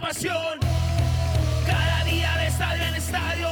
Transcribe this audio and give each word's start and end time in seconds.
pasión, 0.00 0.58
cada 1.66 2.04
día 2.04 2.36
de 2.38 2.46
estadio 2.46 2.82
en 2.84 2.94
estadio, 2.94 3.48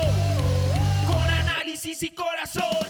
con 1.06 1.22
análisis 1.22 2.02
y 2.02 2.10
corazón. 2.10 2.88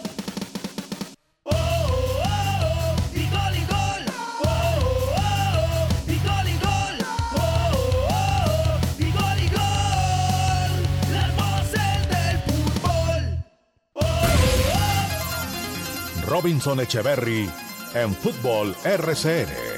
Oh, 1.45 1.53
oh, 1.53 2.23
oh, 2.25 2.97
gol 3.07 3.57
y 3.57 3.67
gol. 3.67 4.05
Oh, 4.43 4.47
oh, 4.47 5.17
oh. 5.17 5.89
Oh, 7.37 7.37
oh, 7.37 7.61
oh. 8.77 9.71
Las 11.13 11.31
voces 11.37 12.09
del 12.09 12.39
fútbol. 12.47 13.23
Robinson 16.27 16.81
Echeverry 16.81 17.51
en 17.95 18.15
Fútbol 18.15 18.75
RCN. 18.85 19.74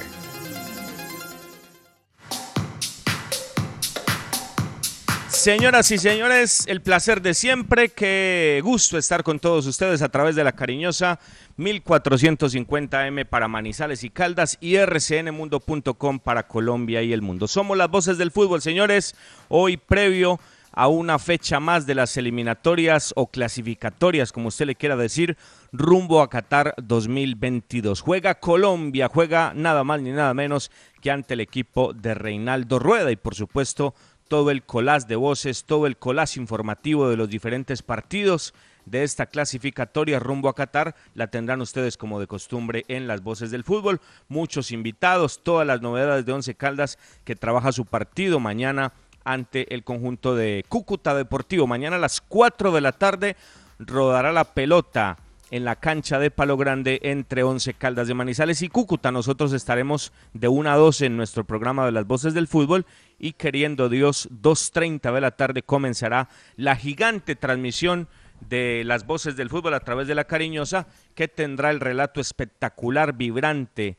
Señoras 5.47 5.93
y 5.93 5.99
señores, 5.99 6.65
el 6.67 6.81
placer 6.83 7.23
de 7.23 7.33
siempre, 7.33 7.91
qué 7.91 8.61
gusto 8.65 8.99
estar 8.99 9.23
con 9.23 9.39
todos 9.39 9.65
ustedes 9.67 10.03
a 10.03 10.09
través 10.09 10.35
de 10.35 10.43
la 10.43 10.51
cariñosa 10.51 11.21
1450M 11.57 13.25
para 13.27 13.47
Manizales 13.47 14.03
y 14.03 14.11
Caldas 14.11 14.59
y 14.61 14.77
rcnmundo.com 14.77 16.19
para 16.19 16.49
Colombia 16.49 17.01
y 17.03 17.13
el 17.13 17.23
mundo. 17.23 17.47
Somos 17.47 17.77
las 17.77 17.89
voces 17.89 18.19
del 18.19 18.33
fútbol, 18.33 18.61
señores, 18.61 19.15
hoy 19.47 19.77
previo 19.77 20.41
a 20.73 20.89
una 20.89 21.21
fecha 21.21 21.61
más 21.61 21.87
de 21.87 21.95
las 21.95 22.17
eliminatorias 22.17 23.13
o 23.15 23.29
clasificatorias, 23.29 24.33
como 24.33 24.49
usted 24.49 24.67
le 24.67 24.75
quiera 24.75 24.97
decir, 24.97 25.37
rumbo 25.71 26.23
a 26.23 26.29
Qatar 26.29 26.75
2022. 26.83 28.01
Juega 28.01 28.41
Colombia, 28.41 29.09
juega 29.09 29.53
nada 29.55 29.85
más 29.85 30.03
ni 30.03 30.11
nada 30.11 30.35
menos 30.35 30.73
que 31.01 31.13
ante 31.13 31.35
el 31.35 31.41
equipo 31.41 31.93
de 31.93 32.15
Reinaldo 32.15 32.81
Rueda 32.81 33.13
y 33.13 33.17
por 33.17 33.37
supuesto 33.37 33.95
todo 34.29 34.51
el 34.51 34.63
colás 34.63 35.09
de 35.09 35.17
voces, 35.17 35.65
todo 35.65 35.87
el 35.87 35.97
colás 35.97 36.37
informativo 36.37 37.09
de 37.09 37.17
los 37.17 37.29
diferentes 37.29 37.83
partidos 37.83 38.55
de 38.87 39.03
esta 39.03 39.27
clasificatoria 39.27 40.19
rumbo 40.21 40.49
a 40.49 40.55
Qatar 40.55 40.95
la 41.15 41.27
tendrán 41.27 41.61
ustedes 41.61 41.97
como 41.97 42.21
de 42.21 42.27
costumbre 42.27 42.85
en 42.89 43.07
las 43.07 43.23
voces 43.23 43.51
del 43.51 43.65
fútbol. 43.65 44.01
Muchos 44.29 44.71
invitados, 44.71 45.43
todas 45.43 45.67
las 45.67 45.83
novedades 45.83 46.25
de 46.25 46.33
Once 46.33 46.55
Caldas 46.55 46.99
que 47.25 47.37
trabaja 47.37 47.73
su 47.73 47.85
partido 47.85 48.41
mañana 48.41 48.93
ante 49.25 49.75
el 49.75 49.83
conjunto 49.83 50.37
de 50.37 50.65
Cúcuta 50.69 51.15
Deportivo. 51.15 51.67
Mañana 51.67 51.97
a 51.97 52.01
las 52.01 52.21
4 52.21 52.73
de 52.73 52.81
la 52.81 52.93
tarde 52.93 53.37
rodará 53.79 54.33
la 54.33 54.45
pelota 54.45 55.19
en 55.51 55.65
la 55.65 55.77
cancha 55.77 56.19
de 56.19 56.31
Palo 56.31 56.57
Grande 56.57 57.01
entre 57.03 57.43
Once 57.43 57.75
Caldas 57.75 58.09
de 58.09 58.15
Manizales 58.15 58.63
y 58.63 58.69
Cúcuta. 58.69 59.13
Nosotros 59.13 59.53
estaremos 59.53 60.13
de 60.33 60.49
1 60.49 60.71
a 60.71 60.77
2 60.77 61.03
en 61.03 61.17
nuestro 61.17 61.45
programa 61.45 61.87
de 61.87 61.93
las 61.93 62.07
voces 62.07 62.35
del 62.35 62.49
fútbol 62.49 62.87
y 63.19 63.33
queriendo 63.33 63.89
Dios, 63.89 64.29
2.30 64.31 65.13
de 65.13 65.21
la 65.21 65.31
tarde 65.33 65.63
comenzará 65.63 66.29
la 66.57 66.77
gigante 66.77 67.37
transmisión 67.37 68.09
de 68.41 68.83
las 68.85 69.07
voces 69.07 69.37
del 69.37 69.51
fútbol 69.51 69.75
a 69.75 69.81
través 69.81 70.07
de 70.07 70.15
la 70.15 70.25
cariñosa 70.25 70.87
que 71.15 71.29
tendrá 71.29 71.71
el 71.71 71.81
relato 71.81 72.21
espectacular, 72.21 73.15
vibrante 73.15 73.97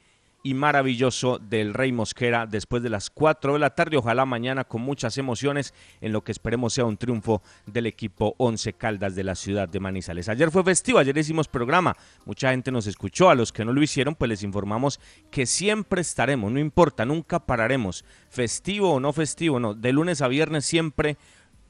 y 0.47 0.53
maravilloso 0.53 1.40
del 1.40 1.74
Rey 1.74 1.91
Mosquera 1.91 2.46
después 2.46 2.82
de 2.82 2.90
las 2.90 3.09
4 3.09 3.52
de 3.52 3.59
la 3.59 3.76
tarde. 3.76 3.97
Ojalá 3.97 4.26
mañana 4.26 4.64
con 4.64 4.82
muchas 4.82 5.17
emociones 5.17 5.73
en 5.99 6.14
lo 6.14 6.23
que 6.23 6.32
esperemos 6.32 6.73
sea 6.73 6.85
un 6.85 6.96
triunfo 6.96 7.41
del 7.66 7.85
equipo 7.85 8.34
Once 8.38 8.72
Caldas 8.72 9.14
de 9.14 9.26
la 9.26 9.35
ciudad 9.35 9.67
de 9.67 9.82
Manizales. 9.82 10.29
Ayer 10.29 10.49
fue 10.49 10.64
festivo, 10.64 10.99
ayer 10.99 11.17
hicimos 11.17 11.49
programa, 11.49 11.97
mucha 12.23 12.52
gente 12.52 12.72
nos 12.72 12.88
escuchó, 12.88 13.29
a 13.29 13.35
los 13.35 13.52
que 13.52 13.66
no 13.66 13.73
lo 13.73 13.84
hicieron 13.84 14.16
pues 14.16 14.29
les 14.29 14.44
informamos 14.44 15.02
que 15.29 15.46
siempre 15.46 15.99
estaremos, 15.99 16.49
no 16.49 16.59
importa, 16.59 17.03
nunca 17.05 17.46
pararemos, 17.46 18.05
festivo 18.29 18.94
o 18.94 18.99
no 19.02 19.11
festivo, 19.11 19.59
no, 19.59 19.73
de 19.73 19.91
lunes 19.91 20.22
a 20.22 20.29
viernes 20.29 20.64
siempre 20.64 21.17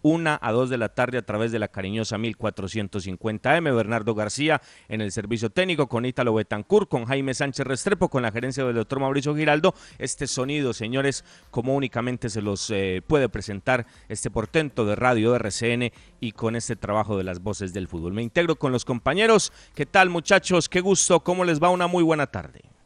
una 0.01 0.39
a 0.41 0.51
2 0.51 0.69
de 0.69 0.77
la 0.77 0.89
tarde 0.89 1.17
a 1.17 1.21
través 1.21 1.51
de 1.51 1.59
la 1.59 1.67
cariñosa 1.67 2.17
1450M. 2.17 3.75
Bernardo 3.75 4.15
García 4.15 4.61
en 4.88 5.01
el 5.01 5.11
servicio 5.11 5.49
técnico 5.49 5.88
con 5.88 6.05
Ítalo 6.05 6.33
Betancourt, 6.33 6.89
con 6.89 7.05
Jaime 7.05 7.33
Sánchez 7.33 7.65
Restrepo, 7.65 8.09
con 8.09 8.23
la 8.23 8.31
gerencia 8.31 8.65
del 8.65 8.75
doctor 8.75 8.99
Mauricio 8.99 9.35
Giraldo. 9.35 9.73
Este 9.97 10.27
sonido, 10.27 10.73
señores, 10.73 11.25
como 11.51 11.75
únicamente 11.75 12.29
se 12.29 12.41
los 12.41 12.69
eh, 12.69 13.01
puede 13.05 13.29
presentar 13.29 13.85
este 14.09 14.31
portento 14.31 14.85
de 14.85 14.95
radio 14.95 15.35
RCN 15.35 15.91
y 16.19 16.31
con 16.31 16.55
este 16.55 16.75
trabajo 16.75 17.17
de 17.17 17.23
las 17.23 17.41
voces 17.41 17.73
del 17.73 17.88
fútbol. 17.88 18.13
Me 18.13 18.23
integro 18.23 18.55
con 18.55 18.71
los 18.71 18.85
compañeros. 18.85 19.51
¿Qué 19.75 19.85
tal, 19.85 20.09
muchachos? 20.09 20.69
Qué 20.69 20.81
gusto. 20.81 21.19
¿Cómo 21.21 21.43
les 21.45 21.61
va? 21.61 21.69
Una 21.69 21.88
muy 21.88 22.03
buena 22.03 22.27
tarde. 22.27 22.76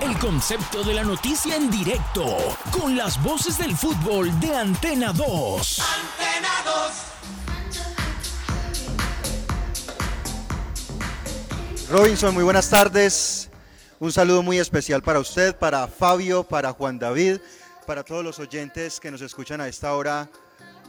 El 0.00 0.18
concepto 0.18 0.82
de 0.84 0.94
la 0.94 1.04
noticia 1.04 1.56
en 1.56 1.70
directo, 1.70 2.24
con 2.70 2.96
las 2.96 3.22
voces 3.22 3.58
del 3.58 3.76
fútbol 3.76 4.38
de 4.40 4.54
Antena 4.54 5.12
2. 5.12 5.80
Antena 5.80 6.48
2. 6.64 6.92
Robinson, 11.90 12.34
muy 12.34 12.44
buenas 12.44 12.68
tardes. 12.68 13.48
Un 13.98 14.12
saludo 14.12 14.42
muy 14.42 14.58
especial 14.58 15.02
para 15.02 15.20
usted, 15.20 15.56
para 15.56 15.88
Fabio, 15.88 16.44
para 16.44 16.72
Juan 16.72 16.98
David, 16.98 17.38
para 17.86 18.02
todos 18.02 18.24
los 18.24 18.38
oyentes 18.38 19.00
que 19.00 19.10
nos 19.10 19.22
escuchan 19.22 19.60
a 19.60 19.68
esta 19.68 19.94
hora 19.94 20.28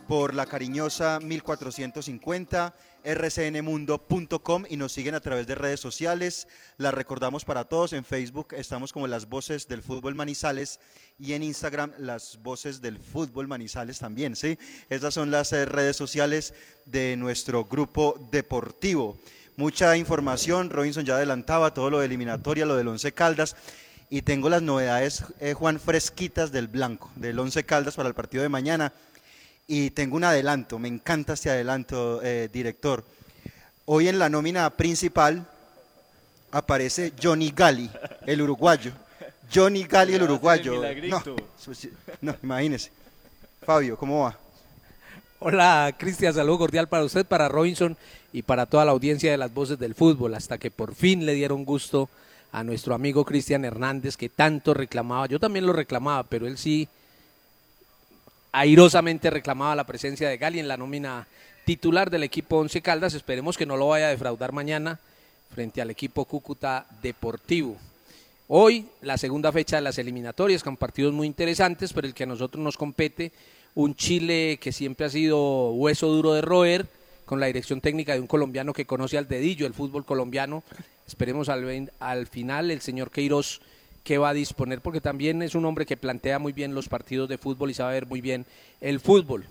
por 0.07 0.33
la 0.33 0.45
cariñosa 0.45 1.19
1450 1.21 2.73
rcnmundo.com 3.13 4.65
y 4.69 4.77
nos 4.77 4.91
siguen 4.91 5.15
a 5.15 5.19
través 5.19 5.47
de 5.47 5.55
redes 5.55 5.79
sociales. 5.79 6.47
Las 6.77 6.93
recordamos 6.93 7.45
para 7.45 7.65
todos. 7.65 7.93
En 7.93 8.03
Facebook 8.03 8.49
estamos 8.51 8.91
como 8.91 9.07
las 9.07 9.29
voces 9.29 9.67
del 9.67 9.81
fútbol 9.81 10.15
Manizales 10.15 10.79
y 11.17 11.33
en 11.33 11.43
Instagram 11.43 11.93
las 11.97 12.39
voces 12.43 12.81
del 12.81 12.99
fútbol 12.99 13.47
Manizales 13.47 13.99
también. 13.99 14.35
¿sí? 14.35 14.59
Estas 14.89 15.13
son 15.13 15.31
las 15.31 15.53
eh, 15.53 15.65
redes 15.65 15.95
sociales 15.95 16.53
de 16.85 17.15
nuestro 17.17 17.65
grupo 17.65 18.19
deportivo. 18.31 19.17
Mucha 19.55 19.97
información, 19.97 20.69
Robinson 20.69 21.05
ya 21.05 21.15
adelantaba 21.15 21.73
todo 21.73 21.89
lo 21.89 21.99
de 21.99 22.05
eliminatoria, 22.05 22.65
lo 22.65 22.75
del 22.75 22.89
Once 22.89 23.11
Caldas. 23.11 23.55
Y 24.09 24.21
tengo 24.21 24.49
las 24.49 24.61
novedades, 24.61 25.23
eh, 25.39 25.53
Juan, 25.53 25.79
fresquitas 25.79 26.51
del 26.51 26.67
blanco, 26.67 27.11
del 27.15 27.39
Once 27.39 27.63
Caldas 27.63 27.95
para 27.95 28.07
el 28.07 28.15
partido 28.15 28.43
de 28.43 28.49
mañana. 28.49 28.93
Y 29.69 29.89
tengo 29.91 30.15
un 30.15 30.23
adelanto, 30.23 30.79
me 30.79 30.87
encanta 30.87 31.33
este 31.33 31.49
adelanto, 31.49 32.21
eh, 32.23 32.47
director. 32.51 33.03
Hoy 33.83 34.07
en 34.07 34.17
la 34.17 34.29
nómina 34.29 34.69
principal 34.69 35.45
aparece 36.51 37.11
Johnny 37.21 37.51
Gali, 37.53 37.89
el 38.25 38.41
uruguayo. 38.41 38.93
Johnny 39.53 39.83
Gali, 39.83 40.13
el 40.13 40.23
uruguayo. 40.23 40.81
No, 41.09 41.21
no, 42.21 42.35
imagínese. 42.41 42.91
Fabio, 43.61 43.97
¿cómo 43.97 44.21
va? 44.21 44.39
Hola, 45.39 45.93
Cristian, 45.99 46.33
saludo 46.33 46.59
cordial 46.59 46.87
para 46.87 47.03
usted, 47.03 47.25
para 47.25 47.49
Robinson 47.49 47.97
y 48.31 48.43
para 48.43 48.67
toda 48.67 48.85
la 48.85 48.91
audiencia 48.91 49.31
de 49.31 49.37
las 49.37 49.53
voces 49.53 49.77
del 49.77 49.95
fútbol, 49.95 50.33
hasta 50.35 50.57
que 50.57 50.71
por 50.71 50.95
fin 50.95 51.25
le 51.25 51.33
dieron 51.33 51.65
gusto 51.65 52.09
a 52.53 52.63
nuestro 52.63 52.95
amigo 52.95 53.25
Cristian 53.25 53.65
Hernández, 53.65 54.15
que 54.15 54.29
tanto 54.29 54.73
reclamaba. 54.73 55.25
Yo 55.27 55.41
también 55.41 55.65
lo 55.65 55.73
reclamaba, 55.73 56.23
pero 56.23 56.47
él 56.47 56.57
sí 56.57 56.87
airosamente 58.51 59.29
reclamaba 59.29 59.75
la 59.75 59.85
presencia 59.85 60.29
de 60.29 60.37
Gali 60.37 60.59
en 60.59 60.67
la 60.67 60.77
nómina 60.77 61.27
titular 61.65 62.09
del 62.09 62.23
equipo 62.23 62.57
Once 62.57 62.81
Caldas. 62.81 63.13
Esperemos 63.13 63.57
que 63.57 63.65
no 63.65 63.77
lo 63.77 63.87
vaya 63.89 64.07
a 64.07 64.11
defraudar 64.11 64.51
mañana 64.51 64.99
frente 65.53 65.81
al 65.81 65.89
equipo 65.89 66.25
Cúcuta 66.25 66.85
Deportivo. 67.01 67.77
Hoy, 68.47 68.87
la 69.01 69.17
segunda 69.17 69.51
fecha 69.51 69.75
de 69.75 69.81
las 69.81 69.97
eliminatorias, 69.97 70.63
con 70.63 70.77
partidos 70.77 71.13
muy 71.13 71.27
interesantes, 71.27 71.91
pero 71.91 72.07
el 72.07 72.13
que 72.13 72.23
a 72.23 72.27
nosotros 72.27 72.63
nos 72.63 72.77
compete, 72.77 73.33
un 73.75 73.95
Chile 73.95 74.57
que 74.61 74.71
siempre 74.71 75.05
ha 75.05 75.09
sido 75.09 75.71
hueso 75.71 76.07
duro 76.07 76.33
de 76.33 76.41
roer, 76.41 76.87
con 77.25 77.41
la 77.41 77.47
dirección 77.47 77.81
técnica 77.81 78.13
de 78.13 78.21
un 78.21 78.27
colombiano 78.27 78.71
que 78.71 78.85
conoce 78.85 79.17
al 79.17 79.27
dedillo 79.27 79.67
el 79.67 79.73
fútbol 79.73 80.05
colombiano. 80.05 80.63
Esperemos 81.05 81.49
al, 81.49 81.91
al 81.99 82.27
final 82.27 82.71
el 82.71 82.79
señor 82.79 83.11
Queiroz 83.11 83.59
que 84.07 84.17
va 84.17 84.29
a 84.29 84.33
disponer, 84.33 84.79
porque 84.79 85.01
también 85.01 85.41
es 85.41 85.53
un 85.53 85.65
hombre 85.65 85.85
que 85.85 85.97
plantea 85.97 86.39
muy 86.39 86.53
bien 86.53 86.73
los 86.73 86.87
partidos 86.87 87.27
de 87.27 87.37
fútbol 87.37 87.71
y 87.71 87.73
sabe 87.73 87.95
ver 87.95 88.05
muy 88.05 88.21
bien 88.21 88.45
el 88.79 89.01
fútbol. 89.01 89.45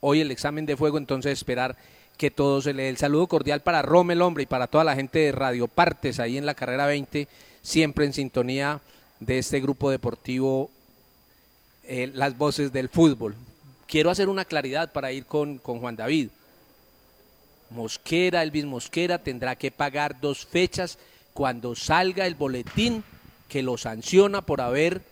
Hoy 0.00 0.20
el 0.20 0.30
examen 0.30 0.66
de 0.66 0.76
fuego, 0.76 0.98
entonces 0.98 1.32
esperar 1.32 1.74
que 2.18 2.30
todo 2.30 2.60
se 2.60 2.74
le 2.74 2.82
dé. 2.82 2.88
El 2.90 2.98
saludo 2.98 3.28
cordial 3.28 3.62
para 3.62 3.80
Romel 3.80 4.20
Hombre 4.20 4.42
y 4.42 4.46
para 4.46 4.66
toda 4.66 4.84
la 4.84 4.94
gente 4.94 5.20
de 5.20 5.32
Radio 5.32 5.66
Partes 5.66 6.20
ahí 6.20 6.36
en 6.36 6.44
la 6.44 6.52
carrera 6.52 6.84
20, 6.84 7.26
siempre 7.62 8.04
en 8.04 8.12
sintonía 8.12 8.82
de 9.18 9.38
este 9.38 9.60
grupo 9.60 9.90
deportivo, 9.90 10.70
eh, 11.84 12.10
las 12.12 12.36
voces 12.36 12.70
del 12.70 12.90
fútbol. 12.90 13.34
Quiero 13.86 14.10
hacer 14.10 14.28
una 14.28 14.44
claridad 14.44 14.92
para 14.92 15.10
ir 15.10 15.24
con, 15.24 15.56
con 15.56 15.80
Juan 15.80 15.96
David. 15.96 16.28
Mosquera, 17.70 18.42
Elvis 18.42 18.66
Mosquera, 18.66 19.16
tendrá 19.16 19.56
que 19.56 19.70
pagar 19.70 20.20
dos 20.20 20.44
fechas 20.44 20.98
cuando 21.32 21.74
salga 21.74 22.26
el 22.26 22.34
boletín 22.34 23.02
que 23.52 23.62
lo 23.62 23.76
sanciona 23.76 24.40
por 24.40 24.62
haber 24.62 25.02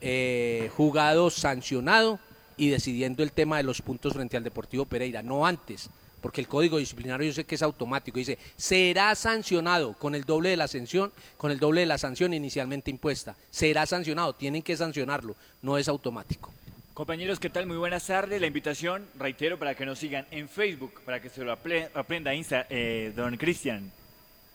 eh, 0.00 0.70
jugado 0.76 1.28
sancionado 1.28 2.20
y 2.56 2.68
decidiendo 2.68 3.24
el 3.24 3.32
tema 3.32 3.56
de 3.56 3.64
los 3.64 3.82
puntos 3.82 4.12
frente 4.12 4.36
al 4.36 4.44
Deportivo 4.44 4.84
Pereira, 4.84 5.24
no 5.24 5.44
antes, 5.44 5.90
porque 6.20 6.40
el 6.40 6.46
código 6.46 6.78
disciplinario 6.78 7.26
yo 7.26 7.32
sé 7.32 7.42
que 7.42 7.56
es 7.56 7.62
automático, 7.62 8.16
dice, 8.16 8.38
será 8.56 9.12
sancionado 9.16 9.94
con 9.94 10.14
el 10.14 10.22
doble 10.22 10.50
de 10.50 10.56
la 10.56 10.68
sanción, 10.68 11.12
con 11.36 11.50
el 11.50 11.58
doble 11.58 11.80
de 11.80 11.86
la 11.86 11.98
sanción 11.98 12.32
inicialmente 12.32 12.92
impuesta. 12.92 13.34
Será 13.50 13.86
sancionado, 13.86 14.34
tienen 14.34 14.62
que 14.62 14.76
sancionarlo, 14.76 15.34
no 15.60 15.76
es 15.76 15.88
automático. 15.88 16.52
Compañeros, 16.94 17.40
¿qué 17.40 17.50
tal? 17.50 17.66
Muy 17.66 17.76
buenas 17.76 18.06
tardes. 18.06 18.40
La 18.40 18.46
invitación, 18.46 19.04
reitero, 19.18 19.58
para 19.58 19.74
que 19.74 19.84
nos 19.84 19.98
sigan 19.98 20.26
en 20.30 20.48
Facebook, 20.48 21.00
para 21.04 21.20
que 21.20 21.28
se 21.28 21.42
lo 21.42 21.50
aprenda 21.50 22.30
eh, 22.70 23.12
don 23.16 23.36
Cristian, 23.36 23.90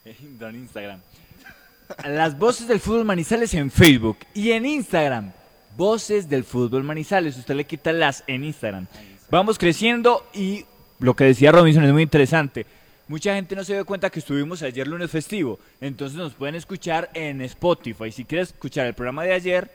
don 0.39 0.55
Instagram 0.55 1.01
las 2.05 2.37
voces 2.37 2.67
del 2.67 2.79
fútbol 2.79 3.05
Manizales 3.05 3.53
en 3.53 3.71
Facebook 3.71 4.17
y 4.33 4.51
en 4.51 4.65
Instagram. 4.65 5.31
Voces 5.77 6.29
del 6.29 6.43
fútbol 6.43 6.83
Manizales. 6.83 7.37
Usted 7.37 7.55
le 7.55 7.65
quita 7.65 7.93
las 7.93 8.23
en 8.27 8.43
Instagram. 8.43 8.87
Vamos 9.29 9.57
creciendo 9.57 10.27
y 10.33 10.65
lo 10.99 11.15
que 11.15 11.25
decía 11.25 11.51
Robinson 11.51 11.83
es 11.83 11.93
muy 11.93 12.03
interesante. 12.03 12.65
Mucha 13.07 13.33
gente 13.33 13.55
no 13.55 13.63
se 13.63 13.73
dio 13.73 13.85
cuenta 13.85 14.09
que 14.09 14.19
estuvimos 14.19 14.61
ayer 14.61 14.87
lunes 14.87 15.09
festivo. 15.09 15.59
Entonces 15.81 16.17
nos 16.17 16.33
pueden 16.33 16.55
escuchar 16.55 17.09
en 17.13 17.41
Spotify. 17.41 18.11
Si 18.11 18.25
quieres 18.25 18.49
escuchar 18.49 18.85
el 18.85 18.93
programa 18.93 19.23
de 19.23 19.33
ayer, 19.33 19.71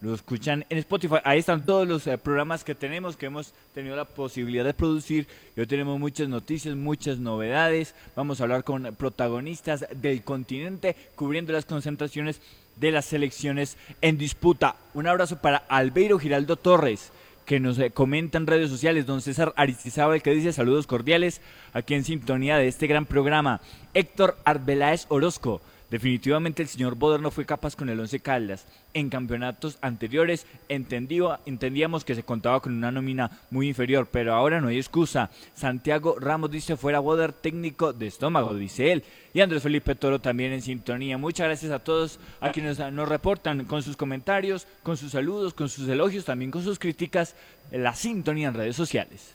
lo 0.00 0.14
escuchan 0.14 0.64
en 0.70 0.78
Spotify. 0.78 1.16
Ahí 1.24 1.40
están 1.40 1.64
todos 1.64 1.86
los 1.86 2.06
eh, 2.06 2.16
programas 2.16 2.64
que 2.64 2.74
tenemos, 2.74 3.16
que 3.16 3.26
hemos 3.26 3.52
tenido 3.74 3.96
la 3.96 4.06
posibilidad 4.06 4.64
de 4.64 4.72
producir. 4.72 5.26
Hoy 5.56 5.66
tenemos 5.66 5.98
muchas 5.98 6.28
noticias, 6.28 6.74
muchas 6.74 7.18
novedades. 7.18 7.94
Vamos 8.16 8.40
a 8.40 8.44
hablar 8.44 8.64
con 8.64 8.94
protagonistas 8.96 9.86
del 9.94 10.22
continente, 10.22 10.96
cubriendo 11.14 11.52
las 11.52 11.66
concentraciones 11.66 12.40
de 12.76 12.92
las 12.92 13.04
selecciones 13.04 13.76
en 14.00 14.16
disputa. 14.16 14.76
Un 14.94 15.06
abrazo 15.06 15.36
para 15.40 15.58
Albeiro 15.68 16.18
Giraldo 16.18 16.56
Torres 16.56 17.12
que 17.44 17.58
nos 17.58 17.78
eh, 17.80 17.90
comenta 17.90 18.38
en 18.38 18.46
redes 18.46 18.70
sociales, 18.70 19.06
don 19.06 19.20
César 19.20 19.52
Aristizábal 19.56 20.22
que 20.22 20.30
dice 20.30 20.52
saludos 20.52 20.86
cordiales 20.86 21.40
aquí 21.72 21.94
en 21.94 22.04
sintonía 22.04 22.56
de 22.56 22.68
este 22.68 22.86
gran 22.86 23.06
programa. 23.06 23.60
Héctor 23.92 24.38
Arbeláez 24.44 25.06
Orozco, 25.08 25.60
Definitivamente 25.90 26.62
el 26.62 26.68
señor 26.68 26.94
Boder 26.94 27.20
no 27.20 27.32
fue 27.32 27.44
capaz 27.44 27.74
con 27.74 27.88
el 27.88 27.98
Once 27.98 28.20
Caldas. 28.20 28.64
En 28.94 29.10
campeonatos 29.10 29.76
anteriores 29.80 30.46
entendíamos 30.68 32.04
que 32.04 32.14
se 32.14 32.22
contaba 32.22 32.60
con 32.60 32.74
una 32.74 32.92
nómina 32.92 33.40
muy 33.50 33.68
inferior, 33.68 34.08
pero 34.10 34.34
ahora 34.34 34.60
no 34.60 34.68
hay 34.68 34.76
excusa. 34.76 35.30
Santiago 35.54 36.16
Ramos 36.20 36.50
dice 36.50 36.76
fuera 36.76 37.00
Boder 37.00 37.32
técnico 37.32 37.92
de 37.92 38.06
estómago, 38.06 38.54
dice 38.54 38.92
él. 38.92 39.04
Y 39.34 39.40
Andrés 39.40 39.62
Felipe 39.62 39.94
Toro 39.96 40.20
también 40.20 40.52
en 40.52 40.62
sintonía. 40.62 41.18
Muchas 41.18 41.46
gracias 41.46 41.72
a 41.72 41.80
todos 41.80 42.20
a 42.40 42.52
quienes 42.52 42.78
nos 42.78 43.08
reportan 43.08 43.64
con 43.64 43.82
sus 43.82 43.96
comentarios, 43.96 44.68
con 44.82 44.96
sus 44.96 45.12
saludos, 45.12 45.54
con 45.54 45.68
sus 45.68 45.88
elogios, 45.88 46.24
también 46.24 46.50
con 46.50 46.62
sus 46.62 46.78
críticas, 46.78 47.34
la 47.72 47.94
sintonía 47.94 48.48
en 48.48 48.54
redes 48.54 48.76
sociales. 48.76 49.34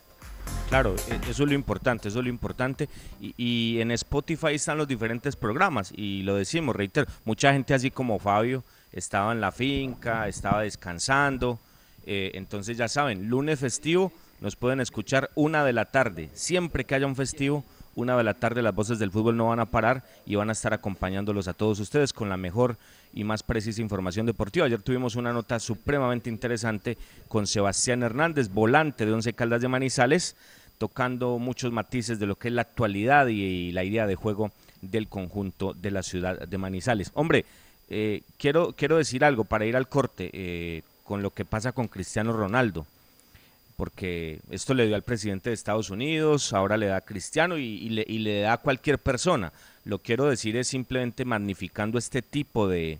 Claro, 0.69 0.95
e, 1.09 1.29
eso 1.29 1.43
es 1.43 1.49
lo 1.49 1.53
importante, 1.53 2.07
eso 2.07 2.19
es 2.19 2.25
lo 2.25 2.29
importante. 2.29 2.89
Y, 3.19 3.79
en 3.79 3.91
Spotify 3.91 4.53
están 4.53 4.77
los 4.77 4.87
diferentes 4.87 5.35
programas 5.35 5.91
y 5.95 6.23
lo 6.23 6.35
decimos, 6.35 6.75
reitero, 6.75 7.07
mucha 7.23 7.53
gente 7.53 7.73
así 7.73 7.91
como 7.91 8.19
Fabio 8.19 8.63
estaba 8.91 9.31
en 9.31 9.41
la 9.41 9.51
finca, 9.51 10.27
estaba 10.27 10.61
descansando. 10.61 11.59
Eh, 12.05 12.31
entonces 12.35 12.77
ya 12.77 12.87
saben, 12.87 13.29
lunes 13.29 13.59
festivo 13.59 14.11
nos 14.41 14.55
pueden 14.55 14.79
escuchar 14.79 15.31
una 15.35 15.63
de 15.63 15.73
la 15.73 15.85
tarde. 15.85 16.29
Siempre 16.33 16.85
que 16.85 16.95
haya 16.95 17.07
un 17.07 17.15
festivo, 17.15 17.63
una 17.95 18.17
de 18.17 18.23
la 18.23 18.33
tarde 18.33 18.61
las 18.61 18.75
voces 18.75 18.99
del 18.99 19.11
fútbol 19.11 19.37
no 19.37 19.47
van 19.47 19.59
a 19.59 19.65
parar 19.65 20.03
y 20.25 20.35
van 20.35 20.49
a 20.49 20.53
estar 20.53 20.73
acompañándolos 20.73 21.47
a 21.47 21.53
todos 21.53 21.79
ustedes 21.79 22.13
con 22.13 22.29
la 22.29 22.37
mejor 22.37 22.77
y 23.15 23.23
más 23.23 23.41
precisa 23.41 23.81
información 23.81 24.25
deportiva. 24.25 24.65
Ayer 24.65 24.81
tuvimos 24.81 25.15
una 25.15 25.33
nota 25.33 25.59
supremamente 25.59 26.29
interesante 26.29 26.97
con 27.27 27.47
Sebastián 27.47 28.03
Hernández, 28.03 28.49
volante 28.49 29.05
de 29.05 29.13
Once 29.13 29.33
Caldas 29.33 29.61
de 29.61 29.69
Manizales, 29.69 30.35
tocando 30.77 31.39
muchos 31.39 31.71
matices 31.71 32.19
de 32.19 32.27
lo 32.27 32.35
que 32.35 32.49
es 32.49 32.53
la 32.53 32.63
actualidad 32.63 33.27
y, 33.27 33.71
la 33.71 33.83
idea 33.83 34.05
de 34.05 34.15
juego 34.15 34.51
del 34.81 35.07
conjunto 35.07 35.73
de 35.73 35.91
la 35.91 36.03
ciudad 36.03 36.47
de 36.47 36.57
Manizales. 36.57 37.11
Hombre, 37.13 37.45
eh, 37.89 38.21
quiero, 38.37 38.73
quiero 38.73 38.97
decir 38.97 39.23
algo 39.23 39.45
para 39.45 39.65
ir 39.65 39.77
al 39.77 39.87
corte 39.87 40.29
eh, 40.33 40.83
con 41.05 41.23
lo 41.23 41.31
que 41.31 41.45
pasa 41.45 41.71
con 41.71 41.87
Cristiano 41.87 42.33
Ronaldo 42.33 42.85
porque 43.75 44.39
esto 44.51 44.73
le 44.73 44.87
dio 44.87 44.95
al 44.95 45.01
presidente 45.01 45.49
de 45.49 45.53
Estados 45.53 45.89
Unidos, 45.89 46.53
ahora 46.53 46.77
le 46.77 46.87
da 46.87 46.97
a 46.97 47.01
Cristiano 47.01 47.57
y, 47.57 47.89
le, 47.89 48.41
da 48.41 48.53
a 48.53 48.57
cualquier 48.57 48.99
persona. 48.99 49.51
Lo 49.83 49.99
quiero 49.99 50.29
decir 50.29 50.55
es 50.55 50.67
simplemente 50.67 51.25
magnificando 51.25 51.97
este 51.97 52.21
tipo 52.21 52.67
de, 52.67 52.99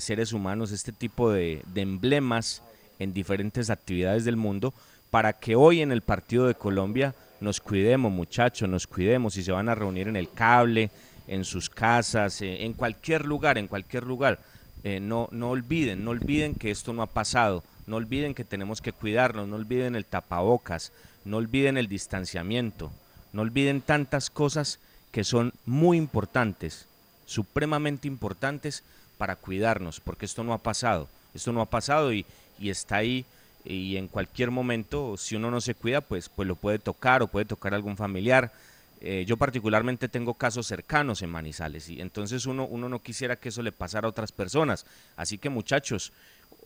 seres 0.00 0.32
humanos, 0.32 0.72
este 0.72 0.92
tipo 0.92 1.30
de, 1.30 1.62
de, 1.72 1.80
emblemas 1.80 2.62
en 2.98 3.12
diferentes 3.12 3.70
actividades 3.70 4.24
del 4.24 4.36
mundo, 4.36 4.74
para 5.10 5.32
que 5.34 5.56
hoy 5.56 5.82
en 5.82 5.92
el 5.92 6.02
partido 6.02 6.46
de 6.46 6.54
Colombia 6.54 7.14
nos 7.40 7.60
cuidemos 7.60 8.12
muchachos, 8.12 8.68
nos 8.68 8.86
cuidemos, 8.86 9.34
si 9.34 9.42
se 9.42 9.52
van 9.52 9.68
a 9.68 9.74
reunir 9.74 10.08
en 10.08 10.16
el 10.16 10.30
cable, 10.30 10.90
en 11.26 11.44
sus 11.44 11.68
casas, 11.68 12.40
eh, 12.42 12.64
en 12.64 12.72
cualquier 12.72 13.24
lugar, 13.24 13.58
en 13.58 13.68
cualquier 13.68 14.04
lugar. 14.04 14.38
Eh, 14.84 15.00
no, 15.00 15.28
no 15.30 15.50
olviden, 15.50 16.04
no 16.04 16.10
olviden 16.10 16.54
que 16.54 16.70
esto 16.70 16.92
no 16.92 17.02
ha 17.02 17.06
pasado, 17.06 17.62
no 17.86 17.96
olviden 17.96 18.34
que 18.34 18.44
tenemos 18.44 18.80
que 18.80 18.92
cuidarnos, 18.92 19.48
no 19.48 19.56
olviden 19.56 19.94
el 19.94 20.04
tapabocas, 20.04 20.92
no 21.24 21.36
olviden 21.36 21.76
el 21.76 21.88
distanciamiento, 21.88 22.90
no 23.32 23.42
olviden 23.42 23.80
tantas 23.80 24.28
cosas 24.30 24.80
que 25.12 25.24
son 25.24 25.52
muy 25.66 25.98
importantes, 25.98 26.86
supremamente 27.26 28.08
importantes 28.08 28.82
para 29.22 29.36
cuidarnos, 29.36 30.00
porque 30.00 30.26
esto 30.26 30.42
no 30.42 30.52
ha 30.52 30.58
pasado, 30.58 31.06
esto 31.32 31.52
no 31.52 31.60
ha 31.60 31.66
pasado 31.66 32.12
y, 32.12 32.26
y 32.58 32.70
está 32.70 32.96
ahí 32.96 33.24
y 33.64 33.96
en 33.96 34.08
cualquier 34.08 34.50
momento, 34.50 35.16
si 35.16 35.36
uno 35.36 35.48
no 35.48 35.60
se 35.60 35.76
cuida, 35.76 36.00
pues, 36.00 36.28
pues 36.28 36.48
lo 36.48 36.56
puede 36.56 36.80
tocar 36.80 37.22
o 37.22 37.28
puede 37.28 37.44
tocar 37.44 37.72
algún 37.72 37.96
familiar. 37.96 38.50
Eh, 39.00 39.24
yo 39.24 39.36
particularmente 39.36 40.08
tengo 40.08 40.34
casos 40.34 40.66
cercanos 40.66 41.22
en 41.22 41.30
Manizales 41.30 41.88
y 41.88 42.00
entonces 42.00 42.46
uno, 42.46 42.66
uno 42.66 42.88
no 42.88 42.98
quisiera 42.98 43.36
que 43.36 43.50
eso 43.50 43.62
le 43.62 43.70
pasara 43.70 44.08
a 44.08 44.10
otras 44.10 44.32
personas. 44.32 44.86
Así 45.16 45.38
que 45.38 45.50
muchachos, 45.50 46.10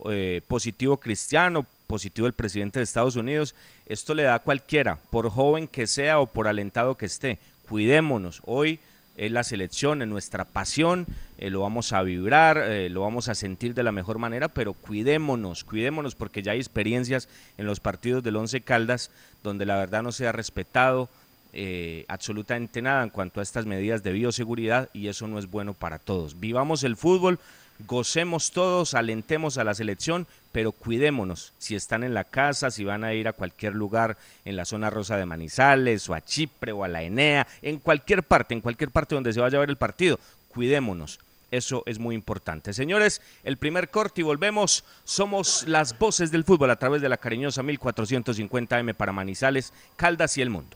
eh, 0.09 0.41
positivo 0.47 0.97
Cristiano, 0.97 1.63
positivo 1.85 2.25
el 2.25 2.33
presidente 2.33 2.79
de 2.79 2.85
Estados 2.85 3.17
Unidos, 3.17 3.53
esto 3.85 4.15
le 4.15 4.23
da 4.23 4.33
a 4.33 4.39
cualquiera, 4.39 4.97
por 5.11 5.29
joven 5.29 5.67
que 5.67 5.85
sea 5.85 6.19
o 6.19 6.25
por 6.25 6.47
alentado 6.47 6.97
que 6.97 7.05
esté. 7.05 7.37
Cuidémonos. 7.69 8.41
Hoy 8.47 8.79
es 9.17 9.31
la 9.31 9.43
selección, 9.43 10.01
es 10.01 10.07
nuestra 10.07 10.45
pasión, 10.45 11.05
eh, 11.39 11.49
lo 11.49 11.61
vamos 11.61 11.91
a 11.91 12.03
vibrar, 12.03 12.57
eh, 12.57 12.89
lo 12.89 13.01
vamos 13.01 13.27
a 13.29 13.35
sentir 13.35 13.73
de 13.73 13.83
la 13.83 13.91
mejor 13.91 14.19
manera, 14.19 14.47
pero 14.47 14.73
cuidémonos, 14.73 15.63
cuidémonos 15.63 16.15
porque 16.15 16.43
ya 16.43 16.53
hay 16.53 16.59
experiencias 16.59 17.27
en 17.57 17.65
los 17.65 17.79
partidos 17.79 18.23
del 18.23 18.35
Once 18.35 18.61
Caldas 18.61 19.11
donde 19.43 19.65
la 19.65 19.77
verdad 19.77 20.03
no 20.03 20.11
se 20.11 20.27
ha 20.27 20.31
respetado 20.31 21.09
eh, 21.53 22.05
absolutamente 22.07 22.81
nada 22.81 23.03
en 23.03 23.09
cuanto 23.09 23.39
a 23.39 23.43
estas 23.43 23.65
medidas 23.65 24.03
de 24.03 24.11
bioseguridad 24.11 24.89
y 24.93 25.07
eso 25.07 25.27
no 25.27 25.39
es 25.39 25.49
bueno 25.49 25.73
para 25.73 25.97
todos. 25.97 26.39
Vivamos 26.39 26.83
el 26.83 26.95
fútbol, 26.95 27.39
gocemos 27.85 28.51
todos, 28.51 28.93
alentemos 28.93 29.57
a 29.57 29.63
la 29.63 29.73
selección, 29.73 30.27
pero 30.51 30.71
cuidémonos. 30.71 31.53
Si 31.57 31.75
están 31.75 32.03
en 32.03 32.13
la 32.13 32.23
casa, 32.23 32.71
si 32.71 32.83
van 32.83 33.03
a 33.03 33.13
ir 33.13 33.27
a 33.27 33.33
cualquier 33.33 33.75
lugar 33.75 34.17
en 34.45 34.55
la 34.55 34.65
zona 34.65 34.89
rosa 34.89 35.17
de 35.17 35.25
Manizales 35.25 36.09
o 36.09 36.13
a 36.13 36.21
Chipre 36.21 36.71
o 36.71 36.83
a 36.83 36.87
la 36.87 37.03
Enea, 37.03 37.47
en 37.61 37.79
cualquier 37.79 38.23
parte, 38.23 38.53
en 38.53 38.61
cualquier 38.61 38.91
parte 38.91 39.15
donde 39.15 39.33
se 39.33 39.39
vaya 39.39 39.57
a 39.57 39.61
ver 39.61 39.69
el 39.69 39.77
partido, 39.77 40.19
cuidémonos. 40.49 41.19
Eso 41.49 41.83
es 41.85 41.97
muy 41.97 42.13
importante. 42.13 42.73
Señores, 42.73 43.21
el 43.43 43.57
primer 43.57 43.89
corte 43.89 44.21
y 44.21 44.23
volvemos. 44.23 44.83
Somos 45.05 45.63
las 45.67 45.97
voces 45.97 46.29
del 46.31 46.43
fútbol 46.43 46.71
a 46.71 46.75
través 46.75 47.01
de 47.01 47.09
la 47.09 47.17
cariñosa 47.17 47.63
1450M 47.63 48.93
para 48.93 49.13
Manizales, 49.13 49.71
Caldas 49.95 50.37
y 50.37 50.41
el 50.41 50.49
mundo. 50.49 50.75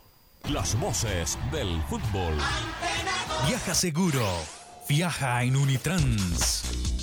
Las 0.50 0.80
voces 0.80 1.38
del 1.52 1.82
fútbol. 1.90 2.34
Viaja 3.48 3.74
seguro. 3.74 4.26
Viaja 4.88 5.44
en 5.44 5.56
Unitrans. 5.56 6.71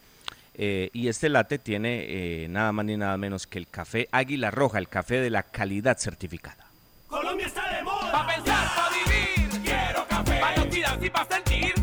Eh, 0.60 0.90
y 0.92 1.06
este 1.06 1.28
latte 1.28 1.58
tiene 1.58 2.04
eh, 2.42 2.48
nada 2.48 2.72
más 2.72 2.84
ni 2.84 2.96
nada 2.96 3.16
menos 3.16 3.46
que 3.46 3.58
el 3.58 3.68
café 3.68 4.08
Águila 4.10 4.50
Roja, 4.50 4.78
el 4.78 4.88
café 4.88 5.20
de 5.20 5.30
la 5.30 5.44
calidad 5.44 5.98
certificada. 5.98 6.66
Colombia 7.06 7.46
está 7.46 7.76
de 7.76 7.82
moda. 7.84 8.10
Pa' 8.10 8.26
pensar, 8.26 8.68
pa' 8.74 8.90
vivir. 8.90 9.62
Quiero 9.62 10.06
café. 10.08 10.40
Pa' 10.40 11.04
y 11.04 11.10
pa' 11.10 11.26
sentir. 11.30 11.77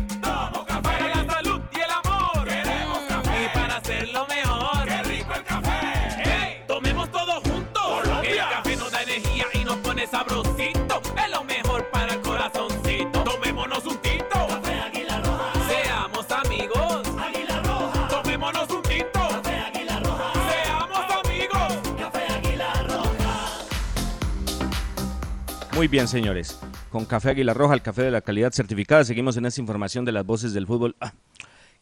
Muy 25.76 25.88
bien, 25.88 26.08
señores. 26.08 26.58
Con 26.90 27.04
Café 27.04 27.28
Águila 27.28 27.52
Roja, 27.52 27.74
el 27.74 27.82
café 27.82 28.00
de 28.00 28.10
la 28.10 28.22
calidad 28.22 28.50
certificada. 28.50 29.04
Seguimos 29.04 29.36
en 29.36 29.44
esta 29.44 29.60
información 29.60 30.06
de 30.06 30.12
las 30.12 30.24
voces 30.24 30.54
del 30.54 30.66
fútbol. 30.66 30.96
Ah, 31.02 31.12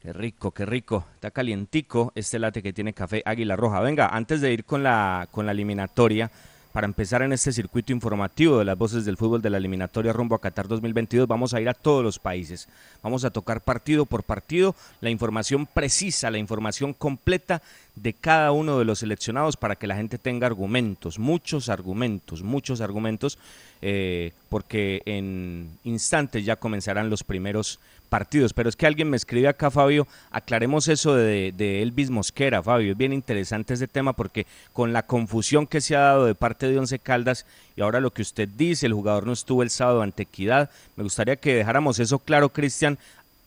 qué 0.02 0.12
rico, 0.12 0.50
qué 0.50 0.66
rico. 0.66 1.06
Está 1.14 1.30
calientico 1.30 2.10
este 2.16 2.40
late 2.40 2.60
que 2.60 2.72
tiene 2.72 2.92
Café 2.92 3.22
Águila 3.24 3.54
Roja. 3.54 3.78
Venga, 3.78 4.08
antes 4.08 4.40
de 4.40 4.52
ir 4.52 4.64
con 4.64 4.82
la, 4.82 5.28
con 5.30 5.46
la 5.46 5.52
eliminatoria, 5.52 6.32
para 6.74 6.88
empezar 6.88 7.22
en 7.22 7.32
este 7.32 7.52
circuito 7.52 7.92
informativo 7.92 8.58
de 8.58 8.64
las 8.64 8.76
voces 8.76 9.04
del 9.04 9.16
fútbol 9.16 9.40
de 9.40 9.48
la 9.48 9.58
eliminatoria 9.58 10.12
rumbo 10.12 10.34
a 10.34 10.40
Qatar 10.40 10.66
2022, 10.66 11.28
vamos 11.28 11.54
a 11.54 11.60
ir 11.60 11.68
a 11.68 11.72
todos 11.72 12.02
los 12.02 12.18
países. 12.18 12.66
Vamos 13.00 13.24
a 13.24 13.30
tocar 13.30 13.60
partido 13.60 14.06
por 14.06 14.24
partido 14.24 14.74
la 15.00 15.08
información 15.08 15.66
precisa, 15.66 16.32
la 16.32 16.38
información 16.38 16.92
completa 16.92 17.62
de 17.94 18.12
cada 18.12 18.50
uno 18.50 18.76
de 18.76 18.84
los 18.84 18.98
seleccionados 18.98 19.56
para 19.56 19.76
que 19.76 19.86
la 19.86 19.94
gente 19.94 20.18
tenga 20.18 20.48
argumentos, 20.48 21.20
muchos 21.20 21.68
argumentos, 21.68 22.42
muchos 22.42 22.80
argumentos, 22.80 23.38
eh, 23.80 24.32
porque 24.48 25.00
en 25.06 25.78
instantes 25.84 26.44
ya 26.44 26.56
comenzarán 26.56 27.08
los 27.08 27.22
primeros 27.22 27.78
partidos. 28.08 28.52
Pero 28.52 28.68
es 28.68 28.76
que 28.76 28.87
alguien 28.87 29.11
me 29.11 29.16
escribe 29.16 29.49
acá, 29.49 29.70
Fabio, 29.70 30.06
aclaremos 30.30 30.88
eso 30.88 31.14
de, 31.14 31.82
Elvis 31.82 32.11
Mosquera, 32.11 32.62
Fabio. 32.62 32.92
Es 32.92 32.99
bien 32.99 33.12
interesante 33.12 33.75
ese 33.75 33.88
tema 33.88 34.12
porque 34.12 34.46
con 34.73 34.92
la 34.92 35.02
confusión 35.02 35.66
que 35.66 35.80
se 35.80 35.96
ha 35.96 36.00
dado 36.00 36.26
de 36.26 36.34
parte 36.34 36.68
de 36.68 36.78
Once 36.78 36.99
Caldas 36.99 37.46
y 37.76 37.82
ahora 37.82 38.00
lo 38.00 38.12
que 38.12 38.23
usted 38.23 38.49
dice, 38.49 38.87
el 38.87 38.94
jugador 38.94 39.26
no 39.26 39.32
estuvo 39.32 39.62
el 39.62 39.70
sábado 39.70 40.02
ante 40.02 40.23
Equidad, 40.23 40.70
me 40.96 41.02
gustaría 41.02 41.37
que 41.37 41.54
dejáramos 41.54 41.99
eso 41.99 42.18
claro, 42.18 42.49
Cristian. 42.50 42.99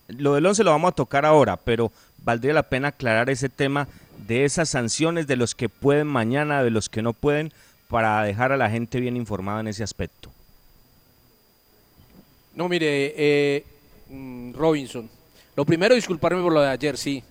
Lo 0.07 0.35
del 0.35 0.45
Once 0.45 0.63
lo 0.63 0.71
vamos 0.71 0.89
a 0.89 0.95
tocar 0.95 1.25
ahora, 1.25 1.57
pero 1.57 1.91
valdría 2.23 2.53
la 2.53 2.63
pena 2.63 2.89
aclarar 2.89 3.29
ese 3.29 3.49
tema 3.49 3.87
de 4.25 4.45
esas 4.45 4.69
sanciones, 4.69 5.27
de 5.27 5.35
los 5.35 5.55
que 5.55 5.69
pueden 5.69 6.07
mañana, 6.07 6.63
de 6.63 6.71
los 6.71 6.89
que 6.89 7.01
no 7.01 7.13
pueden, 7.13 7.51
para 7.87 8.21
dejar 8.23 8.51
a 8.51 8.57
la 8.57 8.69
gente 8.69 8.99
bien 8.99 9.15
informada 9.15 9.59
en 9.61 9.67
ese 9.67 9.83
aspecto. 9.83 10.31
No, 12.55 12.67
mire, 12.67 13.13
eh, 13.15 13.65
Robinson. 14.53 15.09
Lo 15.55 15.65
primero, 15.65 15.95
disculparme 15.95 16.41
por 16.41 16.53
lo 16.53 16.61
de 16.61 16.69
ayer, 16.69 16.97
sí. 16.97 17.23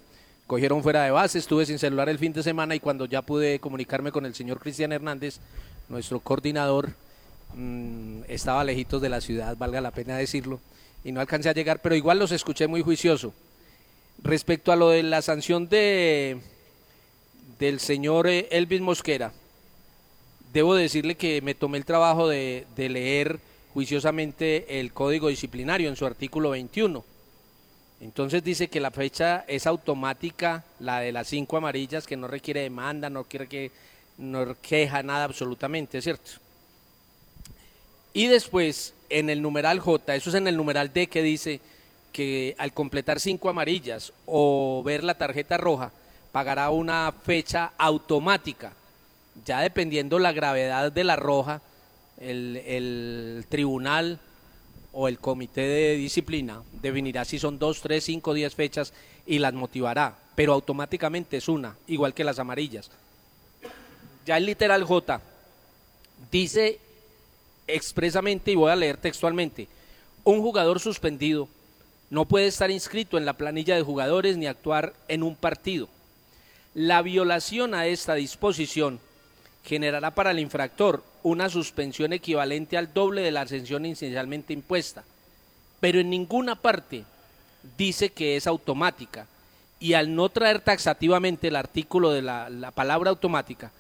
Cogieron 0.47 0.83
fuera 0.83 1.05
de 1.05 1.11
base, 1.11 1.39
estuve 1.39 1.67
sin 1.67 1.79
celular 1.79 2.09
el 2.09 2.19
fin 2.19 2.33
de 2.33 2.43
semana 2.43 2.75
y 2.75 2.81
cuando 2.81 3.07
ya 3.07 3.23
pude 3.23 3.59
comunicarme 3.59 4.13
con 4.13 4.27
el 4.27 4.35
señor 4.35 4.61
Cristian 4.61 4.93
Hernández, 4.93 5.41
nuestro 5.89 6.21
coordinador, 6.21 6.91
mm, 7.55 8.23
estaba 8.29 8.63
lejitos 8.63 9.03
de 9.03 9.09
la 9.09 9.21
ciudad, 9.21 9.57
valga 9.57 9.81
la 9.81 9.91
pena 9.91 10.17
decirlo, 10.17 10.61
y 11.05 11.13
no 11.13 11.21
alcancé 11.21 11.49
a 11.49 11.53
llegar, 11.53 11.81
pero 11.83 11.95
igual 11.97 12.19
los 12.19 12.31
escuché 12.31 12.67
muy 12.69 12.83
juicioso. 12.83 13.33
Respecto 14.23 14.73
a 14.73 14.77
lo 14.77 14.91
de 14.91 15.03
la 15.03 15.23
sanción 15.23 15.69
de 15.69 16.39
del 17.59 17.81
señor 17.81 18.27
eh, 18.27 18.49
Elvis 18.51 18.81
Mosquera, 18.81 19.33
debo 20.53 20.75
decirle 20.75 21.17
que 21.17 21.41
me 21.43 21.55
tomé 21.55 21.79
el 21.79 21.85
trabajo 21.85 22.29
de, 22.29 22.67
de 22.77 22.89
leer 22.89 23.41
juiciosamente 23.77 24.81
el 24.81 24.95
código 24.95 25.29
disciplinario 25.29 25.91
en 25.91 25.97
su 25.97 26.07
artículo 26.07 26.49
21. 26.49 27.05
Entonces 28.01 28.43
dice 28.43 28.69
que 28.69 28.81
la 28.81 28.91
fecha 28.91 29.45
es 29.47 29.67
automática, 29.67 30.65
la 30.81 31.01
de 31.01 31.13
las 31.13 31.27
cinco 31.27 31.59
amarillas, 31.59 32.07
que 32.07 32.17
no 32.17 32.27
requiere 32.27 32.63
demanda, 32.63 33.11
no 33.11 33.25
quiere 33.25 33.47
que 33.47 33.71
no 34.17 34.57
queja 34.63 35.03
nada 35.03 35.25
absolutamente, 35.25 36.01
¿cierto? 36.01 36.31
Y 38.15 38.29
después, 38.29 38.95
en 39.11 39.29
el 39.29 39.43
numeral 39.43 39.79
J, 39.81 40.15
eso 40.15 40.31
es 40.31 40.37
en 40.37 40.49
el 40.49 40.57
numeral 40.57 40.91
D 40.91 41.09
que 41.09 41.23
dice 41.23 41.61
que 42.13 42.55
al 42.57 42.73
completar 42.73 43.21
cinco 43.21 43.51
amarillas 43.51 44.11
o 44.25 44.83
ver 44.87 45.05
la 45.05 45.19
tarjeta 45.19 45.59
roja, 45.59 45.93
pagará 46.33 46.71
una 46.71 47.13
fecha 47.13 47.73
automática. 47.77 48.73
Ya 49.45 49.61
dependiendo 49.61 50.19
la 50.19 50.33
gravedad 50.33 50.91
de 50.91 51.05
la 51.05 51.17
roja, 51.17 51.61
el, 52.19 53.45
tribunal 53.49 54.19
o 54.93 55.09
el 55.09 55.19
comité 55.19 55.63
de 55.63 55.97
disciplina 55.97 56.63
definirá 56.81 57.25
si 57.25 57.39
son 57.39 57.59
dos, 57.59 57.81
tres, 57.81 58.05
cinco, 58.05 58.35
diez 58.35 58.55
fechas 58.55 58.93
y 59.27 59.39
las 59.39 59.53
motivará, 59.53 60.17
pero 60.35 60.53
automáticamente 60.53 61.37
es 61.37 61.49
una, 61.49 61.77
igual 61.87 62.15
que 62.15 62.25
las 62.25 62.39
amarillas. 62.39 62.91
Ya 64.25 64.37
el 64.37 64.47
literal 64.47 64.85
J 64.85 65.21
dice 66.31 66.81
expresamente, 67.67 68.53
y 68.53 68.55
voy 68.55 68.71
a 68.71 68.77
leer 68.77 68.97
textualmente, 68.97 69.69
un 70.25 70.41
jugador 70.41 70.81
suspendido 70.81 71.49
no 72.09 72.25
puede 72.25 72.47
estar 72.47 72.71
inscrito 72.71 73.19
en 73.19 73.27
la 73.27 73.33
planilla 73.33 73.75
de 73.75 73.83
jugadores 73.83 74.37
ni 74.37 74.47
actuar 74.47 74.93
en 75.09 75.23
un 75.23 75.35
partido. 75.35 75.89
La 76.75 77.03
violación 77.03 77.75
a 77.75 77.87
esta 77.87 78.15
disposición 78.15 79.01
generará 79.65 80.13
para 80.13 80.31
el 80.31 80.39
infractor 80.39 81.03
una 81.27 81.49
suspensión 81.49 82.13
equivalente 82.13 82.77
al 82.77 82.95
doble 82.95 83.21
de 83.21 83.33
la 83.33 83.49
sanción 83.49 83.85
inicialmente 83.85 84.53
impuesta, 84.53 85.03
pero 85.81 85.99
en 85.99 86.09
ninguna 86.09 86.55
parte 86.55 87.05
dice 87.77 88.11
que 88.11 88.37
es 88.37 88.47
automática 88.47 89.27
y 89.81 89.95
al 89.95 90.15
no 90.15 90.29
traer 90.29 90.61
taxativamente 90.61 91.49
el 91.49 91.57
artículo 91.57 92.13
de 92.13 92.23
la, 92.23 92.49
la 92.49 92.71
palabra 92.71 93.11
automática, 93.11 93.73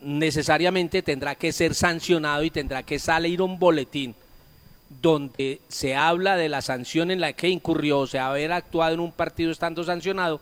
necesariamente 0.00 1.02
tendrá 1.02 1.36
que 1.36 1.52
ser 1.52 1.76
sancionado 1.76 2.42
y 2.42 2.50
tendrá 2.50 2.82
que 2.82 2.98
salir 2.98 3.40
un 3.40 3.60
boletín 3.60 4.16
donde 5.00 5.60
se 5.68 5.94
habla 5.94 6.34
de 6.34 6.48
la 6.48 6.62
sanción 6.62 7.12
en 7.12 7.20
la 7.20 7.32
que 7.32 7.48
incurrió, 7.48 8.00
o 8.00 8.06
sea, 8.08 8.30
haber 8.30 8.50
actuado 8.50 8.94
en 8.94 9.00
un 9.00 9.12
partido 9.12 9.52
estando 9.52 9.84
sancionado, 9.84 10.40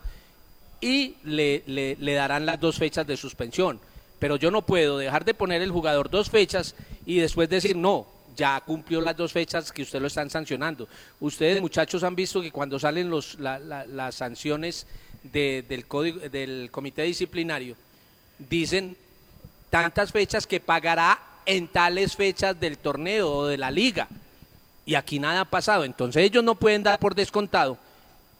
y 0.81 1.17
le 1.23 2.13
darán 2.13 2.47
las 2.47 2.59
dos 2.59 2.77
fechas 2.77 3.05
de 3.05 3.15
suspensión. 3.15 3.79
Pero 4.19 4.35
yo 4.35 4.49
no 4.51 4.63
puedo 4.63 4.97
dejar 4.97 5.25
de 5.25 5.33
poner 5.33 5.61
el 5.61 5.71
jugador 5.71 6.09
dos 6.09 6.29
fechas 6.29 6.75
y 7.05 7.19
después 7.19 7.49
decir, 7.49 7.75
no, 7.75 8.07
ya 8.35 8.59
cumplió 8.61 9.01
las 9.01 9.15
dos 9.17 9.31
fechas 9.31 9.71
que 9.71 9.83
usted 9.83 9.99
lo 10.01 10.07
están 10.07 10.29
sancionando. 10.29 10.87
Ustedes, 11.19 11.61
muchachos, 11.61 12.03
han 12.03 12.15
visto 12.15 12.41
que 12.41 12.51
cuando 12.51 12.79
salen 12.79 13.09
los, 13.09 13.39
la- 13.39 13.59
la- 13.59 13.85
las 13.85 14.15
sanciones 14.15 14.87
de- 15.23 15.63
del, 15.67 15.85
código, 15.85 16.19
del 16.29 16.69
comité 16.71 17.03
disciplinario, 17.03 17.75
dicen 18.39 18.95
tantas 19.69 20.11
fechas 20.11 20.47
que 20.47 20.59
pagará 20.59 21.19
en 21.45 21.67
tales 21.67 22.15
fechas 22.15 22.59
del 22.59 22.77
torneo 22.77 23.31
o 23.31 23.45
de 23.47 23.57
la 23.57 23.71
liga. 23.71 24.07
Y 24.85 24.95
aquí 24.95 25.19
nada 25.19 25.41
ha 25.41 25.45
pasado. 25.45 25.83
Entonces 25.83 26.23
ellos 26.23 26.43
no 26.43 26.55
pueden 26.55 26.83
dar 26.83 26.99
por 26.99 27.13
descontado 27.15 27.77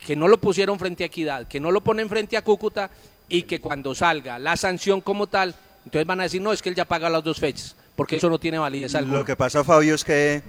que 0.06 0.16
no 0.16 0.28
lo 0.28 0.38
pusieron 0.40 0.78
frente 0.80 1.04
a 1.04 1.08
Equidad, 1.08 1.48
que 1.48 1.60
no 1.60 1.72
lo 1.72 1.82
ponen 1.82 2.08
frente 2.10 2.38
a 2.38 2.44
Cúcuta 2.44 2.90
y 3.30 3.44
que 3.44 3.60
cuando 3.60 3.94
salga 3.96 4.38
la 4.40 4.56
sanción 4.56 5.02
como 5.02 5.28
tal, 5.28 5.56
entonces 5.88 6.06
van 6.06 6.20
a 6.20 6.24
decir, 6.24 6.42
no, 6.42 6.52
es 6.52 6.62
que 6.62 6.68
él 6.68 6.76
ya 6.76 6.84
paga 6.84 7.10
las 7.10 7.24
dos 7.24 7.40
fechas, 7.40 7.74
porque 7.96 8.18
eso 8.18 8.30
no 8.30 8.38
tiene 8.38 8.60
validez 8.60 8.94
alguna. 8.94 9.20
Lo 9.20 9.26
que 9.26 9.38
pasa, 9.38 9.64
Fabio, 9.64 9.96
es 9.96 10.04
que 10.04 10.44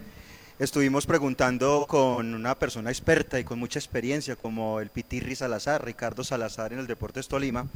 estuvimos 0.58 1.06
preguntando 1.06 1.86
con 1.88 2.34
una 2.34 2.58
persona 2.58 2.90
experta 2.90 3.38
y 3.38 3.44
con 3.44 3.56
mucha 3.56 3.78
experiencia, 3.78 4.34
como 4.34 4.80
el 4.80 4.90
Pitirri 4.90 5.36
Salazar, 5.36 5.84
Ricardo 5.84 6.24
Salazar 6.24 6.72
en 6.72 6.80
el 6.80 6.88
Deportes 6.88 7.28
Tolima, 7.28 7.68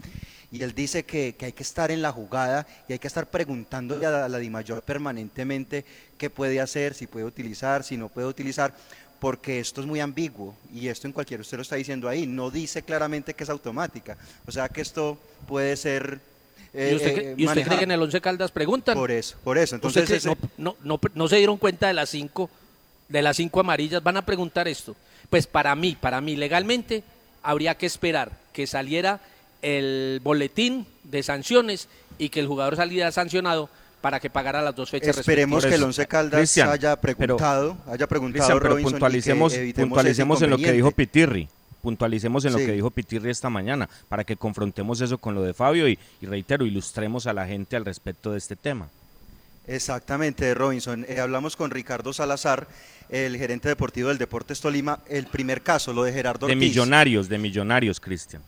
y 0.51 0.61
él 0.65 0.75
dice 0.75 1.05
que, 1.05 1.37
que 1.37 1.47
hay 1.47 1.53
que 1.53 1.63
estar 1.63 1.93
en 1.93 2.03
la 2.03 2.11
jugada 2.11 2.67
y 2.89 2.95
hay 2.95 2.99
que 2.99 3.07
estar 3.07 3.29
a 3.33 3.83
la, 3.83 4.25
a 4.25 4.29
la 4.29 4.39
DIMAYOR 4.39 4.83
permanentemente 4.83 5.85
qué 6.19 6.31
puede 6.31 6.61
hacer, 6.61 6.95
si 6.95 7.07
puede 7.07 7.27
utilizar, 7.27 7.85
si 7.85 7.97
no 7.97 8.09
puede 8.09 8.27
utilizar, 8.27 8.75
porque 9.21 9.61
esto 9.61 9.81
es 9.81 9.87
muy 9.87 10.01
ambiguo 10.01 10.57
y 10.75 10.89
esto 10.89 11.07
en 11.07 11.13
cualquier, 11.13 11.41
usted 11.41 11.59
lo 11.59 11.63
está 11.63 11.77
diciendo 11.77 12.09
ahí, 12.09 12.27
no 12.27 12.51
dice 12.51 12.83
claramente 12.83 13.35
que 13.35 13.45
es 13.45 13.51
automática, 13.51 14.19
o 14.49 14.51
sea 14.51 14.69
que 14.69 14.81
esto 14.81 15.17
puede 15.47 15.77
ser... 15.77 16.32
¿Y 16.75 16.95
usted, 16.95 17.09
eh, 17.09 17.15
cree- 17.15 17.35
y 17.37 17.47
usted 17.47 17.63
cree 17.65 17.79
que 17.79 17.85
en 17.85 17.91
el 17.91 18.01
Once 18.03 18.21
Caldas 18.21 18.51
preguntan? 18.51 18.95
Por 18.95 19.11
eso, 19.11 19.37
por 19.45 19.59
eso. 19.59 19.77
¿Usted 19.77 19.89
Entonces, 19.89 20.11
ese- 20.25 20.29
no, 20.29 20.37
no, 20.57 20.77
no, 20.83 21.01
no 21.15 21.29
se 21.29 21.37
dieron 21.37 21.59
cuenta 21.59 21.87
de 21.89 21.95
las 21.95 22.09
cinco, 22.11 22.49
de 23.09 23.21
las 23.23 23.37
cinco 23.37 23.61
amarillas, 23.61 24.03
van 24.03 24.17
a 24.17 24.25
preguntar 24.25 24.67
esto. 24.69 24.97
Pues 25.29 25.47
para 25.47 25.75
mí, 25.75 25.97
para 26.01 26.21
mí, 26.21 26.35
legalmente, 26.37 27.03
habría 27.43 27.75
que 27.77 27.87
esperar 27.87 28.33
que 28.53 28.67
saliera 28.67 29.21
el 29.61 30.21
boletín 30.23 30.87
de 31.05 31.23
sanciones 31.23 31.89
y 32.19 32.29
que 32.31 32.41
el 32.41 32.47
jugador 32.47 32.77
saliera 32.77 33.13
sancionado 33.13 33.69
para 34.01 34.19
que 34.19 34.31
pagara 34.31 34.61
las 34.63 34.75
dos 34.75 34.91
fechas 34.91 35.17
Esperemos 35.17 35.65
que 35.65 35.75
el 35.75 35.83
Once 35.83 36.07
Caldas 36.07 36.39
Cristian, 36.41 36.69
haya 36.71 36.97
pero- 36.97 37.17
preguntado, 37.17 37.77
haya 37.87 38.07
preguntado 38.09 38.33
Cristian, 38.45 38.59
pero 38.59 38.71
Robinson 38.71 38.93
puntualicemos, 38.93 39.55
puntualicemos 39.77 40.43
en 40.43 40.51
lo 40.51 40.57
que 40.59 40.73
dijo. 40.73 40.91
Pitirri. 40.91 41.49
Puntualicemos 41.83 42.45
en 42.45 42.53
lo 42.53 42.59
Sí. 42.59 42.67
que 42.67 42.73
dijo 42.73 42.91
Pitirri 42.91 43.29
esta 43.31 43.51
mañana 43.51 43.89
para 44.09 44.25
que 44.25 44.37
confrontemos 44.37 45.01
eso 45.01 45.19
con 45.19 45.35
lo 45.35 45.43
de 45.43 45.53
Fabio 45.53 45.89
y, 45.89 45.99
y 46.21 46.27
reitero, 46.27 46.65
ilustremos 46.65 47.27
a 47.27 47.33
la 47.33 47.47
gente 47.47 47.77
al 47.77 47.85
respecto 47.85 48.33
de 48.33 48.39
este 48.39 48.57
tema. 48.57 48.89
Exactamente, 49.67 50.55
Robinson. 50.55 51.05
Eh, 51.09 51.21
hablamos 51.21 51.55
con 51.57 51.71
Ricardo 51.71 52.13
Salazar, 52.13 52.67
el 53.09 53.37
gerente 53.37 53.69
deportivo 53.69 54.09
del 54.09 54.19
Deportes 54.19 54.61
Tolima. 54.61 55.01
El 55.09 55.27
primer 55.27 55.63
caso, 55.63 55.93
lo 55.93 56.03
de 56.05 56.13
Gerardo 56.13 56.47
De 56.47 56.55
Ortiz. 56.55 56.69
millonarios, 56.69 57.29
de 57.29 57.39
millonarios, 57.39 58.01
Cristian. 58.01 58.43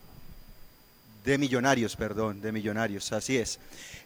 De 1.25 1.39
millonarios, 1.39 1.97
perdón, 1.97 2.41
de 2.43 2.53
millonarios, 2.53 3.13
así 3.13 3.37
es. 3.39 3.59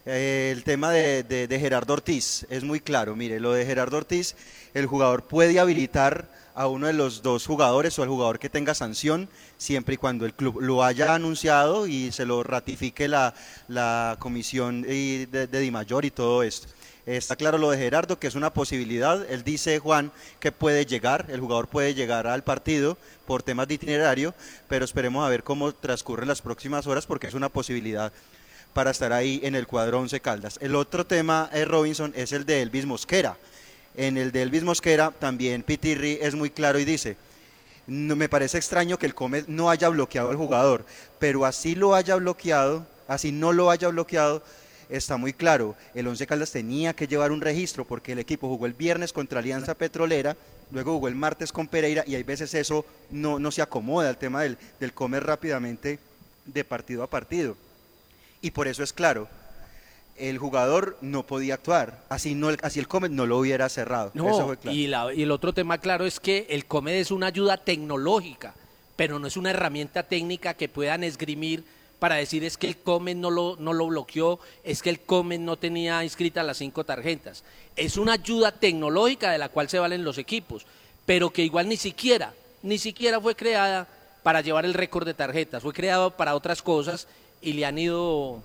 Eh, 0.05 0.51
el 0.55 0.63
tema 0.63 0.91
de, 0.91 1.23
de- 1.23 1.47
de 1.47 1.59
Gerardo 1.59 1.93
Ortiz 1.93 2.45
es 2.49 2.63
muy 2.63 2.79
claro. 2.79 3.15
Mire, 3.15 3.39
lo 3.39 3.51
de 3.53 3.65
Gerardo 3.65 3.97
Ortiz, 3.97 4.35
el 4.73 4.85
jugador 4.85 5.23
puede 5.23 5.59
habilitar 5.59 6.29
a 6.59 6.67
uno 6.67 6.87
de 6.87 6.93
los 6.93 7.21
dos 7.21 7.47
jugadores 7.47 7.97
o 7.97 8.03
al 8.03 8.09
jugador 8.09 8.37
que 8.37 8.49
tenga 8.49 8.73
sanción, 8.73 9.29
siempre 9.57 9.93
y 9.93 9.97
cuando 9.97 10.25
el 10.25 10.33
club 10.33 10.59
lo 10.59 10.83
haya 10.83 11.15
anunciado 11.15 11.87
y 11.87 12.11
se 12.11 12.25
lo 12.25 12.43
ratifique 12.43 13.07
la, 13.07 13.33
la 13.69 14.17
comisión 14.19 14.85
y 14.85 15.25
de, 15.27 15.47
de 15.47 15.59
Dimayor 15.61 16.03
y 16.03 16.11
todo 16.11 16.43
esto. 16.43 16.67
Está 17.05 17.37
claro 17.37 17.57
lo 17.57 17.71
de 17.71 17.77
Gerardo, 17.77 18.19
que 18.19 18.27
es 18.27 18.35
una 18.35 18.51
posibilidad. 18.51 19.25
Él 19.31 19.45
dice, 19.45 19.79
Juan, 19.79 20.11
que 20.41 20.51
puede 20.51 20.85
llegar, 20.85 21.27
el 21.29 21.39
jugador 21.39 21.69
puede 21.69 21.93
llegar 21.93 22.27
al 22.27 22.43
partido 22.43 22.97
por 23.25 23.41
temas 23.41 23.69
de 23.69 23.75
itinerario, 23.75 24.33
pero 24.67 24.83
esperemos 24.83 25.25
a 25.25 25.29
ver 25.29 25.45
cómo 25.45 25.73
transcurren 25.73 26.27
las 26.27 26.41
próximas 26.41 26.85
horas 26.87 27.05
porque 27.05 27.27
es 27.27 27.35
una 27.35 27.47
posibilidad 27.47 28.11
para 28.73 28.91
estar 28.91 29.13
ahí 29.13 29.39
en 29.43 29.55
el 29.55 29.65
cuadro 29.65 30.01
11 30.01 30.19
Caldas. 30.19 30.59
El 30.61 30.75
otro 30.75 31.05
tema, 31.05 31.49
eh, 31.53 31.63
Robinson, 31.63 32.11
es 32.17 32.33
el 32.33 32.45
de 32.45 32.61
Elvis 32.61 32.85
Mosquera. 32.85 33.37
En 33.99 34.17
el 34.17 34.31
de 34.31 34.43
Elvis 34.43 34.63
Mosquera 34.63 35.11
también 35.11 35.61
Pitirri 35.61 36.19
es 36.21 36.33
muy 36.33 36.49
claro 36.49 36.79
y 36.79 36.85
dice, 36.85 37.17
no, 37.85 38.15
me 38.15 38.29
parece 38.29 38.57
extraño 38.57 38.97
que 38.97 39.05
el 39.05 39.13
Comet 39.13 39.49
no 39.49 39.69
haya 39.69 39.89
bloqueado 39.89 40.29
al 40.29 40.37
jugador, 40.37 40.85
pero 41.19 41.45
así 41.45 41.75
lo 41.75 41.93
haya 41.93 42.15
bloqueado, 42.15 42.87
así 43.09 43.33
no 43.33 43.51
lo 43.51 43.69
haya 43.69 43.89
bloqueado, 43.89 44.41
está 44.87 45.17
muy 45.17 45.33
claro. 45.33 45.75
El 45.93 46.07
Once 46.07 46.25
Caldas 46.25 46.53
tenía 46.53 46.93
que 46.93 47.07
llevar 47.07 47.33
un 47.33 47.41
registro 47.41 47.83
porque 47.83 48.13
el 48.13 48.19
equipo 48.19 48.47
jugó 48.47 48.67
el 48.67 48.73
viernes 48.73 49.11
contra 49.11 49.39
Alianza 49.39 49.75
Petrolera, 49.75 50.37
luego 50.71 50.93
jugó 50.93 51.09
el 51.09 51.15
martes 51.15 51.51
con 51.51 51.67
Pereira 51.67 52.05
y 52.07 52.15
hay 52.15 52.23
veces 52.23 52.53
eso 52.53 52.85
no, 53.09 53.37
no 53.37 53.51
se 53.51 53.61
acomoda 53.61 54.07
al 54.07 54.17
tema 54.17 54.43
del, 54.43 54.57
del 54.79 54.93
comer 54.93 55.25
rápidamente 55.25 55.99
de 56.45 56.63
partido 56.63 57.03
a 57.03 57.09
partido. 57.09 57.57
Y 58.39 58.51
por 58.51 58.69
eso 58.69 58.81
es 58.81 58.93
claro, 58.93 59.27
el 60.19 60.37
jugador 60.37 60.97
no 61.01 61.23
podía 61.25 61.55
actuar, 61.55 62.03
así, 62.09 62.35
no, 62.35 62.49
el- 62.49 62.57
así 62.61 62.79
el 62.79 62.87
Comet 62.87 63.11
no 63.11 63.25
lo 63.25 63.37
hubiera 63.39 63.69
cerrado. 63.69 64.11
eso 64.13 64.23
No, 64.25 64.45
fue 64.45 64.57
claro. 64.57 64.75
y, 64.77 64.87
la- 64.87 65.13
y 65.13 65.23
el 65.23 65.31
otro 65.31 65.53
tema 65.53 65.77
claro 65.77 66.05
es 66.05 66.19
que 66.19 66.47
el 66.49 66.65
COMED 66.65 66.95
es 66.95 67.11
una 67.11 67.27
ayuda 67.27 67.57
tecnológica, 67.57 68.53
pero 68.95 69.17
no 69.19 69.27
es 69.27 69.37
una 69.37 69.51
herramienta 69.51 70.03
técnica 70.03 70.53
que 70.53 70.67
puedan 70.69 71.03
esgrimir 71.03 71.63
para 71.99 72.15
decir 72.15 72.43
es 72.45 72.57
que 72.57 72.67
el 72.67 72.77
COMED 72.77 73.15
no 73.17 73.29
lo, 73.29 73.55
no 73.59 73.73
lo 73.73 73.87
bloqueó, 73.87 74.39
es 74.63 74.81
que 74.81 74.89
el 74.89 74.99
COMED 75.01 75.39
no 75.39 75.57
tenía 75.57 76.03
inscritas 76.03 76.45
las 76.45 76.57
cinco 76.57 76.83
tarjetas. 76.85 77.43
Es 77.75 77.97
una 77.97 78.13
ayuda 78.13 78.51
tecnológica 78.53 79.31
de 79.31 79.37
la 79.37 79.49
cual 79.49 79.69
se 79.69 79.79
valen 79.79 80.03
los 80.05 80.17
equipos, 80.17 80.65
pero 81.05 81.29
que 81.31 81.43
igual 81.43 81.67
ni 81.67 81.75
siquiera, 81.77 82.33
ni 82.61 82.77
siquiera 82.77 83.19
fue 83.19 83.35
creada 83.35 83.87
para 84.23 84.41
llevar 84.41 84.63
el 84.65 84.73
récord 84.73 85.05
de 85.05 85.13
tarjetas, 85.13 85.61
fue 85.63 85.73
creado 85.73 86.11
para 86.11 86.35
otras 86.35 86.61
cosas 86.61 87.07
y 87.41 87.53
le 87.53 87.65
han 87.65 87.77
ido 87.77 88.41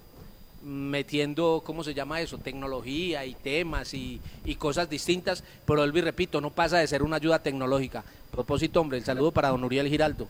metiendo, 0.64 1.62
¿cómo 1.64 1.85
se 1.85 1.94
llama 1.94 2.20
eso? 2.20 2.38
Tecnología 2.38 3.24
y 3.27 3.35
temas 3.35 3.94
y, 3.94 4.20
y 4.44 4.55
cosas 4.57 4.88
distintas, 4.88 5.44
pero 5.66 5.81
vuelvo 5.81 5.98
y 5.98 6.00
repito, 6.00 6.40
no 6.40 6.50
pasa 6.50 6.79
de 6.79 6.87
ser 6.87 7.03
una 7.03 7.16
ayuda 7.16 7.40
tecnológica. 7.40 8.03
Propósito, 8.31 8.81
hombre, 8.81 8.98
el 8.98 9.05
saludo 9.05 9.31
para 9.31 9.50
don 9.50 9.62
Uriel 9.62 9.88
Giraldo. 9.88 10.27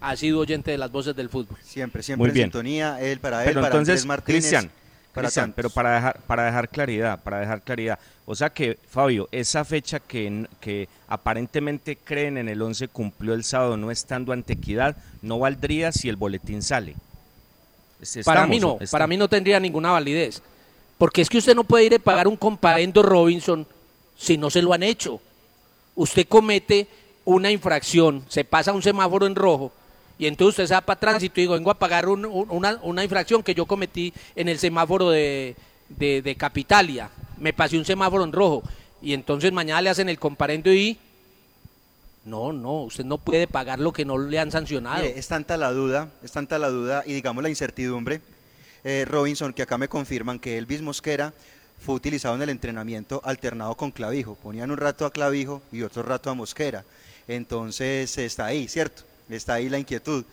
Ha 0.00 0.16
sido 0.16 0.40
oyente 0.40 0.70
de 0.70 0.78
las 0.78 0.90
voces 0.90 1.14
del 1.14 1.28
fútbol. 1.28 1.56
Siempre, 1.62 2.02
siempre 2.02 2.26
Muy 2.26 2.34
bien. 2.34 2.46
en 2.46 2.52
sintonía, 2.52 3.00
él 3.00 3.20
para 3.20 3.42
él, 3.42 3.50
Pero 3.50 3.60
para 3.60 3.74
entonces, 3.74 3.92
Andrés 3.92 4.06
Martínez. 4.06 4.42
Cristian, 4.42 4.70
para 5.12 5.28
Cristian, 5.28 5.52
pero 5.54 5.70
para 5.70 5.94
dejar, 5.94 6.20
para 6.26 6.44
dejar 6.46 6.68
claridad, 6.68 7.22
para 7.22 7.40
dejar 7.40 7.62
claridad. 7.62 7.98
O 8.26 8.34
sea 8.34 8.50
que, 8.50 8.78
Fabio, 8.88 9.28
esa 9.32 9.64
fecha 9.64 10.00
que, 10.00 10.46
que 10.60 10.88
aparentemente 11.08 11.96
creen 11.96 12.38
en 12.38 12.48
el 12.48 12.60
11 12.60 12.88
cumplió 12.88 13.34
el 13.34 13.44
sábado 13.44 13.76
no 13.76 13.90
estando 13.90 14.32
ante 14.32 14.54
equidad, 14.54 14.96
no 15.22 15.38
valdría 15.38 15.92
si 15.92 16.08
el 16.08 16.16
boletín 16.16 16.62
sale. 16.62 16.96
Para 18.24 18.46
mí 18.46 18.60
no, 18.60 18.78
para 18.90 19.06
mí 19.06 19.16
no 19.16 19.28
tendría 19.28 19.60
ninguna 19.60 19.90
validez. 19.92 20.42
Porque 20.98 21.22
es 21.22 21.28
que 21.28 21.38
usted 21.38 21.54
no 21.54 21.64
puede 21.64 21.84
ir 21.84 21.94
a 21.94 21.98
pagar 21.98 22.28
un 22.28 22.36
comparendo 22.36 23.02
Robinson 23.02 23.66
si 24.16 24.36
no 24.38 24.48
se 24.50 24.62
lo 24.62 24.72
han 24.72 24.82
hecho. 24.82 25.20
Usted 25.96 26.26
comete 26.28 26.86
una 27.24 27.50
infracción, 27.50 28.24
se 28.28 28.44
pasa 28.44 28.72
un 28.72 28.82
semáforo 28.82 29.26
en 29.26 29.34
rojo 29.34 29.72
y 30.18 30.26
entonces 30.26 30.50
usted 30.54 30.66
se 30.68 30.74
va 30.74 30.80
para 30.82 31.00
tránsito 31.00 31.40
y 31.40 31.44
digo, 31.44 31.54
vengo 31.54 31.70
a 31.70 31.78
pagar 31.78 32.08
un- 32.08 32.24
un- 32.24 32.46
una, 32.50 32.78
una 32.82 33.02
infracción 33.02 33.42
que 33.42 33.54
yo 33.54 33.66
cometí 33.66 34.12
en 34.36 34.48
el 34.48 34.58
semáforo 34.58 35.10
de, 35.10 35.56
de- 35.88 36.22
de 36.22 36.34
Capitalia. 36.36 37.10
Me 37.38 37.52
pasé 37.52 37.76
un 37.78 37.84
semáforo 37.84 38.22
en 38.24 38.32
rojo 38.32 38.62
y 39.02 39.12
entonces 39.14 39.52
mañana 39.52 39.82
le 39.82 39.90
hacen 39.90 40.08
el 40.08 40.18
comparendo 40.18 40.72
y... 40.72 40.98
No, 42.24 42.52
no, 42.52 42.84
usted 42.84 43.04
no 43.04 43.18
puede 43.18 43.46
pagar 43.46 43.78
lo 43.78 43.92
que 43.92 44.04
no 44.04 44.16
le 44.16 44.38
han 44.38 44.50
sancionado. 44.50 45.02
Mire, 45.02 45.18
es 45.18 45.28
tanta 45.28 45.56
la 45.56 45.72
duda, 45.72 46.08
es 46.22 46.32
tanta 46.32 46.58
la 46.58 46.70
duda 46.70 47.02
y 47.04 47.12
digamos 47.12 47.42
la 47.42 47.50
incertidumbre, 47.50 48.22
eh, 48.82 49.04
Robinson, 49.06 49.52
que 49.52 49.62
acá 49.62 49.76
me 49.76 49.88
confirman 49.88 50.38
que 50.38 50.56
Elvis 50.56 50.80
Mosquera 50.80 51.34
fue 51.78 51.94
utilizado 51.94 52.34
en 52.34 52.42
el 52.42 52.48
entrenamiento 52.48 53.20
alternado 53.24 53.74
con 53.76 53.90
Clavijo. 53.90 54.36
Ponían 54.36 54.70
un 54.70 54.78
rato 54.78 55.04
a 55.04 55.12
Clavijo 55.12 55.62
y 55.70 55.82
otro 55.82 56.02
rato 56.02 56.30
a 56.30 56.34
Mosquera. 56.34 56.84
Entonces 57.28 58.16
está 58.16 58.46
ahí, 58.46 58.68
¿cierto? 58.68 59.02
Está 59.28 59.54
ahí 59.54 59.68
la 59.68 59.78
inquietud. 59.78 60.24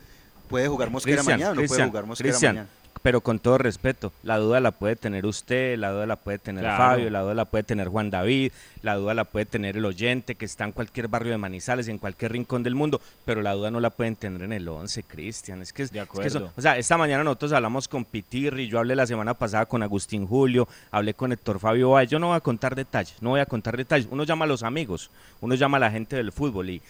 ¿Puede 0.49 0.67
jugar 0.67 0.89
Mosquera 0.89 1.17
Cristian, 1.17 1.39
mañana 1.39 1.51
o 1.51 1.61
no 1.61 1.67
puede 1.67 1.85
jugar 1.85 2.05
Mosquera 2.05 2.33
mañana? 2.33 2.67
Pero 3.01 3.21
con 3.21 3.39
todo 3.39 3.57
respeto, 3.57 4.11
la 4.23 4.37
duda 4.37 4.59
la 4.59 4.71
puede 4.71 4.95
tener 4.95 5.25
usted, 5.25 5.77
la 5.77 5.91
duda 5.91 6.05
la 6.05 6.15
puede 6.15 6.37
tener 6.37 6.63
Claro. 6.63 6.77
Fabio, 6.77 7.09
la 7.09 7.21
duda 7.21 7.33
la 7.33 7.45
puede 7.45 7.63
tener 7.63 7.87
Juan 7.87 8.09
David, 8.09 8.51
la 8.83 8.95
duda 8.95 9.13
la 9.13 9.23
puede 9.25 9.45
tener 9.45 9.77
el 9.77 9.85
oyente 9.85 10.35
que 10.35 10.45
está 10.45 10.65
en 10.65 10.71
cualquier 10.71 11.07
barrio 11.07 11.31
de 11.31 11.37
Manizales, 11.37 11.87
en 11.87 11.97
cualquier 11.97 12.33
rincón 12.33 12.63
del 12.63 12.75
mundo, 12.75 13.01
pero 13.25 13.41
la 13.41 13.53
duda 13.53 13.71
no 13.71 13.79
la 13.79 13.89
pueden 13.89 14.15
tener 14.15 14.43
en 14.43 14.53
el 14.53 14.67
11, 14.67 15.03
Cristian. 15.03 15.61
Es 15.61 15.73
que, 15.73 15.83
es, 15.83 15.89
es 15.89 15.93
que 15.93 15.99
acuerdo. 15.99 16.51
o 16.55 16.61
sea, 16.61 16.77
esta 16.77 16.97
mañana 16.97 17.23
nosotros 17.23 17.53
hablamos 17.53 17.87
con 17.87 18.05
Pitirri, 18.05 18.67
yo 18.67 18.79
hablé 18.79 18.95
la 18.95 19.07
semana 19.07 19.33
pasada 19.33 19.65
con 19.65 19.81
Agustín 19.81 20.27
Julio, 20.27 20.67
hablé 20.91 21.13
con 21.13 21.31
Héctor 21.31 21.59
Fabio 21.59 21.91
Báez, 21.91 22.09
yo 22.09 22.19
no 22.19 22.27
voy 22.27 22.37
a 22.37 22.41
contar 22.41 22.75
detalles, 22.75 23.15
no 23.21 23.31
voy 23.31 23.39
a 23.39 23.45
contar 23.45 23.77
detalles. 23.77 24.07
Uno 24.11 24.23
llama 24.23 24.45
a 24.45 24.47
los 24.47 24.63
amigos, 24.63 25.09
uno 25.39 25.55
llama 25.55 25.77
a 25.77 25.79
la 25.79 25.91
gente 25.91 26.15
del 26.15 26.31
fútbol 26.31 26.69
y 26.69 26.81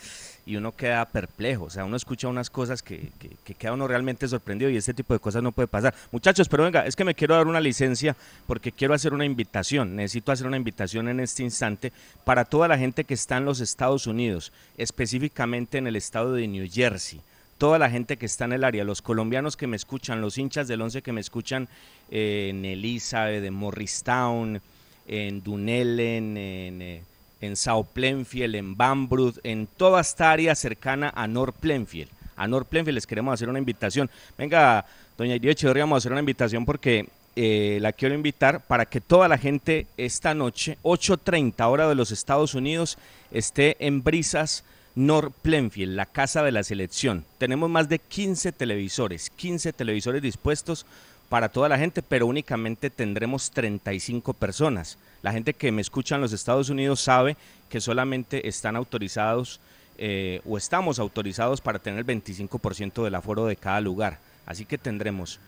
y 0.51 0.57
uno 0.57 0.73
queda 0.73 1.05
perplejo, 1.05 1.65
o 1.65 1.69
sea, 1.69 1.85
uno 1.85 1.95
escucha 1.95 2.27
unas 2.27 2.49
cosas 2.49 2.83
que, 2.83 3.09
que, 3.19 3.29
que 3.45 3.53
queda 3.53 3.71
uno 3.71 3.87
realmente 3.87 4.27
sorprendido 4.27 4.69
y 4.69 4.75
este 4.75 4.93
tipo 4.93 5.13
de 5.13 5.19
cosas 5.21 5.41
no 5.41 5.53
puede 5.53 5.69
pasar. 5.69 5.93
Muchachos, 6.11 6.49
pero 6.49 6.63
venga, 6.63 6.85
es 6.85 6.97
que 6.97 7.05
me 7.05 7.15
quiero 7.15 7.35
dar 7.35 7.47
una 7.47 7.61
licencia 7.61 8.17
porque 8.47 8.73
quiero 8.73 8.93
hacer 8.93 9.13
una 9.13 9.23
invitación, 9.23 9.95
necesito 9.95 10.33
hacer 10.33 10.47
una 10.47 10.57
invitación 10.57 11.07
en 11.07 11.21
este 11.21 11.43
instante 11.43 11.93
para 12.25 12.43
toda 12.43 12.67
la 12.67 12.77
gente 12.77 13.05
que 13.05 13.13
está 13.13 13.37
en 13.37 13.45
los 13.45 13.61
Estados 13.61 14.07
Unidos, 14.07 14.51
específicamente 14.77 15.77
en 15.77 15.87
el 15.87 15.95
estado 15.95 16.33
de 16.33 16.45
New 16.49 16.67
Jersey. 16.69 17.21
Toda 17.57 17.79
la 17.79 17.89
gente 17.89 18.17
que 18.17 18.25
está 18.25 18.43
en 18.43 18.53
el 18.53 18.65
área, 18.65 18.83
los 18.83 19.01
colombianos 19.01 19.55
que 19.55 19.67
me 19.67 19.77
escuchan, 19.77 20.19
los 20.19 20.37
hinchas 20.37 20.67
del 20.67 20.81
11 20.81 21.01
que 21.01 21.13
me 21.13 21.21
escuchan 21.21 21.69
eh, 22.09 22.47
en 22.49 22.65
Elizabeth, 22.65 23.43
en 23.45 23.53
Morristown, 23.53 24.61
en 25.07 25.43
Dunellen, 25.43 26.37
en, 26.37 26.81
eh, 26.81 27.03
en 27.41 27.55
South 27.55 27.87
Plenfield, 27.93 28.55
en 28.55 28.77
Bambrut, 28.77 29.37
en 29.43 29.67
toda 29.67 30.01
esta 30.01 30.31
área 30.31 30.55
cercana 30.55 31.11
a 31.15 31.27
North 31.27 31.55
Plenfield. 31.59 32.09
A 32.35 32.47
North 32.47 32.67
Plenfield 32.67 32.95
les 32.95 33.07
queremos 33.07 33.33
hacer 33.33 33.49
una 33.49 33.59
invitación. 33.59 34.09
Venga, 34.37 34.85
doña 35.17 35.35
Iria 35.35 35.51
Echeverría, 35.51 35.83
vamos 35.83 35.97
a 35.97 35.99
hacer 35.99 36.11
una 36.11 36.21
invitación 36.21 36.65
porque 36.65 37.07
eh, 37.35 37.79
la 37.81 37.93
quiero 37.93 38.15
invitar 38.15 38.61
para 38.61 38.85
que 38.85 39.01
toda 39.01 39.27
la 39.27 39.37
gente 39.37 39.87
esta 39.97 40.33
noche, 40.33 40.77
8.30 40.83 41.69
hora 41.69 41.87
de 41.87 41.95
los 41.95 42.11
Estados 42.11 42.55
Unidos, 42.55 42.97
esté 43.31 43.77
en 43.79 44.03
Brisas 44.03 44.63
North 44.95 45.33
Plenfield, 45.41 45.95
la 45.95 46.05
casa 46.05 46.43
de 46.43 46.51
la 46.51 46.63
selección. 46.63 47.25
Tenemos 47.37 47.69
más 47.69 47.87
de 47.87 47.99
15 47.99 48.51
televisores, 48.51 49.29
15 49.29 49.73
televisores 49.73 50.21
dispuestos 50.21 50.85
para 51.29 51.49
toda 51.49 51.69
la 51.69 51.77
gente, 51.77 52.01
pero 52.01 52.27
únicamente 52.27 52.89
tendremos 52.89 53.51
35 53.51 54.33
personas. 54.33 54.97
La 55.21 55.31
gente 55.31 55.53
que 55.53 55.71
me 55.71 55.81
escucha 55.81 56.15
en 56.15 56.21
los 56.21 56.33
Estados 56.33 56.69
Unidos 56.69 56.99
sabe 56.99 57.37
que 57.69 57.79
solamente 57.81 58.47
están 58.47 58.75
autorizados 58.75 59.59
eh, 59.97 60.41
o 60.45 60.57
estamos 60.57 60.97
autorizados 60.99 61.61
para 61.61 61.79
tener 61.79 61.99
el 61.99 62.05
25% 62.05 63.03
del 63.03 63.15
aforo 63.15 63.45
de 63.45 63.55
cada 63.55 63.81
lugar. 63.81 64.17
Así 64.45 64.65
que 64.65 64.77
tendremos 64.77 65.39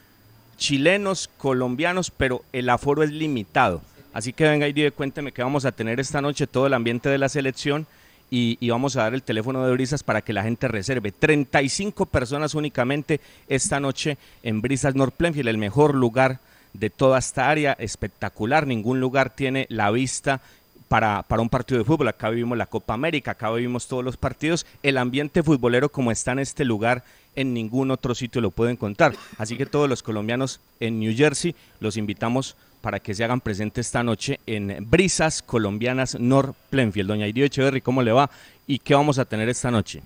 chilenos, 0.58 1.30
colombianos, 1.38 2.12
pero 2.12 2.44
el 2.54 2.70
aforo 2.70 3.04
es 3.04 3.12
limitado. 3.12 3.82
Así 4.14 4.32
que 4.32 4.48
venga 4.48 4.68
y 4.68 4.92
cuénteme 4.92 5.32
que 5.32 5.42
vamos 5.42 5.66
a 5.66 5.72
tener 5.72 6.00
esta 6.00 6.22
noche 6.22 6.46
todo 6.46 6.68
el 6.68 6.76
ambiente 6.76 7.10
de 7.10 7.18
la 7.18 7.30
selección 7.30 7.88
y, 8.30 8.58
y 8.60 8.70
vamos 8.70 8.96
a 8.96 9.02
dar 9.02 9.16
el 9.16 9.24
teléfono 9.24 9.66
de 9.66 9.74
Brisas 9.74 10.04
para 10.04 10.22
que 10.22 10.34
la 10.34 10.44
gente 10.44 10.68
reserve. 10.68 11.12
35 11.12 12.06
personas 12.06 12.54
únicamente 12.54 13.20
esta 13.48 13.80
noche 13.80 14.20
en 14.44 14.62
Brisas 14.62 14.94
North 14.94 15.16
Plenfield, 15.16 15.50
el 15.50 15.58
mejor 15.58 15.96
lugar 15.96 16.40
de 16.74 16.90
toda 16.90 17.20
esta 17.20 17.50
área, 17.50 17.74
espectacular. 17.74 18.68
Ningún 18.68 19.00
lugar 19.00 19.30
tiene 19.30 19.66
la 19.70 19.92
vista 19.92 20.42
para, 20.88 21.24
para 21.24 21.42
un 21.42 21.50
partido 21.50 21.80
de 21.80 21.86
fútbol. 21.86 22.08
Acá 22.08 22.30
vivimos 22.30 22.58
la 22.58 22.66
Copa 22.66 22.94
América, 22.94 23.32
acá 23.32 23.52
vivimos 23.52 23.88
todos 23.88 24.04
los 24.04 24.18
partidos. 24.18 24.66
El 24.82 24.98
ambiente 24.98 25.44
futbolero 25.44 25.90
como 25.90 26.12
está 26.12 26.32
en 26.34 26.40
este 26.40 26.66
lugar, 26.66 27.04
en 27.36 27.54
ningún 27.54 27.92
otro 27.92 28.16
sitio 28.16 28.42
lo 28.42 28.52
pueden 28.52 28.76
contar. 28.76 29.16
Así 29.38 29.58
que 29.58 29.66
todos 29.66 29.90
los 29.90 30.04
colombianos 30.04 30.60
en 30.80 31.00
New 31.00 31.16
Jersey 31.16 31.56
los 31.80 31.98
invitamos 31.98 32.56
para 32.82 33.00
que 33.00 33.16
se 33.16 33.24
hagan 33.24 33.40
presentes 33.40 33.88
esta 33.88 34.04
noche 34.04 34.40
en 34.46 34.86
Brisas 34.90 35.42
Colombianas 35.42 36.20
North 36.20 36.56
Plenfield. 36.70 37.08
Doña 37.08 37.28
Irio 37.28 37.46
Echeverry, 37.46 37.82
¿cómo 37.82 38.02
le 38.02 38.12
va? 38.12 38.30
¿Y 38.68 38.80
qué 38.80 38.94
vamos 38.94 39.20
a 39.20 39.26
tener 39.26 39.48
esta 39.48 39.72
noche? 39.72 40.04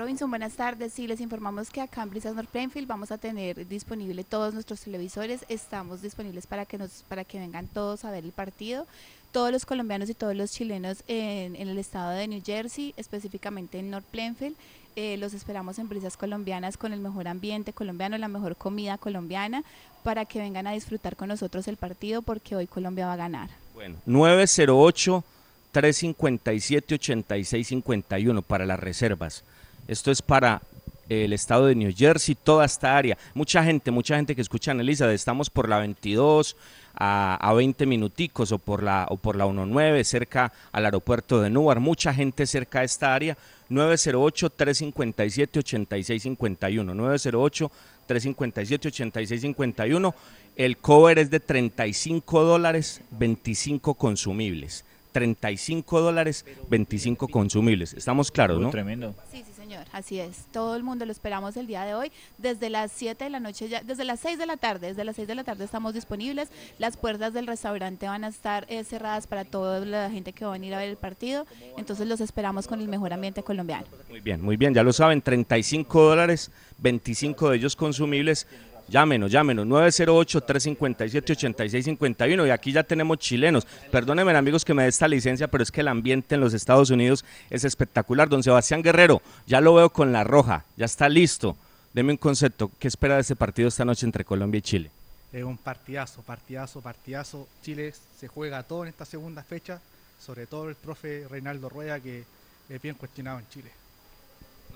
Robinson, 0.00 0.30
buenas 0.30 0.54
tardes. 0.54 0.94
Sí, 0.94 1.06
les 1.06 1.20
informamos 1.20 1.68
que 1.68 1.82
acá 1.82 2.02
en 2.02 2.08
Brisas 2.08 2.34
North 2.34 2.48
Plainfield 2.48 2.88
vamos 2.88 3.12
a 3.12 3.18
tener 3.18 3.68
disponible 3.68 4.24
todos 4.24 4.54
nuestros 4.54 4.80
televisores. 4.80 5.44
Estamos 5.50 6.00
disponibles 6.00 6.46
para 6.46 6.64
que 6.64 6.78
nos, 6.78 7.04
para 7.06 7.22
que 7.22 7.38
vengan 7.38 7.66
todos 7.66 8.06
a 8.06 8.10
ver 8.10 8.24
el 8.24 8.32
partido. 8.32 8.86
Todos 9.30 9.52
los 9.52 9.66
colombianos 9.66 10.08
y 10.08 10.14
todos 10.14 10.34
los 10.34 10.52
chilenos 10.52 11.04
en, 11.06 11.54
el 11.54 11.76
estado 11.76 12.12
de 12.12 12.26
New 12.28 12.42
Jersey, 12.42 12.94
específicamente 12.96 13.78
en 13.78 13.90
North 13.90 14.06
Plainfield. 14.06 14.56
Eh, 14.96 15.18
los 15.18 15.34
esperamos 15.34 15.78
en 15.78 15.90
Brisas 15.90 16.16
Colombianas 16.16 16.78
con 16.78 16.94
el 16.94 17.00
mejor 17.00 17.28
ambiente 17.28 17.74
colombiano, 17.74 18.16
la 18.16 18.28
mejor 18.28 18.56
comida 18.56 18.96
colombiana, 18.96 19.64
para 20.02 20.24
que 20.24 20.38
vengan 20.38 20.66
a 20.66 20.72
disfrutar 20.72 21.14
con 21.14 21.28
nosotros 21.28 21.68
el 21.68 21.76
partido 21.76 22.22
porque 22.22 22.56
hoy 22.56 22.66
Colombia 22.66 23.04
va 23.04 23.12
a 23.12 23.16
ganar. 23.16 23.50
Bueno, 23.74 23.96
908 24.06 25.24
357 25.72 26.94
8651 26.94 28.40
para 28.40 28.64
las 28.64 28.80
reservas. 28.80 29.44
Esto 29.90 30.12
es 30.12 30.22
para 30.22 30.62
el 31.08 31.32
estado 31.32 31.66
de 31.66 31.74
New 31.74 31.92
Jersey, 31.92 32.36
toda 32.36 32.64
esta 32.64 32.96
área. 32.96 33.18
Mucha 33.34 33.64
gente, 33.64 33.90
mucha 33.90 34.14
gente 34.14 34.36
que 34.36 34.40
escucha 34.40 34.70
Elizabeth, 34.70 35.16
estamos 35.16 35.50
por 35.50 35.68
la 35.68 35.80
22 35.80 36.56
a, 36.94 37.36
a 37.40 37.52
20 37.54 37.86
minuticos 37.86 38.52
o 38.52 38.58
por 38.58 38.84
la 38.84 39.08
o 39.10 39.16
por 39.16 39.34
la 39.34 39.46
19 39.46 40.04
cerca 40.04 40.52
al 40.70 40.84
aeropuerto 40.84 41.40
de 41.40 41.50
Newark, 41.50 41.80
mucha 41.80 42.14
gente 42.14 42.46
cerca 42.46 42.78
de 42.78 42.86
esta 42.86 43.12
área. 43.12 43.36
908 43.68 44.50
357 44.50 45.58
8651, 45.58 46.94
908 46.94 47.72
357 48.06 48.88
8651. 48.88 50.14
El 50.54 50.76
cover 50.76 51.18
es 51.18 51.30
de 51.30 51.40
35 51.40 52.44
dólares, 52.44 53.02
25 53.10 53.94
consumibles. 53.94 54.84
35 55.12 56.00
dólares, 56.00 56.44
25 56.68 57.28
consumibles. 57.28 57.94
Estamos 57.94 58.30
claros, 58.30 58.60
¿no? 58.60 58.70
Tremendo. 58.70 59.14
Sí, 59.30 59.38
sí, 59.38 59.49
señor, 59.70 59.86
así 59.92 60.18
es. 60.18 60.46
Todo 60.52 60.74
el 60.74 60.82
mundo 60.82 61.06
lo 61.06 61.12
esperamos 61.12 61.56
el 61.56 61.68
día 61.68 61.84
de 61.84 61.94
hoy. 61.94 62.10
Desde 62.38 62.70
las 62.70 62.90
7 62.90 63.22
de 63.22 63.30
la 63.30 63.38
noche, 63.38 63.68
ya, 63.68 63.84
desde 63.84 64.04
las 64.04 64.18
6 64.18 64.36
de 64.36 64.46
la 64.46 64.56
tarde, 64.56 64.88
desde 64.88 65.04
las 65.04 65.14
6 65.14 65.28
de 65.28 65.36
la 65.36 65.44
tarde 65.44 65.64
estamos 65.64 65.94
disponibles. 65.94 66.48
Las 66.80 66.96
puertas 66.96 67.32
del 67.32 67.46
restaurante 67.46 68.06
van 68.06 68.24
a 68.24 68.28
estar 68.28 68.66
eh, 68.68 68.82
cerradas 68.82 69.28
para 69.28 69.44
toda 69.44 69.78
la 69.86 70.10
gente 70.10 70.32
que 70.32 70.44
va 70.44 70.50
a 70.50 70.54
venir 70.54 70.74
a 70.74 70.78
ver 70.78 70.88
el 70.88 70.96
partido. 70.96 71.46
Entonces 71.76 72.08
los 72.08 72.20
esperamos 72.20 72.66
con 72.66 72.80
el 72.80 72.88
mejor 72.88 73.12
ambiente 73.12 73.44
colombiano. 73.44 73.86
Muy 74.08 74.18
bien, 74.18 74.42
muy 74.42 74.56
bien, 74.56 74.74
ya 74.74 74.82
lo 74.82 74.92
saben, 74.92 75.22
35 75.22 76.02
dólares, 76.02 76.50
25 76.78 77.50
de 77.50 77.56
ellos 77.56 77.76
consumibles. 77.76 78.48
Llámenos, 78.90 79.30
llámenos, 79.30 79.66
908-357-8651 79.68 82.48
y 82.48 82.50
aquí 82.50 82.72
ya 82.72 82.82
tenemos 82.82 83.18
chilenos. 83.18 83.64
Perdónenme 83.92 84.36
amigos 84.36 84.64
que 84.64 84.74
me 84.74 84.82
dé 84.82 84.88
esta 84.88 85.06
licencia, 85.06 85.46
pero 85.46 85.62
es 85.62 85.70
que 85.70 85.82
el 85.82 85.86
ambiente 85.86 86.34
en 86.34 86.40
los 86.40 86.54
Estados 86.54 86.90
Unidos 86.90 87.24
es 87.50 87.62
espectacular. 87.62 88.28
Don 88.28 88.42
Sebastián 88.42 88.82
Guerrero, 88.82 89.22
ya 89.46 89.60
lo 89.60 89.74
veo 89.74 89.90
con 89.90 90.12
la 90.12 90.24
roja, 90.24 90.64
ya 90.76 90.86
está 90.86 91.08
listo. 91.08 91.56
Deme 91.94 92.10
un 92.10 92.16
concepto, 92.16 92.68
¿qué 92.80 92.88
espera 92.88 93.14
de 93.14 93.20
este 93.20 93.36
partido 93.36 93.68
esta 93.68 93.84
noche 93.84 94.06
entre 94.06 94.24
Colombia 94.24 94.58
y 94.58 94.62
Chile? 94.62 94.90
Es 95.32 95.44
un 95.44 95.56
partidazo, 95.56 96.22
partidazo, 96.22 96.80
partidazo. 96.80 97.46
Chile 97.62 97.94
se 98.18 98.26
juega 98.26 98.64
todo 98.64 98.82
en 98.82 98.88
esta 98.88 99.04
segunda 99.04 99.44
fecha, 99.44 99.80
sobre 100.18 100.46
todo 100.46 100.68
el 100.68 100.74
profe 100.74 101.28
Reinaldo 101.30 101.68
Rueda, 101.68 102.00
que 102.00 102.24
es 102.68 102.82
bien 102.82 102.96
cuestionado 102.96 103.38
en 103.38 103.48
Chile. 103.50 103.70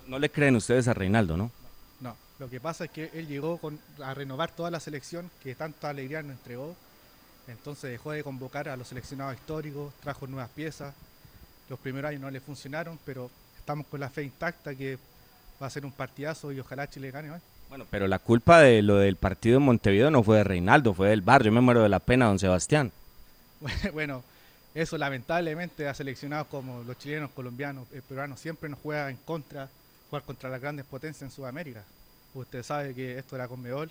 No 0.07 0.21
le 0.21 0.31
creen 0.31 0.55
ustedes 0.55 0.87
a 0.87 0.95
Reinaldo, 0.95 1.37
¿no? 1.37 1.51
No, 2.01 2.17
lo 2.39 2.51
que 2.51 2.61
pasa 2.61 2.87
es 2.87 2.91
que 2.91 3.11
él 3.15 3.27
llegó 3.27 3.59
con, 3.59 3.79
a 4.03 4.15
renovar 4.15 4.51
toda 4.51 4.71
la 4.71 4.81
selección 4.81 5.31
que 5.43 5.55
tanta 5.55 5.91
alegría 5.91 6.23
nos 6.23 6.33
entregó. 6.33 6.75
Entonces 7.47 7.91
dejó 7.91 8.13
de 8.13 8.25
convocar 8.25 8.69
a 8.69 8.77
los 8.77 8.89
seleccionados 8.89 9.35
históricos, 9.35 9.93
trajo 10.03 10.27
nuevas 10.27 10.51
piezas. 10.51 10.95
Los 11.69 11.79
primeros 11.79 12.09
años 12.11 12.23
no 12.23 12.31
le 12.31 12.41
funcionaron, 12.41 12.99
pero 13.05 13.31
estamos 13.59 13.87
con 13.87 14.01
la 14.01 14.11
fe 14.11 14.23
intacta 14.23 14.75
que 14.75 14.99
va 15.63 15.67
a 15.67 15.71
ser 15.71 15.85
un 15.85 15.93
partidazo 15.93 16.53
y 16.53 16.61
ojalá 16.61 16.89
Chile 16.89 17.11
gane 17.11 17.31
hoy. 17.31 17.41
Bueno, 17.69 17.87
pero 17.91 18.07
la 18.07 18.19
culpa 18.19 18.61
de 18.61 18.83
lo 18.83 18.97
del 18.97 19.17
partido 19.17 19.57
en 19.59 19.65
Montevideo 19.65 20.11
no 20.11 20.23
fue 20.23 20.39
de 20.39 20.45
Reinaldo, 20.45 20.95
fue 20.95 21.09
del 21.09 21.23
barrio. 21.23 21.51
Yo 21.51 21.55
me 21.55 21.61
muero 21.61 21.83
de 21.83 21.89
la 21.89 22.01
pena, 22.01 22.27
don 22.27 22.39
Sebastián. 22.39 22.93
Bueno, 23.93 24.23
eso 24.75 24.99
lamentablemente 24.99 25.89
a 25.89 25.95
seleccionados 25.95 26.49
como 26.49 26.83
los 26.83 26.99
chilenos, 26.99 27.31
colombianos, 27.31 27.87
eh, 27.93 28.03
peruanos, 28.07 28.41
siempre 28.41 28.69
nos 28.69 28.79
juega 28.81 29.09
en 29.09 29.17
contra, 29.17 29.69
jugar 30.15 30.23
contra 30.23 30.49
las 30.49 30.61
grandes 30.61 30.87
potencias 30.87 31.23
en 31.23 31.31
Sudamérica. 31.33 31.83
Usted 32.35 32.63
sabe 32.63 32.95
que 32.95 33.19
esto 33.19 33.35
era 33.35 33.49
con 33.49 33.61
Meol, 33.61 33.91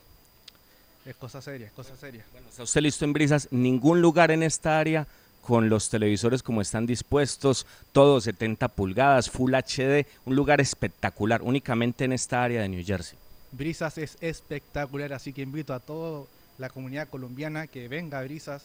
es 1.06 1.16
cosa 1.18 1.42
seria, 1.42 1.68
es 1.68 1.74
cosa 1.74 1.98
seria. 1.98 2.24
¿Está 2.50 2.64
usted 2.64 2.82
listo 2.82 3.04
en 3.04 3.12
brisas? 3.12 3.50
Ningún 3.52 4.02
lugar 4.02 4.32
en 4.32 4.42
esta 4.42 4.80
área 4.80 5.06
con 5.42 5.68
los 5.68 5.90
televisores 5.90 6.42
como 6.42 6.62
están 6.62 6.86
dispuestos, 6.86 7.66
todo 7.92 8.22
70 8.22 8.70
pulgadas, 8.70 9.30
Full 9.30 9.54
HD, 9.54 10.06
un 10.24 10.36
lugar 10.38 10.62
espectacular, 10.62 11.42
únicamente 11.42 12.06
en 12.06 12.14
esta 12.14 12.42
área 12.42 12.62
de 12.62 12.70
New 12.70 12.86
Jersey. 12.86 13.18
Brisas 13.52 13.98
es 13.98 14.18
espectacular, 14.22 15.12
así 15.12 15.34
que 15.34 15.42
invito 15.42 15.74
a 15.74 15.82
toda 15.82 16.26
la 16.58 16.70
comunidad 16.70 17.10
colombiana 17.10 17.68
que 17.68 17.90
venga 17.90 18.20
a 18.20 18.24
Brisas. 18.24 18.64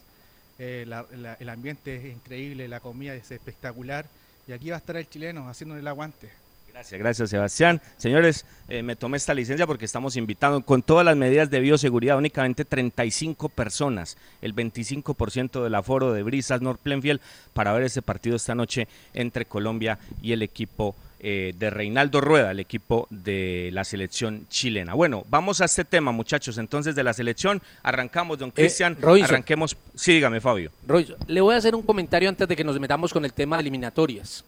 Eh, 0.61 0.85
la- 0.87 1.07
la- 1.17 1.35
el 1.35 1.49
ambiente 1.49 1.97
es 1.97 2.05
increíble, 2.15 2.69
la 2.69 2.79
comida 2.79 3.15
es 3.17 3.31
espectacular 3.33 4.07
y 4.47 4.53
aquí 4.53 4.71
va 4.71 4.77
a 4.77 4.79
estar 4.79 4.97
el 4.97 5.09
chileno 5.09 5.49
haciéndole 5.49 5.81
el 5.81 5.89
aguante. 5.89 6.31
Gracias, 6.79 7.01
gracias 7.01 7.31
Sebastián. 7.31 7.83
Señores, 7.97 8.47
eh, 8.69 8.85
me 8.85 8.95
tomé 8.95 9.17
esta 9.17 9.35
licencia 9.35 9.67
porque 9.67 9.85
estamos 9.85 10.15
invitando 10.15 10.63
con 10.63 10.81
todas 10.83 11.05
las 11.05 11.17
medidas 11.17 11.51
de 11.51 11.59
bioseguridad, 11.59 12.17
únicamente 12.17 12.65
35 12.65 13.49
personas, 13.49 14.17
el 14.41 14.55
25% 14.55 15.65
del 15.65 15.75
aforo 15.75 16.13
de 16.13 16.23
Brisas 16.23 16.63
North 16.63 16.79
Plainfield 16.81 17.21
para 17.53 17.73
ver 17.73 17.83
ese 17.83 18.01
partido 18.01 18.37
esta 18.37 18.55
noche 18.55 18.87
entre 19.13 19.45
Colombia 19.45 19.99
y 20.23 20.31
el 20.31 20.43
equipo 20.43 20.95
eh, 21.19 21.53
de 21.59 21.69
Reinaldo 21.69 22.21
Rueda, 22.21 22.53
el 22.53 22.61
equipo 22.61 23.09
de 23.11 23.71
la 23.73 23.83
selección 23.83 24.47
chilena. 24.49 24.95
Bueno, 24.95 25.25
vamos 25.29 25.61
a 25.61 25.65
este 25.65 25.85
tema, 25.85 26.13
muchachos, 26.13 26.59
entonces 26.59 26.95
de 26.95 27.03
la 27.03 27.13
selección. 27.13 27.61
Arrancamos, 27.83 28.39
don 28.39 28.53
Cristian. 28.53 28.97
Robinson. 29.01 29.31
arranquemos. 29.35 29.77
Sí, 29.97 30.13
dígame, 30.13 30.41
Fabio. 30.41 30.71
Roy, 30.87 31.13
le 31.27 31.41
voy 31.41 31.57
a 31.57 31.59
hacer 31.59 31.75
un 31.75 31.83
comentario 31.83 32.29
antes 32.29 32.47
de 32.47 32.55
que 32.55 32.63
nos 32.63 32.79
metamos 32.79 33.13
con 33.13 33.25
el 33.25 33.33
tema 33.33 33.57
de 33.57 33.63
eliminatorias. 33.63 34.45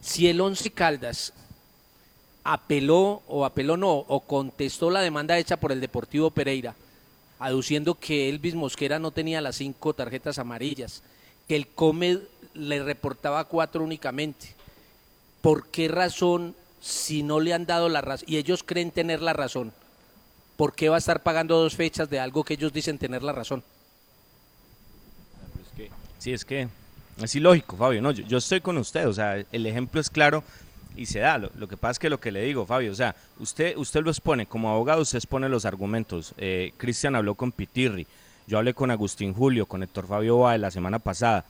Si 0.00 0.28
el 0.28 0.40
Once 0.40 0.68
Caldas 0.70 1.32
apeló 2.44 3.22
o 3.26 3.44
apeló 3.44 3.76
no 3.76 3.90
o 3.90 4.20
contestó 4.20 4.90
la 4.90 5.00
demanda 5.00 5.38
hecha 5.38 5.56
por 5.56 5.72
el 5.72 5.80
Deportivo 5.80 6.30
Pereira, 6.30 6.74
aduciendo 7.38 7.94
que 7.94 8.28
Elvis 8.28 8.54
Mosquera 8.54 8.98
no 8.98 9.10
tenía 9.10 9.40
las 9.40 9.56
cinco 9.56 9.94
tarjetas 9.94 10.38
amarillas, 10.38 11.02
que 11.48 11.56
el 11.56 11.66
Comed 11.66 12.20
le 12.52 12.82
reportaba 12.82 13.44
cuatro 13.44 13.82
únicamente. 13.82 14.54
¿Por 15.40 15.66
qué 15.68 15.88
razón, 15.88 16.54
si 16.80 17.22
no 17.22 17.40
le 17.40 17.54
han 17.54 17.66
dado 17.66 17.88
la 17.88 18.02
razón, 18.02 18.26
y 18.28 18.36
ellos 18.36 18.62
creen 18.62 18.90
tener 18.90 19.20
la 19.20 19.32
razón, 19.32 19.72
por 20.56 20.74
qué 20.74 20.88
va 20.88 20.96
a 20.96 20.98
estar 20.98 21.22
pagando 21.22 21.58
dos 21.58 21.74
fechas 21.74 22.08
de 22.08 22.20
algo 22.20 22.44
que 22.44 22.54
ellos 22.54 22.72
dicen 22.72 22.98
tener 22.98 23.22
la 23.22 23.32
razón? 23.32 23.64
Sí, 26.18 26.32
es 26.32 26.44
que 26.46 26.68
es 27.22 27.34
ilógico, 27.34 27.76
Fabio. 27.76 28.00
No, 28.00 28.10
yo, 28.10 28.24
yo 28.24 28.38
estoy 28.38 28.62
con 28.62 28.78
usted. 28.78 29.06
O 29.06 29.12
sea, 29.12 29.36
el 29.52 29.66
ejemplo 29.66 30.00
es 30.00 30.08
claro 30.08 30.42
y 30.96 31.06
se 31.06 31.20
da. 31.20 31.38
Lo, 31.38 31.50
lo 31.56 31.68
que 31.68 31.76
pasa 31.76 31.92
es 31.92 31.98
que 31.98 32.10
lo 32.10 32.18
que 32.18 32.32
le 32.32 32.42
digo, 32.42 32.66
Fabio, 32.66 32.92
o 32.92 32.94
sea, 32.94 33.14
usted, 33.38 33.76
usted 33.76 34.02
lo 34.02 34.10
expone, 34.10 34.46
como 34.46 34.70
abogado 34.70 35.02
usted 35.02 35.18
expone 35.18 35.48
los 35.48 35.64
argumentos. 35.64 36.34
Eh, 36.38 36.72
Cristian 36.76 37.14
habló 37.14 37.34
con 37.34 37.52
Pitirri, 37.52 38.06
yo 38.46 38.58
hablé 38.58 38.74
con 38.74 38.90
Agustín 38.90 39.32
Julio, 39.32 39.66
con 39.66 39.82
Héctor 39.82 40.06
Fabio 40.06 40.38
Báez 40.38 40.60
la 40.60 40.70
semana 40.70 40.98
pasada. 40.98 41.44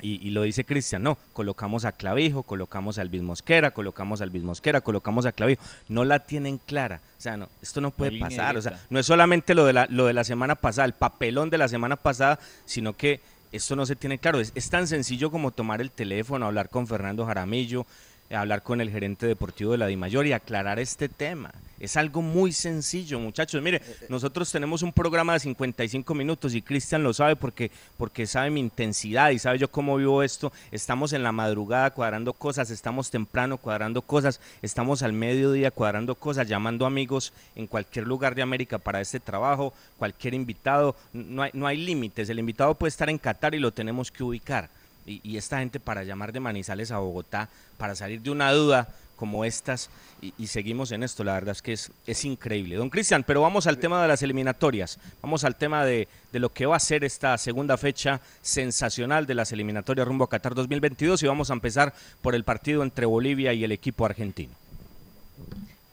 Y, 0.00 0.24
y 0.24 0.30
lo 0.30 0.42
dice 0.42 0.64
Cristian, 0.64 1.02
no, 1.02 1.18
colocamos 1.32 1.84
a 1.84 1.90
Clavijo, 1.90 2.44
colocamos 2.44 2.98
a 2.98 3.02
Elvis 3.02 3.22
Mosquera, 3.22 3.72
colocamos 3.72 4.20
a 4.20 4.24
Elvis 4.24 4.44
Mosquera, 4.44 4.80
colocamos 4.80 5.26
a 5.26 5.32
Clavijo. 5.32 5.60
No 5.88 6.04
la 6.04 6.20
tienen 6.20 6.58
clara. 6.58 7.00
O 7.18 7.20
sea, 7.20 7.36
no, 7.36 7.48
esto 7.60 7.80
no 7.80 7.90
puede 7.90 8.16
pasar. 8.20 8.56
O 8.56 8.62
sea, 8.62 8.78
no 8.90 9.00
es 9.00 9.06
solamente 9.06 9.56
lo 9.56 9.64
de, 9.64 9.72
la, 9.72 9.88
lo 9.90 10.06
de 10.06 10.12
la 10.12 10.22
semana 10.22 10.54
pasada, 10.54 10.84
el 10.84 10.92
papelón 10.92 11.50
de 11.50 11.58
la 11.58 11.66
semana 11.66 11.96
pasada, 11.96 12.38
sino 12.64 12.92
que 12.92 13.20
esto 13.50 13.74
no 13.74 13.86
se 13.86 13.96
tiene 13.96 14.18
claro. 14.18 14.38
Es, 14.38 14.52
es 14.54 14.70
tan 14.70 14.86
sencillo 14.86 15.32
como 15.32 15.50
tomar 15.50 15.80
el 15.80 15.90
teléfono, 15.90 16.46
hablar 16.46 16.68
con 16.68 16.86
Fernando 16.86 17.26
Jaramillo, 17.26 17.84
hablar 18.30 18.62
con 18.62 18.80
el 18.80 18.90
gerente 18.90 19.26
deportivo 19.26 19.72
de 19.72 19.78
la 19.78 19.86
DIMAYOR 19.86 20.26
y 20.26 20.32
aclarar 20.32 20.78
este 20.78 21.08
tema. 21.08 21.52
Es 21.80 21.96
algo 21.96 22.22
muy 22.22 22.52
sencillo, 22.52 23.20
muchachos. 23.20 23.62
Mire, 23.62 23.80
nosotros 24.08 24.50
tenemos 24.50 24.82
un 24.82 24.92
programa 24.92 25.34
de 25.34 25.40
55 25.40 26.12
minutos 26.12 26.54
y 26.54 26.62
Cristian 26.62 27.04
lo 27.04 27.14
sabe 27.14 27.36
porque, 27.36 27.70
porque 27.96 28.26
sabe 28.26 28.50
mi 28.50 28.58
intensidad 28.58 29.30
y 29.30 29.38
sabe 29.38 29.58
yo 29.58 29.70
cómo 29.70 29.96
vivo 29.96 30.24
esto. 30.24 30.52
Estamos 30.72 31.12
en 31.12 31.22
la 31.22 31.30
madrugada 31.30 31.90
cuadrando 31.90 32.32
cosas, 32.32 32.70
estamos 32.70 33.10
temprano 33.10 33.58
cuadrando 33.58 34.02
cosas, 34.02 34.40
estamos 34.60 35.02
al 35.02 35.12
mediodía 35.12 35.70
cuadrando 35.70 36.16
cosas, 36.16 36.48
llamando 36.48 36.84
amigos 36.84 37.32
en 37.54 37.68
cualquier 37.68 38.08
lugar 38.08 38.34
de 38.34 38.42
América 38.42 38.78
para 38.78 39.00
este 39.00 39.20
trabajo, 39.20 39.72
cualquier 39.98 40.34
invitado. 40.34 40.96
No 41.12 41.42
hay, 41.42 41.50
no 41.54 41.66
hay 41.66 41.76
límites. 41.76 42.28
El 42.28 42.40
invitado 42.40 42.74
puede 42.74 42.88
estar 42.88 43.08
en 43.08 43.18
Qatar 43.18 43.54
y 43.54 43.60
lo 43.60 43.70
tenemos 43.70 44.10
que 44.10 44.24
ubicar. 44.24 44.68
Y, 45.08 45.36
esta 45.36 45.58
gente 45.58 45.80
para 45.80 46.04
llamar 46.04 46.32
de 46.32 46.40
Manizales 46.40 46.90
a 46.90 46.98
Bogotá, 46.98 47.48
para 47.76 47.94
salir 47.94 48.20
de 48.20 48.30
una 48.30 48.52
duda 48.52 48.88
como 49.16 49.44
estas, 49.44 49.90
y, 50.20 50.34
y 50.38 50.46
seguimos 50.46 50.92
en 50.92 51.02
esto, 51.02 51.24
la 51.24 51.32
verdad 51.32 51.52
es 51.52 51.62
que 51.62 51.72
es, 51.72 51.90
es 52.06 52.24
increíble. 52.24 52.76
Don 52.76 52.90
Cristian, 52.90 53.24
pero 53.24 53.40
vamos 53.40 53.66
al 53.66 53.78
tema 53.78 54.00
de 54.02 54.08
las 54.08 54.22
eliminatorias, 54.22 54.98
vamos 55.22 55.42
al 55.44 55.56
tema 55.56 55.84
de, 55.84 56.06
de 56.32 56.38
lo 56.38 56.52
que 56.52 56.66
va 56.66 56.76
a 56.76 56.80
ser 56.80 57.04
esta 57.04 57.36
segunda 57.38 57.76
fecha 57.76 58.20
sensacional 58.42 59.26
de 59.26 59.34
las 59.34 59.50
eliminatorias 59.50 60.06
rumbo 60.06 60.24
a 60.24 60.28
Qatar 60.28 60.54
2022 60.54 61.22
y 61.22 61.26
vamos 61.26 61.50
a 61.50 61.54
empezar 61.54 61.94
por 62.22 62.34
el 62.34 62.44
partido 62.44 62.82
entre 62.82 63.06
Bolivia 63.06 63.52
y 63.52 63.64
el 63.64 63.72
equipo 63.72 64.04
argentino. 64.04 64.52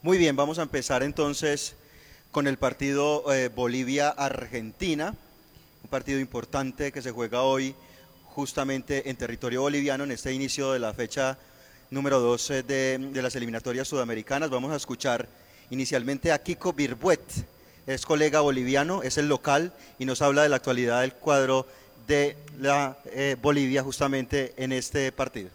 Muy 0.02 0.18
bien, 0.18 0.36
vamos 0.36 0.58
a 0.58 0.62
empezar 0.62 1.02
entonces 1.02 1.74
con 2.30 2.46
el 2.46 2.58
partido 2.58 3.32
eh, 3.32 3.48
Bolivia-Argentina, 3.48 5.14
un 5.82 5.90
partido 5.90 6.20
importante 6.20 6.92
que 6.92 7.02
se 7.02 7.10
juega 7.10 7.42
hoy 7.42 7.74
justamente 8.36 9.08
en 9.08 9.16
territorio 9.16 9.62
boliviano 9.62 10.04
en 10.04 10.10
este 10.10 10.30
inicio 10.30 10.72
de 10.72 10.78
la 10.78 10.92
fecha 10.92 11.38
número 11.90 12.20
12 12.20 12.64
de, 12.64 12.98
de 12.98 13.22
las 13.22 13.34
eliminatorias 13.34 13.88
sudamericanas. 13.88 14.50
Vamos 14.50 14.72
a 14.72 14.76
escuchar 14.76 15.26
inicialmente 15.70 16.30
a 16.30 16.42
Kiko 16.42 16.74
Birbuet, 16.74 17.22
es 17.86 18.04
colega 18.04 18.42
boliviano, 18.42 19.02
es 19.02 19.16
el 19.16 19.26
local 19.26 19.72
y 19.98 20.04
nos 20.04 20.20
habla 20.20 20.42
de 20.42 20.50
la 20.50 20.56
actualidad 20.56 21.00
del 21.00 21.14
cuadro 21.14 21.66
de 22.06 22.36
la 22.60 22.98
eh, 23.06 23.36
Bolivia 23.40 23.82
justamente 23.82 24.52
en 24.58 24.72
este 24.72 25.12
partido. 25.12 25.48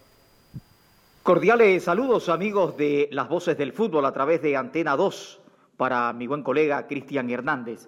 Cordiales 1.22 1.84
saludos 1.84 2.28
amigos 2.28 2.76
de 2.76 3.08
las 3.12 3.28
voces 3.28 3.56
del 3.56 3.72
fútbol 3.72 4.06
a 4.06 4.12
través 4.12 4.42
de 4.42 4.56
Antena 4.56 4.96
2 4.96 5.38
para 5.76 6.12
mi 6.12 6.26
buen 6.26 6.42
colega 6.42 6.88
Cristian 6.88 7.30
Hernández. 7.30 7.86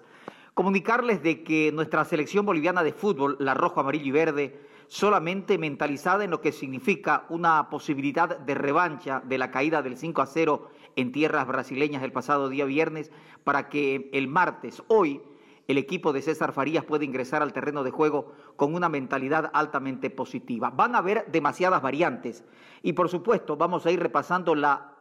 Comunicarles 0.53 1.21
de 1.21 1.43
que 1.43 1.73
nuestra 1.73 2.05
selección 2.05 2.45
boliviana 2.45 2.81
de 2.81 2.93
fútbol, 2.93 3.35
la 3.41 3.53
rojo, 3.53 3.81
amarillo 3.81 4.05
y 4.05 4.11
verde, 4.11 4.65
solamente 4.87 5.57
mentalizada 5.57 6.23
en 6.23 6.31
lo 6.31 6.41
que 6.41 6.51
significa 6.51 7.25
una 7.29 7.69
posibilidad 7.69 8.37
de 8.39 8.53
revancha 8.53 9.21
de 9.25 9.37
la 9.37 9.51
caída 9.51 9.81
del 9.81 9.97
5 9.97 10.21
a 10.21 10.25
0 10.25 10.69
en 10.95 11.11
tierras 11.11 11.47
brasileñas 11.47 12.03
el 12.03 12.11
pasado 12.11 12.49
día 12.49 12.65
viernes, 12.65 13.11
para 13.43 13.69
que 13.69 14.09
el 14.13 14.27
martes, 14.27 14.83
hoy, 14.87 15.21
el 15.67 15.77
equipo 15.77 16.13
de 16.13 16.21
César 16.21 16.53
Farías 16.53 16.85
puede 16.85 17.05
ingresar 17.05 17.41
al 17.41 17.53
terreno 17.53 17.83
de 17.83 17.91
juego 17.91 18.33
con 18.55 18.75
una 18.75 18.87
mentalidad 18.87 19.49
altamente 19.53 20.09
positiva. 20.09 20.69
Van 20.69 20.95
a 20.95 20.99
haber 20.99 21.25
demasiadas 21.31 21.81
variantes 21.81 22.43
y 22.83 22.93
por 22.93 23.09
supuesto 23.09 23.57
vamos 23.57 23.85
a 23.85 23.91
ir 23.91 23.99
repasando 23.99 24.53
la 24.53 24.91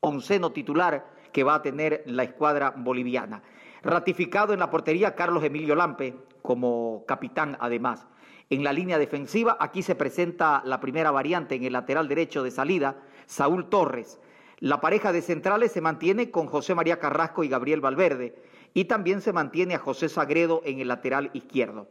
onceno 0.00 0.52
titular 0.52 1.12
que 1.32 1.42
va 1.42 1.56
a 1.56 1.62
tener 1.62 2.04
la 2.06 2.22
escuadra 2.22 2.72
boliviana. 2.76 3.42
Ratificado 3.82 4.52
en 4.52 4.60
la 4.60 4.70
portería 4.70 5.14
Carlos 5.14 5.42
Emilio 5.42 5.74
Lampe 5.74 6.16
como 6.42 7.04
capitán 7.06 7.56
además. 7.60 8.06
En 8.50 8.62
la 8.62 8.72
línea 8.72 8.98
defensiva 8.98 9.56
aquí 9.58 9.82
se 9.82 9.94
presenta 9.94 10.62
la 10.64 10.80
primera 10.80 11.10
variante 11.10 11.54
en 11.54 11.64
el 11.64 11.72
lateral 11.72 12.08
derecho 12.08 12.42
de 12.42 12.50
salida, 12.50 12.96
Saúl 13.26 13.68
Torres. 13.68 14.20
La 14.58 14.80
pareja 14.80 15.12
de 15.12 15.22
centrales 15.22 15.72
se 15.72 15.80
mantiene 15.80 16.30
con 16.30 16.46
José 16.46 16.74
María 16.74 16.98
Carrasco 16.98 17.42
y 17.44 17.48
Gabriel 17.48 17.80
Valverde 17.80 18.34
y 18.74 18.84
también 18.84 19.20
se 19.20 19.32
mantiene 19.32 19.74
a 19.74 19.78
José 19.78 20.08
Sagredo 20.08 20.62
en 20.64 20.80
el 20.80 20.88
lateral 20.88 21.30
izquierdo. 21.32 21.88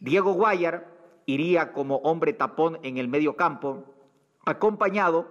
Diego 0.00 0.32
Guayar 0.32 0.88
iría 1.26 1.72
como 1.72 1.96
hombre 1.96 2.32
tapón 2.32 2.78
en 2.82 2.98
el 2.98 3.08
medio 3.08 3.36
campo, 3.36 3.84
acompañado 4.44 5.28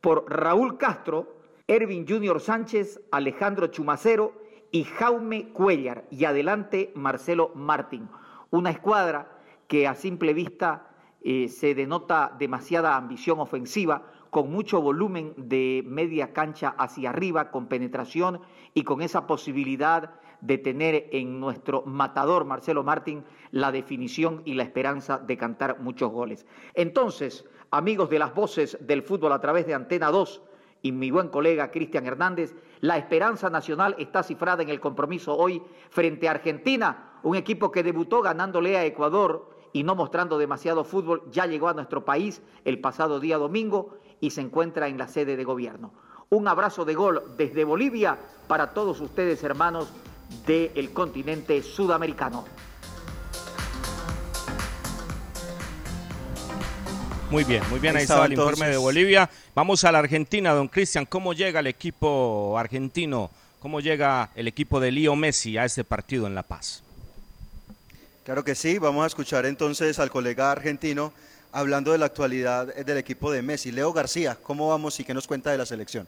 por 0.00 0.30
Raúl 0.30 0.78
Castro, 0.78 1.36
Ervin 1.66 2.06
Junior 2.06 2.40
Sánchez, 2.40 3.00
Alejandro 3.12 3.68
Chumacero 3.68 4.32
y 4.70 4.84
Jaume 4.84 5.52
Cuellar. 5.52 6.04
Y 6.10 6.24
adelante 6.24 6.92
Marcelo 6.94 7.52
Martín. 7.54 8.08
Una 8.50 8.70
escuadra 8.70 9.39
que 9.70 9.86
a 9.86 9.94
simple 9.94 10.34
vista 10.34 10.90
eh, 11.22 11.46
se 11.46 11.76
denota 11.76 12.34
demasiada 12.36 12.96
ambición 12.96 13.38
ofensiva, 13.38 14.02
con 14.28 14.50
mucho 14.50 14.82
volumen 14.82 15.32
de 15.36 15.84
media 15.86 16.32
cancha 16.32 16.74
hacia 16.76 17.10
arriba, 17.10 17.52
con 17.52 17.68
penetración 17.68 18.40
y 18.74 18.82
con 18.82 19.00
esa 19.00 19.28
posibilidad 19.28 20.14
de 20.40 20.58
tener 20.58 21.06
en 21.12 21.38
nuestro 21.38 21.82
matador 21.82 22.44
Marcelo 22.46 22.82
Martín 22.82 23.22
la 23.52 23.70
definición 23.70 24.42
y 24.44 24.54
la 24.54 24.64
esperanza 24.64 25.18
de 25.18 25.36
cantar 25.36 25.78
muchos 25.78 26.10
goles. 26.10 26.46
Entonces, 26.74 27.44
amigos 27.70 28.10
de 28.10 28.18
las 28.18 28.34
voces 28.34 28.76
del 28.80 29.04
fútbol 29.04 29.32
a 29.32 29.40
través 29.40 29.68
de 29.68 29.74
Antena 29.74 30.10
2 30.10 30.42
y 30.82 30.90
mi 30.90 31.12
buen 31.12 31.28
colega 31.28 31.70
Cristian 31.70 32.06
Hernández, 32.06 32.56
la 32.80 32.98
esperanza 32.98 33.50
nacional 33.50 33.94
está 34.00 34.24
cifrada 34.24 34.64
en 34.64 34.68
el 34.68 34.80
compromiso 34.80 35.36
hoy 35.36 35.62
frente 35.90 36.26
a 36.26 36.32
Argentina, 36.32 37.20
un 37.22 37.36
equipo 37.36 37.70
que 37.70 37.84
debutó 37.84 38.20
ganándole 38.20 38.76
a 38.76 38.84
Ecuador 38.84 39.49
y 39.72 39.82
no 39.82 39.94
mostrando 39.94 40.38
demasiado 40.38 40.84
fútbol, 40.84 41.22
ya 41.30 41.46
llegó 41.46 41.68
a 41.68 41.74
nuestro 41.74 42.04
país 42.04 42.42
el 42.64 42.80
pasado 42.80 43.20
día 43.20 43.38
domingo 43.38 43.98
y 44.20 44.30
se 44.30 44.40
encuentra 44.40 44.88
en 44.88 44.98
la 44.98 45.08
sede 45.08 45.36
de 45.36 45.44
gobierno. 45.44 45.92
Un 46.28 46.46
abrazo 46.48 46.84
de 46.84 46.94
gol 46.94 47.22
desde 47.36 47.64
Bolivia 47.64 48.18
para 48.46 48.72
todos 48.72 49.00
ustedes, 49.00 49.42
hermanos 49.42 49.88
del 50.46 50.92
continente 50.92 51.62
sudamericano. 51.62 52.44
Muy 57.30 57.44
bien, 57.44 57.62
muy 57.70 57.78
bien, 57.78 57.94
ahí, 57.94 58.00
Ahí 58.00 58.02
estaba 58.02 58.26
el 58.26 58.32
informe 58.32 58.68
de 58.68 58.76
Bolivia. 58.76 59.30
Vamos 59.54 59.84
a 59.84 59.92
la 59.92 60.00
Argentina, 60.00 60.52
don 60.52 60.66
Cristian, 60.66 61.06
¿cómo 61.06 61.32
llega 61.32 61.60
el 61.60 61.68
equipo 61.68 62.58
argentino? 62.58 63.30
¿Cómo 63.60 63.80
llega 63.80 64.30
el 64.34 64.48
equipo 64.48 64.80
de 64.80 64.90
Lío 64.90 65.14
Messi 65.14 65.56
a 65.56 65.64
este 65.64 65.84
partido 65.84 66.26
en 66.26 66.34
La 66.34 66.42
Paz? 66.42 66.82
Claro 68.30 68.44
que 68.44 68.54
sí, 68.54 68.78
vamos 68.78 69.02
a 69.02 69.08
escuchar 69.08 69.44
entonces 69.44 69.98
al 69.98 70.08
colega 70.08 70.52
argentino 70.52 71.12
hablando 71.50 71.90
de 71.90 71.98
la 71.98 72.06
actualidad 72.06 72.72
del 72.72 72.96
equipo 72.96 73.32
de 73.32 73.42
Messi. 73.42 73.72
Leo 73.72 73.92
García, 73.92 74.38
¿cómo 74.40 74.68
vamos 74.68 75.00
y 75.00 75.04
qué 75.04 75.12
nos 75.12 75.26
cuenta 75.26 75.50
de 75.50 75.58
la 75.58 75.66
selección? 75.66 76.06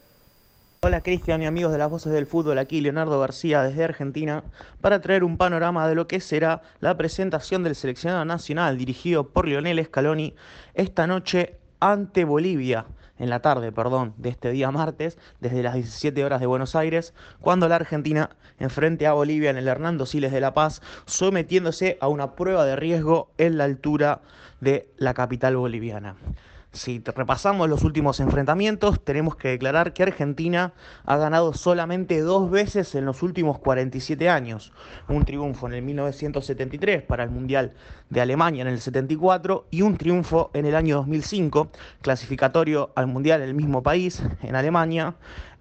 Hola 0.83 1.01
Cristian 1.01 1.43
y 1.43 1.47
amigos 1.47 1.73
de 1.73 1.79
las 1.79 1.91
voces 1.91 2.13
del 2.13 2.29
fútbol, 2.29 2.59
aquí 2.59 2.81
Leonardo 2.81 3.19
García 3.19 3.65
desde 3.65 3.83
Argentina 3.83 4.45
para 4.81 5.01
traer 5.01 5.25
un 5.25 5.37
panorama 5.37 5.89
de 5.89 5.97
lo 5.97 6.07
que 6.07 6.21
será 6.21 6.63
la 6.79 6.97
presentación 6.97 7.65
del 7.65 7.75
seleccionado 7.75 8.25
nacional 8.25 8.79
dirigido 8.79 9.27
por 9.27 9.49
Lionel 9.49 9.85
Scaloni 9.85 10.33
esta 10.75 11.09
noche 11.09 11.57
ante 11.81 12.25
Bolivia, 12.25 12.85
en 13.19 13.31
la 13.31 13.41
tarde, 13.41 13.73
perdón, 13.73 14.15
de 14.17 14.31
este 14.31 14.51
día 14.51 14.71
martes, 14.71 15.19
desde 15.41 15.63
las 15.63 15.75
17 15.75 16.25
horas 16.25 16.41
de 16.41 16.47
Buenos 16.47 16.75
Aires, 16.75 17.15
cuando 17.41 17.69
la 17.69 17.77
Argentina 17.77 18.31
enfrente 18.59 19.07
a 19.07 19.13
Bolivia 19.13 19.51
en 19.51 19.57
el 19.57 19.69
Hernando 19.69 20.07
Siles 20.07 20.33
de 20.33 20.41
La 20.41 20.55
Paz, 20.55 20.83
sometiéndose 21.07 21.99
a 22.01 22.09
una 22.09 22.35
prueba 22.35 22.65
de 22.65 22.77
riesgo 22.77 23.31
en 23.39 23.59
la 23.59 23.65
altura 23.65 24.21
de 24.61 24.89
la 24.97 25.15
capital 25.15 25.57
boliviana. 25.57 26.17
Si 26.75 27.03
repasamos 27.05 27.69
los 27.69 27.85
últimos 27.85 28.19
enfrentamientos, 28.21 29.05
tenemos 29.05 29.37
que 29.37 29.49
declarar 29.49 29.93
que 29.93 30.05
Argentina 30.05 30.73
ha 31.05 31.19
ganado 31.19 31.53
solamente 31.53 32.23
dos 32.23 32.51
veces 32.51 32.95
en 32.95 33.05
los 33.05 33.23
últimos 33.23 33.59
47 33.59 34.31
años. 34.31 34.73
Un 35.07 35.27
triunfo 35.27 35.67
en 35.67 35.75
el 35.75 35.83
1973 35.83 37.03
para 37.03 37.25
el 37.25 37.31
Mundial 37.31 37.75
de 38.09 38.23
Alemania 38.23 38.63
en 38.63 38.69
el 38.69 38.81
74 38.81 39.67
y 39.71 39.83
un 39.83 39.99
triunfo 39.99 40.51
en 40.55 40.65
el 40.65 40.75
año 40.75 40.97
2005, 40.97 41.71
clasificatorio 42.01 42.91
al 42.95 43.07
Mundial 43.07 43.43
en 43.43 43.49
el 43.49 43.55
mismo 43.55 43.83
país, 43.83 44.23
en 44.43 44.57
Alemania, 44.57 45.17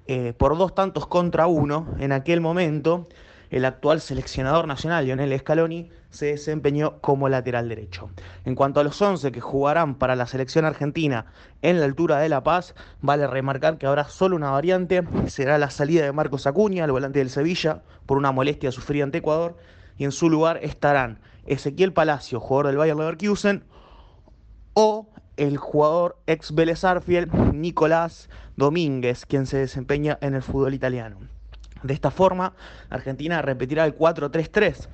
eh, 0.08 0.32
por 0.38 0.58
dos 0.58 0.74
tantos 0.74 1.08
contra 1.08 1.45
uno. 1.45 1.93
En 2.00 2.13
aquel 2.13 2.39
momento, 2.39 3.06
el 3.50 3.65
actual 3.65 4.00
seleccionador 4.00 4.65
nacional, 4.65 5.04
Lionel 5.04 5.38
Scaloni, 5.38 5.91
se 6.12 6.28
desempeñó 6.28 7.00
como 7.00 7.30
lateral 7.30 7.67
derecho. 7.69 8.12
En 8.45 8.56
cuanto 8.56 8.80
a 8.80 8.84
los 8.84 9.02
11 9.02 9.32
que 9.32 9.41
jugarán 9.41 9.95
para 9.95 10.15
la 10.15 10.28
selección 10.28 10.65
argentina 10.65 11.26
en 11.62 11.80
la 11.80 11.86
altura 11.86 12.19
de 12.19 12.30
La 12.30 12.43
Paz, 12.43 12.76
vale 13.02 13.26
remarcar 13.26 13.78
que 13.78 13.88
habrá 13.88 14.06
solo 14.06 14.36
una 14.36 14.52
variante, 14.52 15.04
será 15.28 15.58
la 15.58 15.69
salida 15.69 16.04
de 16.04 16.12
Marcos 16.12 16.45
Acuña, 16.45 16.86
el 16.86 16.91
volante 16.91 17.19
del 17.19 17.30
Sevilla, 17.30 17.82
por 18.06 18.17
una 18.17 18.32
molestia 18.32 18.71
sufrida 18.71 19.06
ante 19.06 19.19
Ecuador, 19.19 19.58
y 19.97 20.04
en 20.04 20.12
su 20.12 20.30
lugar 20.30 20.60
estarán 20.62 21.19
Ezequiel 21.45 21.93
Palacio, 21.93 22.39
jugador 22.39 22.67
del 22.67 22.78
Bayer 22.78 22.95
Leverkusen, 22.95 23.63
o 24.74 25.08
el 25.38 25.58
jugador 25.58 26.17
ex 26.28 26.54
Vélez 26.54 26.84
Nicolás 27.54 28.30
Domínguez, 28.58 29.26
quien 29.26 29.45
se 29.47 29.58
desempeña 29.58 30.17
en 30.21 30.36
el 30.36 30.43
fútbol 30.43 30.74
italiano. 30.74 31.17
De 31.84 31.93
esta 31.93 32.12
forma, 32.12 32.54
Argentina 32.89 33.41
repetirá 33.41 33.86
el 33.86 33.97
4-3-3 33.97 34.88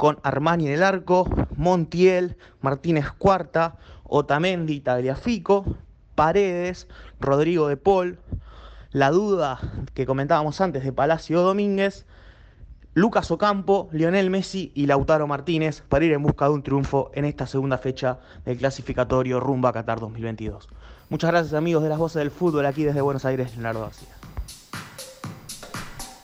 con 0.00 0.18
Armani 0.22 0.66
en 0.66 0.72
el 0.72 0.82
arco, 0.82 1.28
Montiel, 1.56 2.38
Martínez 2.62 3.10
Cuarta, 3.18 3.76
Otamendi, 4.04 4.80
Tagliafico, 4.80 5.76
Paredes, 6.14 6.88
Rodrigo 7.20 7.68
de 7.68 7.76
Paul, 7.76 8.18
la 8.92 9.10
duda 9.10 9.60
que 9.92 10.06
comentábamos 10.06 10.58
antes 10.62 10.84
de 10.84 10.94
Palacio 10.94 11.42
Domínguez, 11.42 12.06
Lucas 12.94 13.30
Ocampo, 13.30 13.90
Lionel 13.92 14.30
Messi 14.30 14.72
y 14.74 14.86
Lautaro 14.86 15.26
Martínez 15.26 15.82
para 15.86 16.06
ir 16.06 16.14
en 16.14 16.22
busca 16.22 16.46
de 16.46 16.52
un 16.52 16.62
triunfo 16.62 17.10
en 17.12 17.26
esta 17.26 17.46
segunda 17.46 17.76
fecha 17.76 18.20
del 18.46 18.56
clasificatorio 18.56 19.38
rumbo 19.38 19.68
a 19.68 19.74
Qatar 19.74 20.00
2022. 20.00 20.66
Muchas 21.10 21.30
gracias 21.30 21.52
amigos 21.52 21.82
de 21.82 21.90
las 21.90 21.98
voces 21.98 22.20
del 22.20 22.30
fútbol 22.30 22.64
aquí 22.64 22.84
desde 22.84 23.02
Buenos 23.02 23.26
Aires, 23.26 23.52
Leonardo 23.52 23.82
García. 23.82 24.08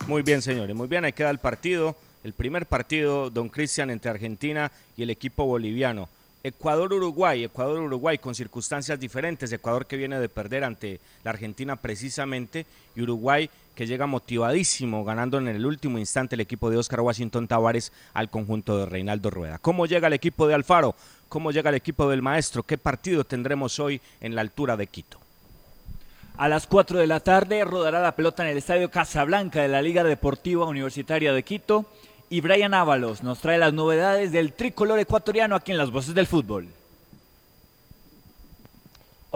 Muy 0.07 0.23
bien, 0.23 0.41
señores, 0.41 0.75
muy 0.75 0.89
bien, 0.89 1.05
ahí 1.05 1.13
queda 1.13 1.29
el 1.29 1.41
partido, 1.41 1.95
el 2.27 2.33
primer 2.33 2.67
partido, 2.67 3.31
don 3.31 3.49
Cristian, 3.49 3.89
entre 3.89 4.11
Argentina 4.11 4.73
y 4.97 5.05
el 5.05 5.11
equipo 5.11 5.45
boliviano. 5.45 6.09
Ecuador-Uruguay, 6.43 7.45
Ecuador-Uruguay 7.45 8.19
con 8.19 8.35
circunstancias 8.35 8.99
diferentes, 8.99 9.53
Ecuador 9.53 9.87
que 9.87 9.97
viene 9.97 10.19
de 10.19 10.29
perder 10.29 10.65
ante 10.65 10.99
la 11.23 11.31
Argentina 11.31 11.77
precisamente 11.77 12.67
y 12.97 13.03
Uruguay 13.03 13.49
que 13.77 13.87
llega 13.87 14.07
motivadísimo 14.07 15.05
ganando 15.05 15.39
en 15.39 15.47
el 15.47 15.65
último 15.65 15.99
instante 15.99 16.35
el 16.35 16.41
equipo 16.41 16.69
de 16.69 16.79
Oscar 16.79 17.01
Washington 17.01 17.47
Tavares 17.47 17.93
al 18.13 18.29
conjunto 18.29 18.77
de 18.77 18.87
Reinaldo 18.87 19.31
Rueda. 19.31 19.59
¿Cómo 19.59 19.87
llega 19.87 20.09
el 20.09 20.15
equipo 20.15 20.49
de 20.49 20.55
Alfaro? 20.55 20.97
¿Cómo 21.29 21.53
llega 21.53 21.71
el 21.71 21.77
equipo 21.77 22.11
del 22.11 22.23
maestro? 22.23 22.65
¿Qué 22.65 22.77
partido 22.77 23.23
tendremos 23.23 23.79
hoy 23.79 24.01
en 24.21 24.35
la 24.35 24.41
altura 24.41 24.77
de 24.77 24.89
Quito? 24.89 25.21
A 26.39 26.49
las 26.49 26.67
4 26.67 26.99
de 26.99 27.07
la 27.07 27.21
tarde 27.21 27.65
rodará 27.65 28.03
la 28.03 28.15
pelota 28.15 28.43
en 28.43 28.51
el 28.51 28.59
Estadio 28.59 28.91
Casablanca 28.91 29.63
de 29.63 29.69
la 29.69 29.81
Liga 29.81 30.05
Deportiva 30.05 30.67
Universitaria 30.67 31.33
de 31.33 31.43
Quito. 31.43 31.87
Y 32.29 32.41
Brian 32.41 32.75
Ábalos 32.75 33.23
nos 33.23 33.39
trae 33.39 33.57
las 33.57 33.73
novedades 33.73 34.33
del 34.33 34.53
tricolor 34.53 34.99
ecuatoriano 34.99 35.55
aquí 35.55 35.71
en 35.71 35.79
Las 35.79 35.93
Voces 35.93 36.15
del 36.15 36.27
Fútbol. 36.27 36.69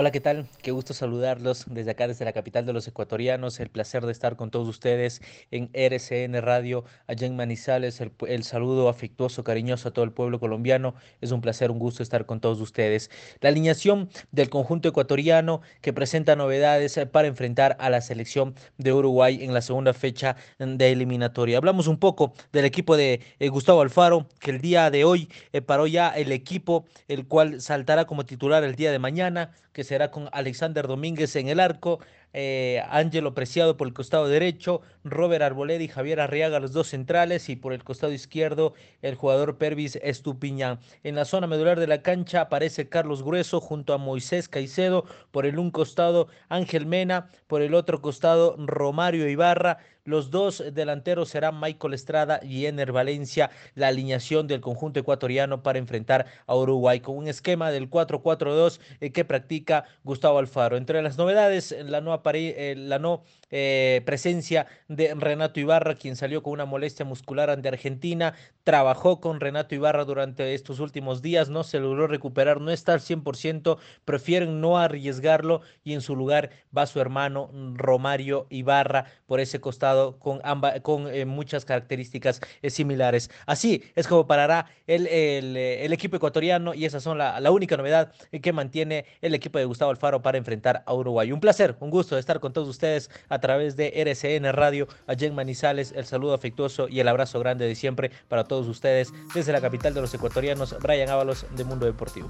Hola, 0.01 0.13
¿qué 0.13 0.21
tal? 0.21 0.47
Qué 0.63 0.71
gusto 0.71 0.95
saludarlos 0.95 1.67
desde 1.69 1.91
acá, 1.91 2.09
desde 2.09 2.25
la 2.25 2.33
capital 2.33 2.65
de 2.65 2.73
los 2.73 2.89
ecuatorianos. 2.89 3.61
El 3.61 3.69
placer 3.69 4.07
de 4.07 4.13
estar 4.13 4.35
con 4.35 4.51
todos 4.51 4.67
ustedes 4.67 5.21
en 5.51 5.69
RCN 5.75 6.41
Radio, 6.41 6.87
allá 7.07 7.27
en 7.27 7.37
Manizales. 7.37 8.01
El, 8.01 8.43
saludo 8.45 8.89
afectuoso, 8.89 9.45
cariñoso 9.45 9.91
a 9.91 9.93
todo 9.93 10.07
el 10.07 10.13
pueblo 10.13 10.41
colombiano. 10.41 10.95
Es 11.21 11.33
un 11.33 11.43
placer, 11.43 11.71
un 11.71 11.79
gusto 11.79 12.03
estar 12.03 12.25
con 12.25 12.41
todos 12.41 12.63
ustedes. 12.63 13.11
La 13.43 13.51
alineación 13.51 14.09
del 14.33 14.49
conjunto 14.49 14.89
ecuatoriano 14.89 15.61
que 15.83 15.93
presenta 15.93 16.35
novedades 16.35 16.99
para 17.13 17.29
enfrentar 17.29 17.77
a 17.79 17.91
la 17.91 18.01
selección 18.01 18.55
de 18.79 18.95
Uruguay 18.95 19.45
en 19.45 19.53
la 19.53 19.61
segunda 19.61 19.93
fecha 19.93 20.35
de 20.59 20.93
eliminatoria. 20.93 21.59
Hablamos 21.59 21.89
un 21.89 21.99
poco 21.99 22.33
del 22.53 22.65
equipo 22.65 22.97
de 22.97 23.21
eh, 23.39 23.49
Gustavo 23.51 23.83
Alfaro, 23.83 24.27
que 24.39 24.51
el 24.51 24.63
día 24.63 24.91
de 24.91 25.05
hoy 25.05 25.29
eh, 25.53 25.61
paró 25.61 25.87
ya 25.87 26.09
el 26.09 26.33
equipo, 26.33 26.87
el 27.07 27.29
cual 27.29 27.61
saltará 27.61 28.07
como 28.07 28.25
titular 28.25 28.65
el 28.65 28.77
día 28.77 28.93
de 28.93 28.99
mañana 28.99 29.51
que 29.73 29.85
será 29.85 30.11
con 30.11 30.29
Alexander 30.33 30.87
Domínguez 30.87 31.37
en 31.37 31.49
el 31.49 31.61
arco, 31.61 32.01
eh, 32.33 32.83
Ángelo 32.89 33.35
Preciado 33.35 33.77
por 33.77 33.89
el 33.89 33.95
costado 33.95 34.29
derecho, 34.29 34.83
Robert 35.05 35.43
Arboleda 35.43 35.83
y 35.83 35.89
Javier 35.89 36.21
Arriaga 36.21 36.61
los 36.61 36.73
dos 36.73 36.89
centrales 36.89 37.49
y 37.49 37.57
por 37.57 37.73
el 37.73 37.85
costado 37.85 38.13
izquierdo 38.13 38.75
el 39.03 39.15
jugador 39.15 39.59
Pervis 39.59 39.97
Estupiñán. 40.03 40.79
En 41.03 41.15
la 41.15 41.25
zona 41.25 41.47
medular 41.47 41.81
de 41.81 41.87
la 41.87 42.03
cancha 42.03 42.43
aparece 42.43 42.89
Carlos 42.89 43.23
Grueso 43.23 43.61
junto 43.61 43.95
a 43.95 43.99
Moisés 43.99 44.49
Caicedo, 44.49 45.05
por 45.31 45.47
el 45.47 45.59
un 45.59 45.71
costado 45.71 46.29
Ángel 46.49 46.87
Mena, 46.87 47.31
por 47.47 47.63
el 47.63 47.75
otro 47.75 48.01
costado 48.01 48.57
Romario 48.59 49.29
Ibarra, 49.29 49.79
los 50.05 50.31
dos 50.31 50.65
delanteros 50.73 51.29
serán 51.29 51.61
Michael 51.61 51.95
Estrada 51.95 52.41
y 52.43 52.67
Ener 52.67 52.91
Valencia, 52.91 53.51
la 53.75 53.89
alineación 53.89 54.47
del 54.47 54.61
conjunto 54.61 54.99
ecuatoriano 54.99 55.63
para 55.63 55.79
enfrentar 55.79 56.27
a 56.47 56.57
Uruguay 56.57 57.01
con 57.01 57.17
un 57.17 57.29
esquema 57.29 57.71
del 57.71 57.91
4-4-2 57.91 58.81
eh, 59.01 59.13
que 59.13 59.25
practica 59.25 59.85
Gustavo 60.03 60.39
Alfaro. 60.39 60.77
Entre 60.77 61.03
las 61.03 61.19
novedades, 61.19 61.77
la 61.85 62.01
nueva 62.01 62.20
apare- 62.21 62.55
eh, 62.57 62.75
la 62.77 62.99
no 62.99 63.23
eh, 63.51 64.03
presencia 64.05 64.67
de 64.89 65.15
Renato 65.15 65.61
Ibarra, 65.61 65.95
quien 65.95 66.17
salió 66.17 66.43
con 66.43 66.53
una 66.53 66.67
molestia 66.67 67.05
muscular 67.05 67.51
ante 67.51 67.69
Argentina, 67.69 68.35
trabajó 68.65 69.21
con 69.21 69.41
Renato 69.41 69.75
Ibarra 69.75 70.05
durante 70.05 70.55
estos 70.55 70.81
últimos 70.81 71.23
días, 71.23 71.49
no 71.49 71.65
se 71.65 71.81
logró 71.81 72.07
recuperar, 72.07 72.61
no 72.61 72.71
está 72.71 72.93
al 72.93 73.01
100%, 73.01 73.79
prefieren 74.05 74.61
no 74.61 74.79
arriesgarlo 74.79 75.63
y 75.85 75.95
en 75.95 76.01
su 76.01 76.17
lugar 76.17 76.51
va 76.77 76.87
su 76.87 77.01
hermano 77.01 77.51
Romario 77.75 78.47
Ibarra 78.51 79.07
por 79.27 79.41
ese 79.41 79.61
costado 79.61 80.19
con, 80.19 80.41
con 80.83 81.09
eh, 81.09 81.25
muchas 81.25 81.65
características 81.65 82.41
eh, 82.63 82.71
similares. 82.71 83.31
Así 83.47 83.83
es 83.95 84.07
como 84.07 84.27
parará 84.27 84.67
el, 84.87 85.07
el, 85.07 85.93
equipo 85.93 86.17
ecuatoriano 86.17 86.75
y 86.75 86.85
esa 86.85 87.01
son 87.01 87.19
la, 87.19 87.51
única 87.51 87.77
novedad 87.77 88.13
que 88.43 88.53
mantiene 88.53 89.07
el 89.21 89.35
equipo 89.35 89.59
de 89.59 89.65
Gustavo 89.65 89.91
Alfaro 89.91 90.23
para 90.23 90.39
enfrentar 90.39 90.83
a 90.87 90.95
Uruguay. 90.95 91.33
Un 91.33 91.41
placer, 91.41 91.77
un 91.81 91.91
gusto 91.91 92.17
estar 92.17 92.41
con 92.41 92.53
todos 92.53 92.69
ustedes 92.69 93.11
través 93.41 93.77
de 93.77 93.93
RCN 93.97 94.53
Radio, 94.53 94.87
a 95.07 95.15
Jen 95.15 95.35
Manizales, 95.35 95.93
el 95.97 96.05
saludo 96.07 96.35
afectuoso 96.35 96.89
y 96.89 97.01
el 97.01 97.09
abrazo 97.09 97.41
grande 97.41 97.67
de 97.67 97.75
siempre 97.75 98.11
para 98.29 98.45
todos 98.45 98.67
ustedes 98.69 99.13
desde 99.35 99.53
la 99.53 99.61
capital 99.61 99.95
de 99.95 100.01
los 100.03 100.15
ecuatorianos, 100.15 100.77
Brian 100.81 101.09
Ábalos 101.09 101.47
de 101.57 101.65
Mundo 101.65 101.87
Deportivo. 101.87 102.29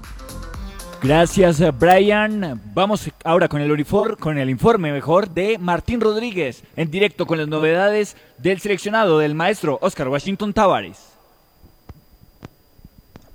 Gracias, 1.03 1.59
Brian. 1.79 2.61
Vamos 2.75 3.09
ahora 3.23 3.47
con 3.47 3.59
el, 3.59 3.71
unifor- 3.71 4.17
con 4.17 4.37
el 4.37 4.51
informe 4.51 4.91
mejor 4.91 5.29
de 5.29 5.57
Martín 5.57 5.99
Rodríguez, 5.99 6.63
en 6.75 6.91
directo 6.91 7.25
con 7.25 7.39
las 7.39 7.47
novedades 7.47 8.15
del 8.37 8.59
seleccionado 8.59 9.17
del 9.17 9.33
maestro 9.33 9.79
Oscar 9.81 10.07
Washington 10.09 10.53
Tavares. 10.53 11.07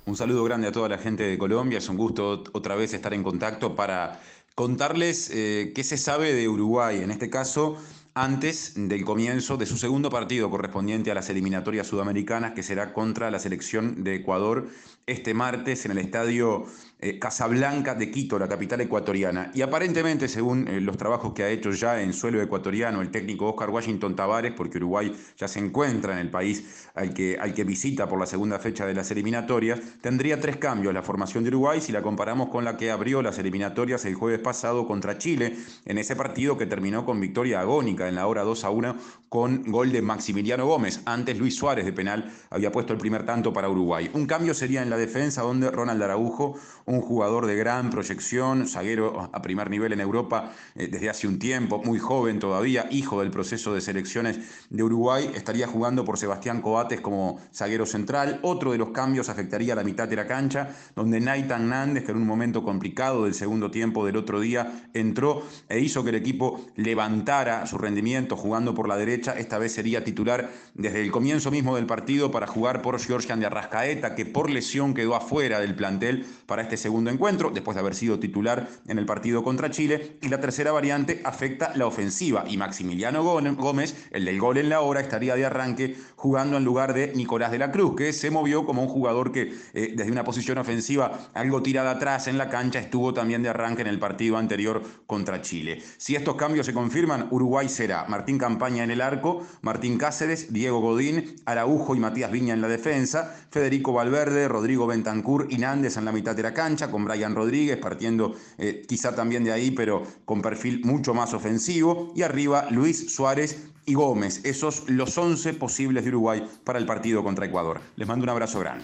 Un 0.05 0.15
saludo 0.15 0.45
grande 0.45 0.67
a 0.69 0.71
toda 0.71 0.87
la 0.87 0.97
gente 0.97 1.23
de 1.23 1.37
Colombia. 1.37 1.79
Es 1.79 1.89
un 1.89 1.97
gusto 1.97 2.41
ot- 2.41 2.49
otra 2.53 2.75
vez 2.75 2.93
estar 2.93 3.13
en 3.13 3.23
contacto 3.23 3.75
para 3.75 4.21
contarles 4.57 5.29
eh, 5.31 5.71
qué 5.75 5.83
se 5.83 5.97
sabe 5.97 6.33
de 6.33 6.49
Uruguay. 6.49 7.03
En 7.03 7.11
este 7.11 7.29
caso, 7.29 7.77
antes 8.15 8.73
del 8.75 9.05
comienzo 9.05 9.55
de 9.55 9.67
su 9.67 9.77
segundo 9.77 10.09
partido 10.09 10.49
correspondiente 10.49 11.11
a 11.11 11.13
las 11.13 11.29
eliminatorias 11.29 11.85
sudamericanas, 11.85 12.53
que 12.53 12.63
será 12.63 12.91
contra 12.91 13.29
la 13.29 13.37
selección 13.37 14.03
de 14.03 14.15
Ecuador 14.15 14.67
este 15.05 15.35
martes 15.35 15.85
en 15.85 15.91
el 15.91 15.99
estadio 15.99 16.65
eh, 16.99 17.19
Casablanca 17.19 17.93
de 17.93 18.09
Quito, 18.09 18.39
la 18.39 18.47
capital 18.47 18.81
ecuatoriana. 18.81 19.51
Y 19.53 19.61
aparentemente, 19.61 20.27
según 20.27 20.67
eh, 20.67 20.81
los 20.81 20.97
trabajos 20.97 21.33
que 21.33 21.43
ha 21.43 21.49
hecho 21.49 21.71
ya 21.71 22.01
en 22.01 22.11
suelo 22.11 22.41
ecuatoriano 22.41 23.01
el 23.01 23.11
técnico 23.11 23.49
Oscar 23.49 23.69
Washington 23.69 24.15
Tavares, 24.15 24.53
porque 24.53 24.77
Uruguay 24.77 25.15
ya 25.37 25.47
se 25.47 25.59
encuentra 25.59 26.13
en 26.13 26.19
el 26.19 26.31
país 26.31 26.87
al 26.95 27.13
que, 27.13 27.37
al 27.39 27.53
que 27.53 27.63
visita 27.63 28.09
por 28.09 28.19
la 28.19 28.25
segunda 28.25 28.57
fecha 28.57 28.85
de 28.85 28.95
las 28.95 29.11
eliminatorias, 29.11 29.79
tendría 30.01 30.39
tres 30.41 30.57
cambios 30.57 30.93
la 30.93 31.03
formación 31.03 31.43
de 31.43 31.49
Uruguay 31.49 31.81
si 31.81 31.91
la 31.91 32.01
comparamos 32.01 32.49
con 32.49 32.65
la 32.65 32.77
que 32.77 32.89
abrió 32.89 33.21
las 33.21 33.37
eliminatorias 33.37 34.03
el 34.05 34.15
jueves 34.15 34.39
pasado 34.39 34.87
contra 34.87 35.17
Chile, 35.17 35.55
en 35.85 35.97
ese 35.97 36.15
partido 36.15 36.57
que 36.57 36.65
terminó 36.65 37.05
con 37.05 37.19
victoria 37.19 37.61
agónica 37.61 38.07
en 38.07 38.15
la 38.15 38.27
hora 38.27 38.43
2 38.43 38.63
a 38.63 38.69
1 38.69 38.95
con 39.29 39.63
gol 39.63 39.91
de 39.91 40.01
Maximiliano 40.01 40.65
Gómez. 40.65 41.01
Antes 41.05 41.37
Luis 41.37 41.55
Suárez 41.55 41.85
de 41.85 41.93
penal 41.93 42.31
había 42.49 42.71
puesto 42.71 42.93
el 42.93 42.99
primer 42.99 43.25
tanto 43.25 43.53
para 43.53 43.69
Uruguay. 43.69 44.09
Un 44.13 44.25
cambio 44.25 44.53
sería 44.53 44.81
en 44.81 44.89
la 44.89 44.97
defensa 44.97 45.41
donde 45.41 45.69
Ronald 45.69 46.01
Araujo, 46.01 46.55
un 46.87 47.01
jugador 47.01 47.45
de 47.47 47.55
gran 47.55 47.89
proyección, 47.89 48.65
zaguero 48.65 49.29
a 49.33 49.41
primer 49.41 49.69
nivel 49.69 49.91
en 49.91 49.99
Europa 49.99 50.53
eh, 50.73 50.87
desde 50.87 51.09
hace 51.09 51.27
un 51.27 51.37
tiempo, 51.37 51.81
muy 51.83 51.99
joven 51.99 52.39
todavía, 52.39 52.87
hijo 52.89 53.19
del 53.19 53.29
proceso 53.29 53.73
de 53.73 53.81
selecciones 53.81 54.39
de 54.69 54.83
Uruguay, 54.83 55.29
estaría 55.35 55.67
jugando 55.67 56.05
por 56.05 56.17
Sebastián 56.17 56.61
Coates 56.61 57.01
como 57.01 57.41
zaguero 57.53 57.85
central. 57.85 58.39
Otro 58.41 58.71
de 58.71 58.77
los 58.77 58.91
cambios 58.91 59.27
afectaría 59.27 59.73
a 59.73 59.75
la 59.75 59.83
mitad 59.83 60.07
de 60.07 60.15
la 60.15 60.27
cancha, 60.27 60.69
donde 60.95 61.19
Naitan 61.19 61.67
Nández, 61.67 62.05
que 62.05 62.11
en 62.11 62.17
un 62.17 62.25
momento 62.25 62.63
complicado 62.63 63.25
del 63.25 63.33
segundo 63.33 63.69
tiempo 63.69 64.05
del 64.05 64.15
otro 64.15 64.39
día, 64.39 64.87
entró 64.93 65.43
e 65.67 65.79
hizo 65.79 66.05
que 66.05 66.11
el 66.11 66.15
equipo 66.15 66.67
levantara 66.77 67.65
su 67.65 67.77
rendimiento 67.77 68.37
jugando 68.37 68.73
por 68.73 68.87
la 68.87 68.95
derecha. 68.95 69.33
Esta 69.33 69.57
vez 69.57 69.73
sería 69.73 70.05
titular 70.05 70.51
desde 70.73 71.01
el 71.01 71.11
comienzo 71.11 71.51
mismo 71.51 71.75
del 71.75 71.85
partido 71.85 72.31
para 72.31 72.47
jugar 72.47 72.81
por 72.81 72.97
Georgian 72.97 73.41
de 73.41 73.47
Arrascaeta, 73.47 74.15
que 74.15 74.25
por 74.25 74.49
lesión 74.49 74.93
quedó 74.93 75.15
afuera 75.15 75.59
del 75.59 75.75
plantel 75.75 76.25
para 76.45 76.61
este 76.77 76.83
segundo 76.83 77.09
encuentro, 77.09 77.49
después 77.49 77.73
de 77.73 77.81
haber 77.81 77.95
sido 77.95 78.19
titular 78.19 78.69
en 78.87 78.99
el 78.99 79.05
partido 79.05 79.43
contra 79.43 79.71
Chile. 79.71 80.17
Y 80.21 80.29
la 80.29 80.39
tercera 80.39 80.71
variante 80.71 81.21
afecta 81.23 81.71
la 81.75 81.87
ofensiva. 81.87 82.45
Y 82.47 82.57
Maximiliano 82.57 83.23
Gómez, 83.23 84.07
el 84.11 84.25
del 84.25 84.39
gol 84.39 84.59
en 84.59 84.69
la 84.69 84.81
hora, 84.81 85.01
estaría 85.01 85.35
de 85.35 85.45
arranque 85.45 85.97
jugando 86.15 86.55
en 86.57 86.63
lugar 86.63 86.93
de 86.93 87.13
Nicolás 87.15 87.51
de 87.51 87.57
la 87.57 87.71
Cruz, 87.71 87.95
que 87.95 88.13
se 88.13 88.29
movió 88.29 88.63
como 88.65 88.83
un 88.83 88.89
jugador 88.89 89.31
que 89.31 89.53
eh, 89.73 89.93
desde 89.95 90.11
una 90.11 90.23
posición 90.23 90.59
ofensiva 90.59 91.31
algo 91.33 91.63
tirada 91.63 91.91
atrás 91.91 92.27
en 92.27 92.37
la 92.37 92.49
cancha 92.49 92.79
estuvo 92.79 93.13
también 93.13 93.41
de 93.41 93.49
arranque 93.49 93.81
en 93.81 93.87
el 93.87 93.99
partido 93.99 94.37
anterior 94.37 94.83
contra 95.07 95.41
Chile. 95.41 95.81
Si 95.97 96.15
estos 96.15 96.35
cambios 96.35 96.67
se 96.67 96.73
confirman, 96.73 97.27
Uruguay 97.31 97.69
será 97.69 98.05
Martín 98.07 98.37
Campaña 98.37 98.83
en 98.83 98.91
el 98.91 99.01
arco, 99.01 99.45
Martín 99.61 99.97
Cáceres, 99.97 100.53
Diego 100.53 100.79
Godín, 100.79 101.35
Araujo 101.45 101.95
y 101.95 101.99
Matías 101.99 102.31
Viña 102.31 102.53
en 102.53 102.61
la 102.61 102.67
defensa, 102.67 103.35
Federico 103.49 103.93
Valverde, 103.93 104.47
Rodrigo 104.47 104.85
Bentancur 104.85 105.47
y 105.49 105.57
Nández 105.57 105.97
en 105.97 106.05
la 106.05 106.11
mitad 106.11 106.35
de 106.35 106.43
la 106.43 106.53
cancha, 106.53 106.66
con 106.75 107.05
Brian 107.05 107.33
Rodríguez 107.33 107.77
partiendo 107.77 108.35
eh, 108.57 108.83
quizá 108.87 109.15
también 109.15 109.43
de 109.43 109.53
ahí, 109.53 109.71
pero 109.71 110.03
con 110.25 110.41
perfil 110.41 110.81
mucho 110.83 111.13
más 111.13 111.33
ofensivo, 111.33 112.11
y 112.13 112.23
arriba 112.23 112.67
Luis 112.71 113.13
Suárez 113.13 113.69
y 113.85 113.93
Gómez. 113.93 114.43
Esos 114.43 114.89
los 114.89 115.17
11 115.17 115.53
posibles 115.53 116.03
de 116.03 116.09
Uruguay 116.09 116.45
para 116.65 116.77
el 116.77 116.85
partido 116.85 117.23
contra 117.23 117.45
Ecuador. 117.45 117.79
Les 117.95 118.07
mando 118.07 118.23
un 118.23 118.29
abrazo 118.29 118.59
grande. 118.59 118.83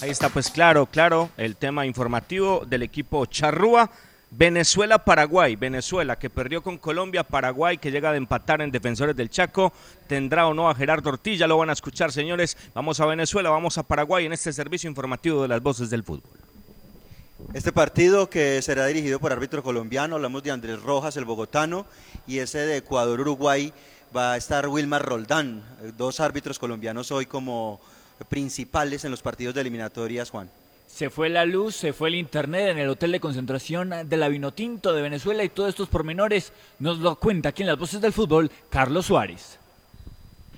Ahí 0.00 0.10
está, 0.10 0.28
pues 0.28 0.50
claro, 0.50 0.86
claro, 0.86 1.30
el 1.36 1.56
tema 1.56 1.86
informativo 1.86 2.64
del 2.64 2.82
equipo 2.82 3.26
Charrúa. 3.26 3.90
Venezuela-Paraguay. 4.30 5.56
Venezuela 5.56 6.18
que 6.18 6.30
perdió 6.30 6.62
con 6.62 6.78
Colombia. 6.78 7.24
Paraguay 7.24 7.78
que 7.78 7.90
llega 7.90 8.12
de 8.12 8.18
empatar 8.18 8.60
en 8.60 8.70
Defensores 8.70 9.16
del 9.16 9.30
Chaco. 9.30 9.72
¿Tendrá 10.06 10.46
o 10.46 10.54
no 10.54 10.68
a 10.68 10.74
Gerardo 10.74 11.10
Ortiz? 11.10 11.38
Ya 11.38 11.46
lo 11.46 11.58
van 11.58 11.70
a 11.70 11.74
escuchar, 11.74 12.12
señores. 12.12 12.56
Vamos 12.74 13.00
a 13.00 13.06
Venezuela, 13.06 13.50
vamos 13.50 13.78
a 13.78 13.82
Paraguay 13.82 14.26
en 14.26 14.32
este 14.32 14.52
servicio 14.52 14.88
informativo 14.88 15.42
de 15.42 15.48
las 15.48 15.62
voces 15.62 15.90
del 15.90 16.02
fútbol. 16.02 16.30
Este 17.52 17.70
partido 17.70 18.28
que 18.28 18.60
será 18.62 18.86
dirigido 18.86 19.20
por 19.20 19.30
árbitro 19.30 19.62
colombiano, 19.62 20.16
hablamos 20.16 20.42
de 20.42 20.50
Andrés 20.50 20.82
Rojas, 20.82 21.16
el 21.16 21.24
bogotano, 21.24 21.86
y 22.26 22.38
ese 22.38 22.58
de 22.58 22.78
Ecuador-Uruguay 22.78 23.72
va 24.16 24.32
a 24.32 24.36
estar 24.36 24.68
Wilmar 24.68 25.04
Roldán, 25.04 25.62
dos 25.96 26.20
árbitros 26.20 26.58
colombianos 26.58 27.12
hoy 27.12 27.26
como 27.26 27.80
principales 28.28 29.04
en 29.04 29.10
los 29.10 29.22
partidos 29.22 29.54
de 29.54 29.60
eliminatorias, 29.60 30.30
Juan. 30.30 30.50
Se 30.96 31.10
fue 31.10 31.28
la 31.28 31.44
luz, 31.44 31.76
se 31.76 31.92
fue 31.92 32.08
el 32.08 32.14
internet 32.14 32.70
en 32.70 32.78
el 32.78 32.88
hotel 32.88 33.12
de 33.12 33.20
concentración 33.20 33.92
de 34.08 34.16
la 34.16 34.30
Vinotinto 34.30 34.94
de 34.94 35.02
Venezuela 35.02 35.44
y 35.44 35.50
todos 35.50 35.68
estos 35.68 35.90
pormenores 35.90 36.54
nos 36.78 37.00
lo 37.00 37.16
cuenta 37.16 37.50
aquí 37.50 37.64
en 37.64 37.68
las 37.68 37.78
voces 37.78 38.00
del 38.00 38.14
fútbol 38.14 38.50
Carlos 38.70 39.04
Suárez. 39.04 39.58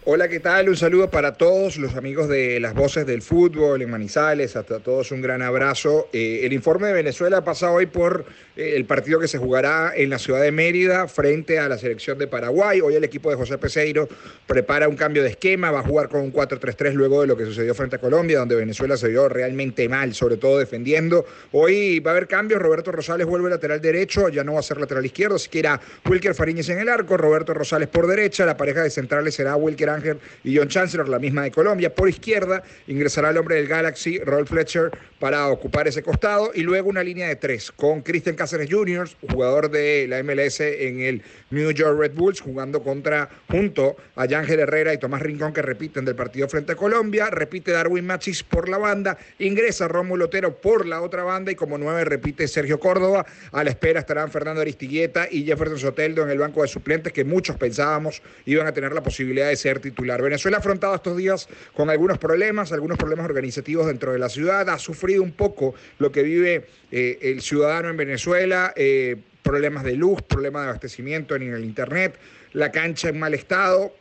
Hola, 0.04 0.28
¿qué 0.28 0.40
tal? 0.40 0.68
Un 0.68 0.76
saludo 0.76 1.10
para 1.10 1.34
todos 1.34 1.76
los 1.76 1.96
amigos 1.96 2.28
de 2.28 2.60
las 2.60 2.72
voces 2.72 3.04
del 3.04 3.20
fútbol 3.20 3.82
en 3.82 3.90
Manizales, 3.90 4.54
hasta 4.56 4.78
todos 4.78 5.10
un 5.10 5.20
gran 5.20 5.42
abrazo. 5.42 6.08
Eh, 6.12 6.40
el 6.44 6.52
informe 6.52 6.86
de 6.86 6.94
Venezuela 6.94 7.44
pasa 7.44 7.70
hoy 7.70 7.86
por 7.86 8.24
eh, 8.56 8.74
el 8.76 8.86
partido 8.86 9.18
que 9.18 9.28
se 9.28 9.38
jugará 9.38 9.92
en 9.94 10.08
la 10.08 10.18
ciudad 10.18 10.40
de 10.40 10.52
Mérida 10.52 11.08
frente 11.08 11.58
a 11.58 11.68
la 11.68 11.76
selección 11.76 12.16
de 12.16 12.26
Paraguay. 12.26 12.80
Hoy 12.80 12.94
el 12.94 13.04
equipo 13.04 13.28
de 13.28 13.36
José 13.36 13.58
Peseiro 13.58 14.08
prepara 14.46 14.88
un 14.88 14.96
cambio 14.96 15.22
de 15.22 15.30
esquema, 15.30 15.72
va 15.72 15.80
a 15.80 15.82
jugar 15.82 16.08
con 16.08 16.20
un 16.20 16.32
4-3-3 16.32 16.92
luego 16.92 17.20
de 17.20 17.26
lo 17.26 17.36
que 17.36 17.44
sucedió 17.44 17.74
frente 17.74 17.96
a 17.96 17.98
Colombia, 17.98 18.38
donde 18.38 18.54
Venezuela 18.54 18.96
se 18.96 19.08
vio 19.08 19.28
realmente 19.28 19.88
mal, 19.88 20.14
sobre 20.14 20.36
todo 20.36 20.58
defendiendo. 20.58 21.26
Hoy 21.52 21.98
va 22.00 22.12
a 22.12 22.14
haber 22.14 22.28
cambios, 22.28 22.62
Roberto 22.62 22.92
Rosales 22.92 23.26
vuelve 23.26 23.50
lateral 23.50 23.80
derecho, 23.80 24.28
ya 24.28 24.44
no 24.44 24.54
va 24.54 24.60
a 24.60 24.62
ser 24.62 24.78
lateral 24.78 25.04
izquierdo, 25.04 25.36
irá 25.52 25.80
Wilker 26.08 26.34
Fariñez 26.34 26.68
en 26.68 26.78
el 26.78 26.88
arco, 26.88 27.16
Roberto 27.16 27.52
Rosales 27.52 27.88
por 27.88 28.06
derecha, 28.06 28.46
la 28.46 28.56
pareja 28.56 28.82
de 28.82 28.90
centrales 28.90 29.34
será 29.34 29.56
Wilker 29.56 29.88
Ángel 29.98 30.18
y 30.44 30.56
John 30.56 30.68
Chancellor, 30.68 31.08
la 31.08 31.18
misma 31.18 31.42
de 31.42 31.50
Colombia. 31.50 31.94
Por 31.94 32.08
izquierda 32.08 32.62
ingresará 32.86 33.30
el 33.30 33.36
hombre 33.36 33.56
del 33.56 33.66
Galaxy, 33.66 34.18
Rolf 34.18 34.48
Fletcher, 34.48 34.90
para 35.18 35.48
ocupar 35.48 35.88
ese 35.88 36.02
costado. 36.02 36.50
Y 36.54 36.62
luego 36.62 36.88
una 36.88 37.02
línea 37.02 37.28
de 37.28 37.36
tres 37.36 37.72
con 37.72 38.02
Christian 38.02 38.36
Cáceres 38.36 38.68
Jr., 38.70 39.08
jugador 39.30 39.70
de 39.70 40.06
la 40.08 40.22
MLS 40.22 40.60
en 40.60 41.00
el 41.00 41.22
New 41.50 41.70
York 41.72 41.98
Red 41.98 42.12
Bulls, 42.12 42.40
jugando 42.40 42.82
contra, 42.82 43.28
junto 43.50 43.96
a 44.16 44.26
Yángel 44.26 44.60
Herrera 44.60 44.94
y 44.94 44.98
Tomás 44.98 45.22
Rincón, 45.22 45.52
que 45.52 45.62
repiten 45.62 46.04
del 46.04 46.14
partido 46.14 46.48
frente 46.48 46.72
a 46.72 46.76
Colombia. 46.76 47.30
Repite 47.30 47.72
Darwin 47.72 48.06
Machis 48.06 48.42
por 48.42 48.68
la 48.68 48.78
banda. 48.78 49.18
Ingresa 49.38 49.88
Rómulo 49.88 50.26
Otero 50.26 50.60
por 50.60 50.86
la 50.86 51.02
otra 51.02 51.24
banda. 51.24 51.52
Y 51.52 51.54
como 51.54 51.78
nueve 51.78 52.04
repite 52.04 52.46
Sergio 52.48 52.78
Córdoba. 52.78 53.26
A 53.52 53.64
la 53.64 53.70
espera 53.70 54.00
estarán 54.00 54.30
Fernando 54.30 54.60
Aristigueta 54.60 55.28
y 55.30 55.44
Jefferson 55.44 55.78
Soteldo 55.78 56.22
en 56.22 56.30
el 56.30 56.38
banco 56.38 56.62
de 56.62 56.68
suplentes, 56.68 57.12
que 57.12 57.24
muchos 57.24 57.56
pensábamos 57.56 58.22
iban 58.46 58.66
a 58.66 58.72
tener 58.72 58.92
la 58.92 59.02
posibilidad 59.02 59.48
de 59.48 59.56
ser 59.56 59.77
titular. 59.80 60.22
Venezuela 60.22 60.58
ha 60.58 60.60
afrontado 60.60 60.94
estos 60.94 61.16
días 61.16 61.48
con 61.74 61.90
algunos 61.90 62.18
problemas, 62.18 62.72
algunos 62.72 62.98
problemas 62.98 63.26
organizativos 63.26 63.86
dentro 63.86 64.12
de 64.12 64.18
la 64.18 64.28
ciudad, 64.28 64.68
ha 64.68 64.78
sufrido 64.78 65.22
un 65.22 65.32
poco 65.32 65.74
lo 65.98 66.12
que 66.12 66.22
vive 66.22 66.66
eh, 66.90 67.18
el 67.22 67.42
ciudadano 67.42 67.88
en 67.90 67.96
Venezuela, 67.96 68.72
eh, 68.76 69.16
problemas 69.42 69.84
de 69.84 69.94
luz, 69.94 70.22
problemas 70.22 70.62
de 70.62 70.68
abastecimiento 70.68 71.36
en 71.36 71.54
el 71.54 71.64
Internet, 71.64 72.18
la 72.52 72.70
cancha 72.70 73.08
en 73.08 73.18
mal 73.18 73.34
estado 73.34 73.92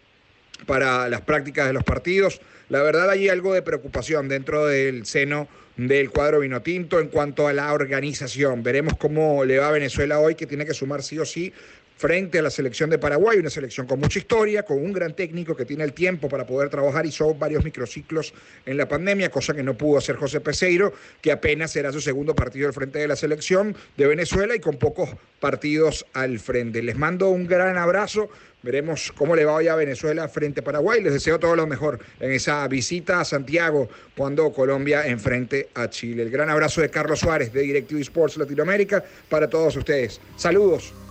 para 0.66 1.08
las 1.10 1.22
prácticas 1.22 1.68
de 1.68 1.74
los 1.74 1.84
partidos. 1.84 2.42
La 2.70 2.82
verdad 2.82 3.10
hay 3.10 3.30
algo 3.30 3.54
de 3.54 3.62
preocupación 3.62 4.28
dentro 4.28 4.66
del 4.66 5.06
seno 5.06 5.48
del 5.78 6.10
cuadro 6.10 6.40
vinotinto 6.40 7.00
en 7.00 7.08
cuanto 7.08 7.48
a 7.48 7.54
la 7.54 7.72
organización. 7.72 8.64
Veremos 8.64 8.98
cómo 8.98 9.46
le 9.46 9.60
va 9.60 9.70
a 9.70 9.72
Venezuela 9.72 10.20
hoy, 10.20 10.36
que 10.36 10.48
tiene 10.48 10.66
que 10.66 10.74
sumar 10.74 11.04
sí 11.04 11.20
o 11.20 11.26
sí 11.26 11.54
frente 11.98 12.40
a 12.40 12.42
la 12.42 12.50
selección 12.50 12.90
de 12.90 13.00
Paraguay, 13.00 13.40
una 13.40 13.50
selección 13.50 13.88
con 13.88 14.00
mucha 14.00 14.20
historia, 14.20 14.64
con 14.64 14.78
un 14.78 14.94
gran 14.94 15.16
técnico 15.16 15.56
que 15.56 15.66
tiene 15.66 15.84
el 15.84 15.94
tiempo 15.94 16.30
para 16.30 16.46
poder 16.46 16.70
trabajar, 16.70 17.06
hizo 17.06 17.34
varios 17.34 17.64
microciclos 17.64 18.34
en 18.66 18.78
la 18.78 18.88
pandemia, 18.88 19.30
cosa 19.30 19.54
que 19.54 19.64
no 19.64 19.76
pudo 19.76 19.98
hacer 19.98 20.16
José 20.16 20.40
Peseiro, 20.40 20.94
que 21.22 21.32
apenas 21.32 21.72
será 21.72 21.92
su 21.92 22.00
segundo 22.00 22.36
partido 22.36 22.68
al 22.68 22.74
frente 22.74 23.00
de 23.00 23.08
la 23.08 23.16
selección 23.16 23.76
de 23.98 24.08
Venezuela 24.08 24.56
y 24.56 24.60
con 24.60 24.78
pocos 24.78 25.10
partidos 25.40 26.06
al 26.14 26.40
frente. 26.40 26.82
Les 26.82 26.96
mando 26.96 27.30
un 27.30 27.48
gran 27.48 27.78
abrazo. 27.78 28.30
Veremos 28.64 29.14
cómo 29.16 29.36
le 29.36 29.46
va 29.46 29.54
hoy 29.54 29.68
a 29.68 29.76
Venezuela 29.76 30.28
frente 30.28 30.60
a 30.60 30.64
Paraguay. 30.64 31.02
Les 31.02 31.14
deseo 31.14 31.40
todo 31.40 31.56
lo 31.56 31.68
mejor 31.68 32.00
en 32.20 32.32
esa 32.32 32.68
visita 32.68 33.20
a 33.20 33.26
Santiago 33.26 33.88
cuando 34.16 34.52
Colombia 34.52 35.08
enfrente 35.08 35.70
a 35.76 35.90
Chile. 35.90 36.24
El 36.24 36.32
gran 36.32 36.50
abrazo 36.50 36.82
de 36.82 36.90
Carlos 36.90 37.20
Suárez 37.20 37.54
de 37.54 37.62
DirecTV 37.62 38.00
Sports 38.02 38.38
Latinoamérica 38.38 39.04
para 39.30 39.48
todos 39.48 39.76
ustedes. 39.76 40.20
Saludos. 40.36 41.07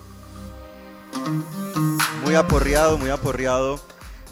Muy 2.24 2.34
aporreado, 2.34 2.98
muy 2.98 3.10
aporreado 3.10 3.80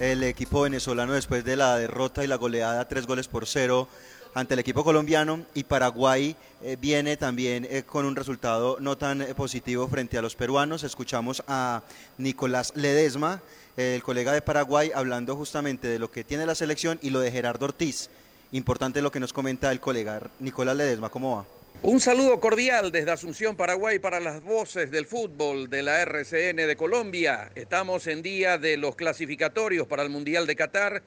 el 0.01 0.23
equipo 0.25 0.63
venezolano 0.63 1.13
después 1.13 1.45
de 1.45 1.57
la 1.57 1.77
derrota 1.77 2.25
y 2.25 2.27
la 2.27 2.37
goleada 2.37 2.89
tres 2.89 3.07
goles 3.07 3.29
por 3.29 3.47
cero 3.47 3.89
ante 4.35 4.55
el 4.55 4.61
equipo 4.61 4.83
colombiano 4.83 5.47
y 5.55 5.63
Paraguay 5.63 6.35
eh, 6.63 6.77
viene 6.81 7.17
también 7.17 7.67
eh, 7.71 7.85
con 7.85 8.05
un 8.05 8.17
resultado 8.17 8.79
no 8.81 8.99
tan 8.99 9.23
eh, 9.23 9.35
positivo 9.35 9.87
frente 9.87 10.19
a 10.19 10.23
los 10.23 10.35
peruanos. 10.35 10.83
Escuchamos 10.83 11.43
a 11.47 11.83
Nicolás 12.19 12.73
Ledesma, 12.75 13.41
el 13.77 14.03
colega 14.03 14.33
de 14.33 14.43
Paraguay, 14.43 14.91
hablando 14.95 15.37
justamente 15.37 15.89
de 15.89 15.99
lo 15.99 16.11
que 16.11 16.25
tiene 16.25 16.47
la 16.47 16.55
selección 16.55 16.99
y 17.01 17.11
lo 17.11 17.21
de 17.21 17.31
Gerardo 17.31 17.67
Ortiz. 17.67 18.11
Importante 18.53 19.03
lo 19.03 19.11
que 19.11 19.21
nos 19.21 19.33
comenta 19.33 19.71
el 19.73 19.81
colega 19.81 20.21
Nicolás 20.41 20.77
Ledesma, 20.77 21.11
¿cómo 21.11 21.37
va? 21.37 21.64
Un 21.83 22.01
saludo 22.01 22.41
cordial 22.41 22.91
desde 22.91 23.11
Asunción, 23.11 23.57
Paraguay, 23.57 23.99
para 23.99 24.19
las 24.19 24.43
voces 24.43 24.91
del 24.91 25.07
fútbol 25.07 25.69
de 25.69 25.83
la 25.83 26.01
RCN 26.03 26.57
de 26.57 26.77
Colombia. 26.77 27.51
Estamos 27.55 28.07
en 28.07 28.23
día 28.23 28.57
de 28.57 28.77
los 28.77 28.97
clasificatorios 28.97 29.87
para 29.87 30.03
el 30.03 30.09
Mundial 30.09 30.47
de 30.47 30.57
Qatar 30.57 31.03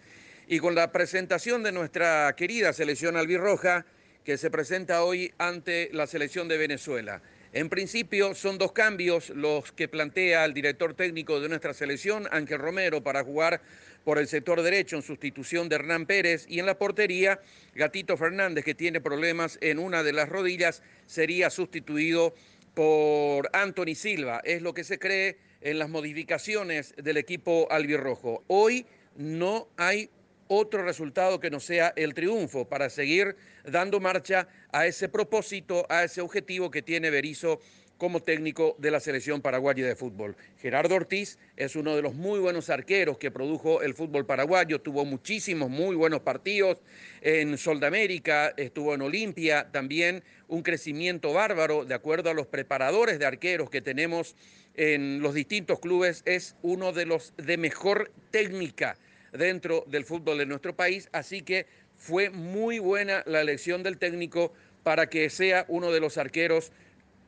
y 0.47 0.59
con 0.59 0.75
la 0.75 0.91
presentación 0.91 1.63
de 1.63 1.71
nuestra 1.71 2.33
querida 2.35 2.73
selección 2.73 3.17
albirroja 3.17 3.85
que 4.23 4.37
se 4.37 4.51
presenta 4.51 5.03
hoy 5.03 5.33
ante 5.37 5.89
la 5.93 6.05
selección 6.05 6.47
de 6.47 6.57
Venezuela. 6.57 7.21
En 7.53 7.69
principio 7.69 8.35
son 8.35 8.57
dos 8.57 8.73
cambios 8.73 9.29
los 9.31 9.71
que 9.71 9.87
plantea 9.87 10.45
el 10.45 10.53
director 10.53 10.93
técnico 10.93 11.39
de 11.39 11.49
nuestra 11.49 11.73
selección, 11.73 12.27
Ángel 12.29 12.59
Romero, 12.59 13.01
para 13.01 13.23
jugar 13.23 13.61
por 14.07 14.19
el 14.19 14.29
sector 14.29 14.61
derecho 14.61 14.95
en 14.95 15.01
sustitución 15.01 15.67
de 15.67 15.75
Hernán 15.75 16.05
Pérez 16.05 16.45
y 16.47 16.59
en 16.59 16.65
la 16.65 16.77
portería, 16.77 17.41
Gatito 17.75 18.15
Fernández, 18.15 18.63
que 18.63 18.73
tiene 18.73 19.01
problemas 19.01 19.57
en 19.59 19.79
una 19.79 20.01
de 20.01 20.13
las 20.13 20.29
rodillas, 20.29 20.81
sería 21.07 21.49
sustituido 21.49 22.33
por 22.73 23.49
Anthony 23.51 23.95
Silva. 23.95 24.39
Es 24.45 24.61
lo 24.61 24.73
que 24.73 24.85
se 24.85 24.97
cree 24.97 25.39
en 25.59 25.77
las 25.77 25.89
modificaciones 25.89 26.93
del 26.95 27.17
equipo 27.17 27.67
albirrojo. 27.69 28.45
Hoy 28.47 28.85
no 29.17 29.67
hay 29.75 30.09
otro 30.47 30.83
resultado 30.83 31.41
que 31.41 31.49
no 31.49 31.59
sea 31.59 31.91
el 31.97 32.13
triunfo 32.13 32.63
para 32.63 32.89
seguir 32.89 33.35
dando 33.65 33.99
marcha 33.99 34.47
a 34.71 34.85
ese 34.85 35.09
propósito, 35.09 35.85
a 35.89 36.05
ese 36.05 36.21
objetivo 36.21 36.71
que 36.71 36.81
tiene 36.81 37.09
Berizzo 37.09 37.59
como 37.97 38.21
técnico 38.21 38.75
de 38.77 38.91
la 38.91 38.99
selección 38.99 39.41
paraguaya 39.41 39.85
de 39.85 39.95
fútbol. 39.95 40.35
Gerardo 40.61 40.95
Ortiz 40.95 41.37
es 41.55 41.75
uno 41.75 41.95
de 41.95 42.01
los 42.01 42.13
muy 42.13 42.39
buenos 42.39 42.69
arqueros 42.69 43.17
que 43.17 43.31
produjo 43.31 43.81
el 43.81 43.93
fútbol 43.93 44.25
paraguayo, 44.25 44.79
tuvo 44.81 45.05
muchísimos 45.05 45.69
muy 45.69 45.95
buenos 45.95 46.21
partidos 46.21 46.77
en 47.21 47.57
Soldamérica, 47.57 48.53
estuvo 48.57 48.93
en 48.93 49.01
Olimpia, 49.01 49.69
también 49.71 50.23
un 50.47 50.63
crecimiento 50.63 51.33
bárbaro, 51.33 51.85
de 51.85 51.95
acuerdo 51.95 52.29
a 52.29 52.33
los 52.33 52.47
preparadores 52.47 53.19
de 53.19 53.25
arqueros 53.25 53.69
que 53.69 53.81
tenemos 53.81 54.35
en 54.75 55.21
los 55.21 55.33
distintos 55.33 55.79
clubes, 55.79 56.21
es 56.25 56.55
uno 56.61 56.93
de 56.93 57.05
los 57.05 57.33
de 57.37 57.57
mejor 57.57 58.11
técnica 58.29 58.97
dentro 59.33 59.83
del 59.87 60.05
fútbol 60.05 60.37
de 60.37 60.45
nuestro 60.45 60.75
país, 60.75 61.09
así 61.11 61.41
que 61.41 61.65
fue 61.97 62.29
muy 62.29 62.77
buena 62.77 63.23
la 63.25 63.41
elección 63.41 63.81
del 63.81 63.97
técnico 63.97 64.53
para 64.83 65.09
que 65.09 65.29
sea 65.29 65.65
uno 65.67 65.91
de 65.91 65.99
los 65.99 66.17
arqueros 66.17 66.71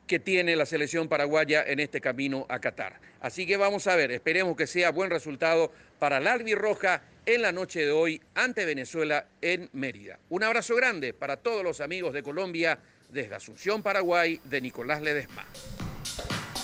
que 0.09 0.19
tiene 0.19 0.55
la 0.55 0.65
selección 0.65 1.07
paraguaya 1.07 1.63
en 1.65 1.79
este 1.79 2.01
camino 2.01 2.47
a 2.49 2.57
Qatar. 2.59 2.99
Así 3.21 3.45
que 3.45 3.57
vamos 3.57 3.85
a 3.85 3.95
ver, 3.95 4.11
esperemos 4.11 4.57
que 4.57 4.65
sea 4.65 4.89
buen 4.89 5.11
resultado 5.11 5.71
para 5.99 6.19
la 6.19 6.35
Roja 6.35 7.03
en 7.27 7.43
la 7.43 7.51
noche 7.51 7.81
de 7.81 7.91
hoy 7.91 8.19
ante 8.33 8.65
Venezuela 8.65 9.27
en 9.39 9.69
Mérida. 9.71 10.17
Un 10.29 10.43
abrazo 10.43 10.75
grande 10.75 11.13
para 11.13 11.37
todos 11.37 11.63
los 11.63 11.79
amigos 11.79 12.11
de 12.11 12.23
Colombia 12.23 12.79
desde 13.11 13.35
Asunción, 13.35 13.83
Paraguay, 13.83 14.41
de 14.45 14.61
Nicolás 14.61 15.03
Ledesma. 15.03 15.45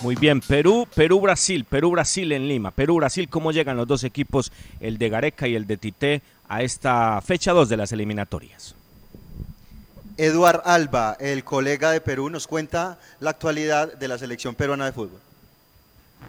Muy 0.01 0.15
bien, 0.15 0.41
Perú, 0.41 0.87
Perú-Brasil, 0.95 1.65
Perú-Brasil 1.65 2.31
en 2.31 2.47
Lima. 2.47 2.71
Perú-Brasil, 2.71 3.29
¿cómo 3.29 3.51
llegan 3.51 3.77
los 3.77 3.85
dos 3.85 4.03
equipos, 4.03 4.51
el 4.79 4.97
de 4.97 5.09
Gareca 5.09 5.47
y 5.47 5.53
el 5.53 5.67
de 5.67 5.77
Tite, 5.77 6.21
a 6.49 6.63
esta 6.63 7.21
fecha 7.21 7.51
2 7.51 7.69
de 7.69 7.77
las 7.77 7.91
eliminatorias? 7.91 8.75
Eduard 10.17 10.61
Alba, 10.63 11.17
el 11.19 11.43
colega 11.43 11.91
de 11.91 11.99
Perú, 11.99 12.29
nos 12.29 12.47
cuenta 12.47 12.97
la 13.19 13.31
actualidad 13.31 13.93
de 13.93 14.07
la 14.07 14.17
selección 14.17 14.55
peruana 14.55 14.85
de 14.85 14.93
fútbol. 14.93 15.19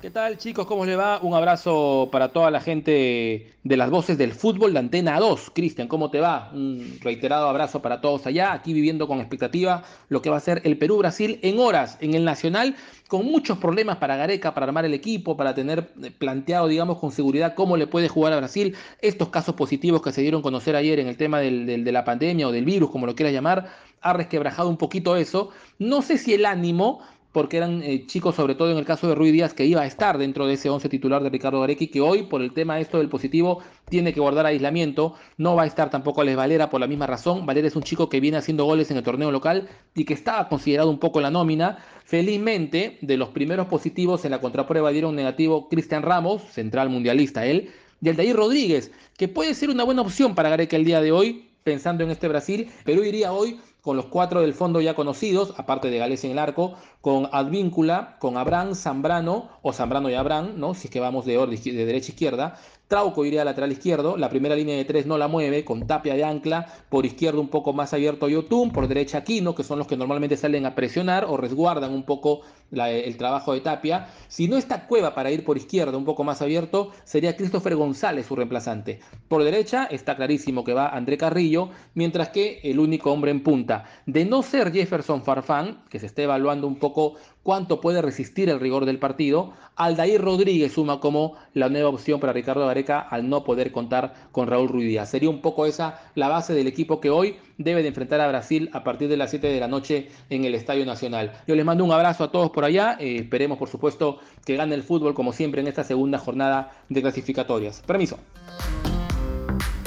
¿Qué 0.03 0.11
tal 0.11 0.37
chicos? 0.37 0.66
¿Cómo 0.66 0.84
les 0.84 0.99
va? 0.99 1.18
Un 1.22 1.34
abrazo 1.34 2.11
para 2.12 2.28
toda 2.28 2.51
la 2.51 2.61
gente 2.61 3.55
de 3.64 3.76
las 3.76 3.89
voces 3.89 4.18
del 4.18 4.32
fútbol 4.32 4.74
de 4.74 4.78
Antena 4.78 5.18
2. 5.18 5.51
Cristian, 5.55 5.89
¿cómo 5.89 6.11
te 6.11 6.20
va? 6.20 6.51
Un 6.53 6.99
reiterado 7.01 7.49
abrazo 7.49 7.80
para 7.80 8.01
todos 8.03 8.26
allá, 8.26 8.53
aquí 8.53 8.74
viviendo 8.74 9.09
con 9.09 9.20
expectativa 9.20 9.84
lo 10.11 10.20
que 10.20 10.28
va 10.28 10.37
a 10.37 10.41
ser 10.41 10.61
el 10.64 10.76
Perú-Brasil 10.76 11.41
en 11.43 11.59
horas 11.59 11.97
en 12.01 12.14
el 12.14 12.24
Nacional, 12.24 12.76
con 13.09 13.24
muchos 13.24 13.57
problemas 13.59 13.97
para 13.97 14.16
Gareca, 14.16 14.53
para 14.53 14.66
armar 14.66 14.84
el 14.84 14.93
equipo, 14.93 15.37
para 15.37 15.55
tener 15.55 15.91
eh, 16.03 16.11
planteado, 16.11 16.68
digamos, 16.68 16.99
con 16.99 17.11
seguridad 17.11 17.55
cómo 17.55 17.78
le 17.78 17.87
puede 17.87 18.09
jugar 18.09 18.34
a 18.34 18.37
Brasil. 18.37 18.76
Estos 19.01 19.30
casos 19.30 19.55
positivos 19.55 20.03
que 20.03 20.12
se 20.12 20.20
dieron 20.20 20.41
a 20.41 20.43
conocer 20.43 20.76
ayer 20.76 21.01
en 21.01 21.09
el 21.09 21.16
tema 21.16 21.41
de 21.41 21.93
la 21.93 22.05
pandemia 22.05 22.47
o 22.47 22.53
del 22.53 22.66
virus, 22.66 22.91
como 22.91 23.07
lo 23.07 23.14
quieras 23.14 23.32
llamar, 23.32 23.70
ha 24.03 24.12
resquebrajado 24.12 24.68
un 24.68 24.76
poquito 24.76 25.16
eso. 25.16 25.51
No 25.78 26.03
sé 26.03 26.18
si 26.18 26.34
el 26.34 26.47
ánimo 26.47 27.01
porque 27.37 27.59
eran 27.59 27.82
eh, 27.82 28.07
chicos, 28.07 28.34
sobre 28.34 28.55
todo 28.55 28.70
en 28.70 28.78
el 28.78 28.87
caso 28.87 29.07
de 29.09 29.14
Rui 29.14 29.30
Díaz, 29.30 29.53
que 29.53 29.66
iba 29.66 29.82
a 29.82 29.87
estar 29.87 30.16
dentro 30.16 30.47
de 30.47 30.55
ese 30.55 30.70
11 30.70 30.89
titular 30.89 31.22
de 31.22 31.28
Ricardo 31.28 31.61
Gareca 31.61 31.84
que 31.87 32.01
hoy, 32.01 32.22
por 32.22 32.41
el 32.41 32.55
tema 32.55 32.80
esto 32.80 32.97
del 32.97 33.11
positivo, 33.11 33.62
tiene 33.91 34.14
que 34.14 34.20
guardar 34.20 34.47
aislamiento. 34.47 35.16
No 35.37 35.55
va 35.55 35.64
a 35.64 35.66
estar 35.66 35.91
tampoco 35.91 36.22
Alex 36.22 36.34
Valera 36.34 36.70
por 36.70 36.80
la 36.80 36.87
misma 36.87 37.07
razón. 37.07 37.45
Valera 37.45 37.68
es 37.68 37.76
un 37.76 37.82
chico 37.82 38.09
que 38.09 38.20
viene 38.20 38.39
haciendo 38.39 38.64
goles 38.64 38.91
en 38.91 38.97
el 38.97 39.03
torneo 39.03 39.30
local 39.30 39.68
y 39.95 40.07
que 40.07 40.14
estaba 40.14 40.49
considerado 40.49 40.89
un 40.89 40.99
poco 40.99 41.20
la 41.20 41.30
nómina. 41.30 41.76
Felizmente, 42.07 42.97
de 43.03 43.18
los 43.18 43.28
primeros 43.28 43.66
positivos 43.66 44.24
en 44.24 44.30
la 44.30 44.41
contraprueba 44.41 44.91
dieron 44.91 45.14
negativo 45.14 45.68
Cristian 45.68 46.05
Ramos, 46.05 46.41
central 46.53 46.89
mundialista 46.89 47.45
él, 47.45 47.68
y 48.01 48.09
el 48.09 48.16
de 48.16 48.22
ahí 48.22 48.32
Rodríguez, 48.32 48.93
que 49.18 49.28
puede 49.28 49.53
ser 49.53 49.68
una 49.68 49.84
buena 49.84 50.01
opción 50.01 50.34
para 50.34 50.49
Gareca 50.49 50.76
el 50.76 50.87
día 50.87 51.03
de 51.03 51.12
hoy, 51.12 51.51
pensando 51.64 52.03
en 52.03 52.11
este 52.11 52.28
Brasil. 52.28 52.70
Perú 52.87 53.05
iría 53.05 53.30
hoy 53.30 53.59
con 53.87 53.97
los 53.97 54.07
cuatro 54.07 54.41
del 54.41 54.53
fondo 54.53 54.80
ya 54.80 54.95
conocidos, 54.95 55.55
aparte 55.59 55.91
de 55.91 55.99
Gales 55.99 56.24
en 56.24 56.32
el 56.32 56.41
arco, 56.41 56.74
con 57.01 57.28
Advíncula, 57.30 58.16
con 58.18 58.37
Abraham, 58.37 58.74
Zambrano, 58.74 59.49
o 59.62 59.72
Zambrano 59.72 60.11
y 60.11 60.14
Abraham, 60.14 60.55
¿no? 60.57 60.74
si 60.74 60.89
es 60.89 60.91
que 60.91 60.99
vamos 60.99 61.24
de, 61.24 61.39
de 61.39 61.87
derecha 61.87 62.09
a 62.09 62.11
izquierda, 62.11 62.59
Trauco 62.89 63.24
iría 63.24 63.41
al 63.41 63.47
lateral 63.47 63.72
izquierdo, 63.72 64.16
la 64.16 64.30
primera 64.30 64.55
línea 64.55 64.76
de 64.76 64.84
tres 64.84 65.07
no 65.07 65.18
la 65.18 65.26
mueve, 65.26 65.64
con 65.64 65.89
Tapia 65.89 66.14
de 66.14 66.22
ancla, 66.22 66.66
por 66.89 67.05
izquierdo 67.05 67.41
un 67.41 67.49
poco 67.49 67.72
más 67.72 67.93
abierto 67.93 68.28
Yotun, 68.28 68.70
por 68.70 68.87
derecha 68.87 69.18
Aquino, 69.18 69.57
que 69.57 69.64
son 69.64 69.78
los 69.78 69.89
que 69.89 69.97
normalmente 69.97 70.37
salen 70.37 70.66
a 70.66 70.76
presionar 70.76 71.24
o 71.24 71.37
resguardan 71.37 71.93
un 71.93 72.05
poco 72.05 72.43
el 72.70 73.16
trabajo 73.16 73.55
de 73.55 73.61
Tapia. 73.61 74.07
Si 74.28 74.47
no 74.47 74.57
está 74.57 74.87
Cueva 74.87 75.16
para 75.16 75.32
ir 75.32 75.45
por 75.45 75.57
izquierda 75.57 75.99
un 75.99 76.05
poco 76.05 76.22
más 76.22 76.43
abierto, 76.43 76.93
sería 77.03 77.37
Christopher 77.37 77.74
González 77.74 78.26
su 78.26 78.37
reemplazante. 78.37 79.01
Por 79.26 79.43
derecha 79.43 79.87
está 79.87 80.14
clarísimo 80.14 80.62
que 80.62 80.72
va 80.72 80.89
André 80.89 81.16
Carrillo, 81.16 81.70
mientras 81.95 82.28
que 82.28 82.61
el 82.62 82.78
único 82.78 83.11
hombre 83.12 83.32
en 83.32 83.43
punta, 83.43 83.84
de 84.07 84.24
no 84.24 84.45
ser 84.45 84.72
Jefferson 84.72 85.24
Farfán, 85.24 85.82
que 85.91 85.99
se 85.99 86.07
está 86.07 86.22
evaluando 86.22 86.68
un 86.68 86.76
poco 86.76 87.14
cuánto 87.47 87.80
puede 87.80 88.03
resistir 88.03 88.51
el 88.51 88.59
rigor 88.59 88.86
del 88.86 88.99
partido. 88.99 89.53
Aldair 89.76 90.20
Rodríguez 90.20 90.72
suma 90.72 90.99
como 90.99 91.36
la 91.55 91.68
nueva 91.68 91.90
opción 91.90 92.18
para 92.18 92.32
Ricardo 92.32 92.66
Gareca 92.66 92.99
al 92.99 93.28
no 93.28 93.44
poder 93.44 93.70
contar 93.70 94.14
con 94.32 94.49
Raúl 94.49 94.68
Ruidíaz. 94.68 95.11
Sería 95.11 95.30
un 95.30 95.40
poco 95.40 95.64
esa 95.64 96.01
la 96.16 96.26
base 96.26 96.55
del 96.55 96.66
equipo 96.66 97.01
que 97.01 97.09
hoy 97.09 97.36
debe 97.57 97.82
de 97.82 97.88
enfrentar 97.88 98.20
a 98.20 98.26
Brasil 98.26 98.68
a 98.72 98.82
partir 98.82 99.09
de 99.09 99.16
las 99.16 99.30
7 99.30 99.47
de 99.47 99.61
la 99.61 99.68
noche 99.68 100.09
en 100.28 100.44
el 100.44 100.57
Estadio 100.57 100.84
Nacional. 100.84 101.34
Yo 101.47 101.55
les 101.55 101.64
mando 101.64 101.84
un 101.84 101.92
abrazo 101.92 102.24
a 102.24 102.32
todos 102.32 102.51
por 102.51 102.64
allá. 102.64 102.97
Eh, 102.99 103.18
esperemos, 103.20 103.59
por 103.59 103.68
supuesto, 103.68 104.18
que 104.44 104.57
gane 104.57 104.74
el 104.74 104.82
fútbol 104.82 105.14
como 105.14 105.32
siempre 105.32 105.61
en 105.61 105.68
esta 105.68 105.84
segunda 105.84 106.18
jornada 106.18 106.72
de 106.88 107.01
clasificatorias. 107.01 107.80
Permiso. 107.86 108.18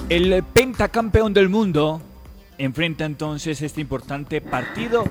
El 0.07 0.41
pentacampeón 0.53 1.33
del 1.33 1.49
mundo 1.49 1.99
enfrenta 2.57 3.03
entonces 3.03 3.61
este 3.61 3.81
importante 3.81 4.39
partido 4.39 5.03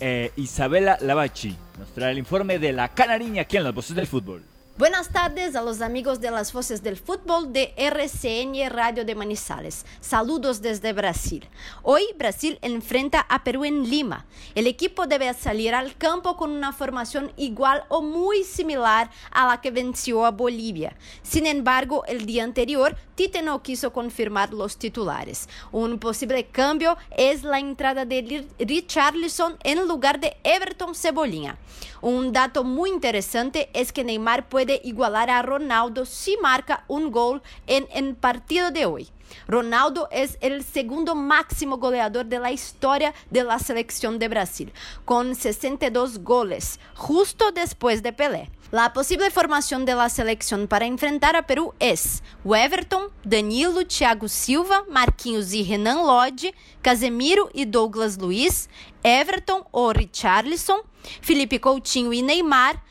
eh, 0.00 0.32
Isabela 0.36 0.98
Lavachi 1.00 1.56
nos 1.78 1.92
trae 1.92 2.12
el 2.12 2.18
informe 2.18 2.58
de 2.58 2.72
la 2.72 2.88
canariña 2.88 3.42
aquí 3.42 3.56
en 3.56 3.64
las 3.64 3.74
voces 3.74 3.96
del 3.96 4.06
fútbol. 4.06 4.42
Buenas 4.76 5.10
tardes 5.10 5.54
a 5.54 5.62
los 5.62 5.80
amigos 5.82 6.20
de 6.20 6.32
las 6.32 6.52
voces 6.52 6.82
del 6.82 6.96
fútbol 6.96 7.52
de 7.52 7.72
RCN 7.76 8.68
Radio 8.70 9.04
de 9.04 9.14
Manizales. 9.14 9.86
Saludos 10.00 10.62
desde 10.62 10.92
Brasil. 10.92 11.48
Hoy 11.84 12.02
Brasil 12.18 12.58
enfrenta 12.60 13.20
a 13.20 13.44
Perú 13.44 13.64
en 13.64 13.88
Lima. 13.88 14.26
El 14.56 14.66
equipo 14.66 15.06
debe 15.06 15.32
salir 15.32 15.76
al 15.76 15.96
campo 15.96 16.36
con 16.36 16.50
una 16.50 16.72
formación 16.72 17.30
igual 17.36 17.84
o 17.88 18.02
muy 18.02 18.42
similar 18.42 19.12
a 19.30 19.46
la 19.46 19.60
que 19.60 19.70
venció 19.70 20.26
a 20.26 20.32
Bolivia. 20.32 20.96
Sin 21.22 21.46
embargo, 21.46 22.04
el 22.06 22.26
día 22.26 22.42
anterior, 22.42 22.96
Tite 23.14 23.42
no 23.42 23.62
quiso 23.62 23.92
confirmar 23.92 24.52
los 24.52 24.76
titulares. 24.76 25.48
Un 25.70 26.00
posible 26.00 26.46
cambio 26.46 26.96
es 27.16 27.44
la 27.44 27.60
entrada 27.60 28.04
de 28.06 28.44
Richarlison 28.58 29.56
en 29.62 29.86
lugar 29.86 30.18
de 30.18 30.36
Everton 30.42 30.96
Cebolinha. 30.96 31.58
Un 32.00 32.32
dato 32.32 32.64
muy 32.64 32.90
interesante 32.90 33.70
es 33.72 33.92
que 33.92 34.04
Neymar 34.04 34.48
puede 34.48 34.63
igualar 34.82 35.30
a 35.30 35.42
Ronaldo 35.42 36.04
si 36.04 36.36
marca 36.38 36.84
un 36.88 37.10
gol 37.10 37.42
en 37.66 37.86
el 37.92 38.14
partido 38.14 38.70
de 38.70 38.86
hoy. 38.86 39.08
Ronaldo 39.46 40.08
es 40.10 40.38
el 40.40 40.64
segundo 40.64 41.14
máximo 41.14 41.78
goleador 41.78 42.26
de 42.26 42.38
la 42.38 42.52
historia 42.52 43.14
de 43.30 43.44
la 43.44 43.58
selección 43.58 44.18
de 44.18 44.28
Brasil, 44.28 44.72
con 45.04 45.34
62 45.34 46.18
goles, 46.18 46.80
justo 46.94 47.52
después 47.52 48.02
de 48.02 48.12
Pelé. 48.12 48.50
La 48.70 48.92
posible 48.92 49.30
formación 49.30 49.84
de 49.84 49.94
la 49.94 50.08
selección 50.08 50.66
para 50.66 50.86
enfrentar 50.86 51.36
a 51.36 51.46
Perú 51.46 51.74
es 51.78 52.24
o 52.44 52.56
Everton, 52.56 53.04
Danilo, 53.22 53.86
Thiago 53.86 54.26
Silva, 54.26 54.84
Marquinhos 54.90 55.52
y 55.52 55.64
Renan 55.64 55.98
Lodge, 55.98 56.52
Casemiro 56.82 57.50
y 57.54 57.66
Douglas 57.66 58.18
Luiz, 58.18 58.68
Everton 59.04 59.62
o 59.70 59.92
Richarlison, 59.92 60.80
Felipe 61.20 61.60
Coutinho 61.60 62.12
y 62.12 62.22
Neymar, 62.22 62.82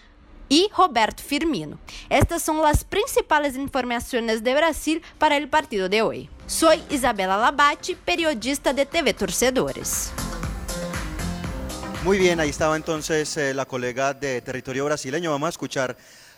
y 0.54 0.70
Roberto 0.78 1.24
Firmino. 1.24 1.80
Estas 2.12 2.44
son 2.44 2.62
las 2.62 2.84
principales 2.84 3.56
informaciones 3.56 4.44
de 4.44 4.54
Brasil 4.54 5.02
para 5.18 5.36
el 5.36 5.50
partido 5.50 5.90
de 5.90 6.04
hoy. 6.04 6.30
Soy 6.46 6.80
Isabela 6.92 7.38
Labate, 7.38 7.96
periodista 7.96 8.72
de 8.72 8.86
TV 8.86 9.16
Torcedores. 9.16 10.12
Muy 12.04 12.20
bien, 12.20 12.40
ahí 12.40 12.50
estaba 12.50 12.76
entonces 12.76 13.36
eh, 13.38 13.56
la 13.56 13.66
colega 13.66 14.14
de 14.14 14.42
territorio 14.42 14.86
brasileño. 14.86 15.32
Vamos 15.32 15.48
a 15.48 15.50
escuchar 15.50 15.98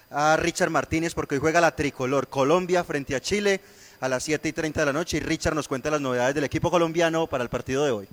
a 0.10 0.38
Richard 0.38 0.70
Martínez 0.70 1.14
porque 1.14 1.36
hoy 1.36 1.42
juega 1.42 1.60
la 1.60 1.76
tricolor 1.76 2.30
Colombia 2.30 2.86
frente 2.86 3.18
a 3.18 3.20
Chile 3.20 3.60
a 4.00 4.08
las 4.08 4.24
7 4.24 4.48
y 4.48 4.54
30 4.54 4.80
de 4.80 4.86
la 4.86 4.94
noche 4.94 5.18
y 5.18 5.20
Richard 5.20 5.56
nos 5.56 5.68
cuenta 5.68 5.92
las 5.92 6.00
novedades 6.00 6.36
del 6.36 6.46
equipo 6.46 6.72
colombiano 6.72 7.28
para 7.28 7.44
el 7.44 7.50
partido 7.50 7.84
de 7.84 7.92
hoy. 7.92 8.08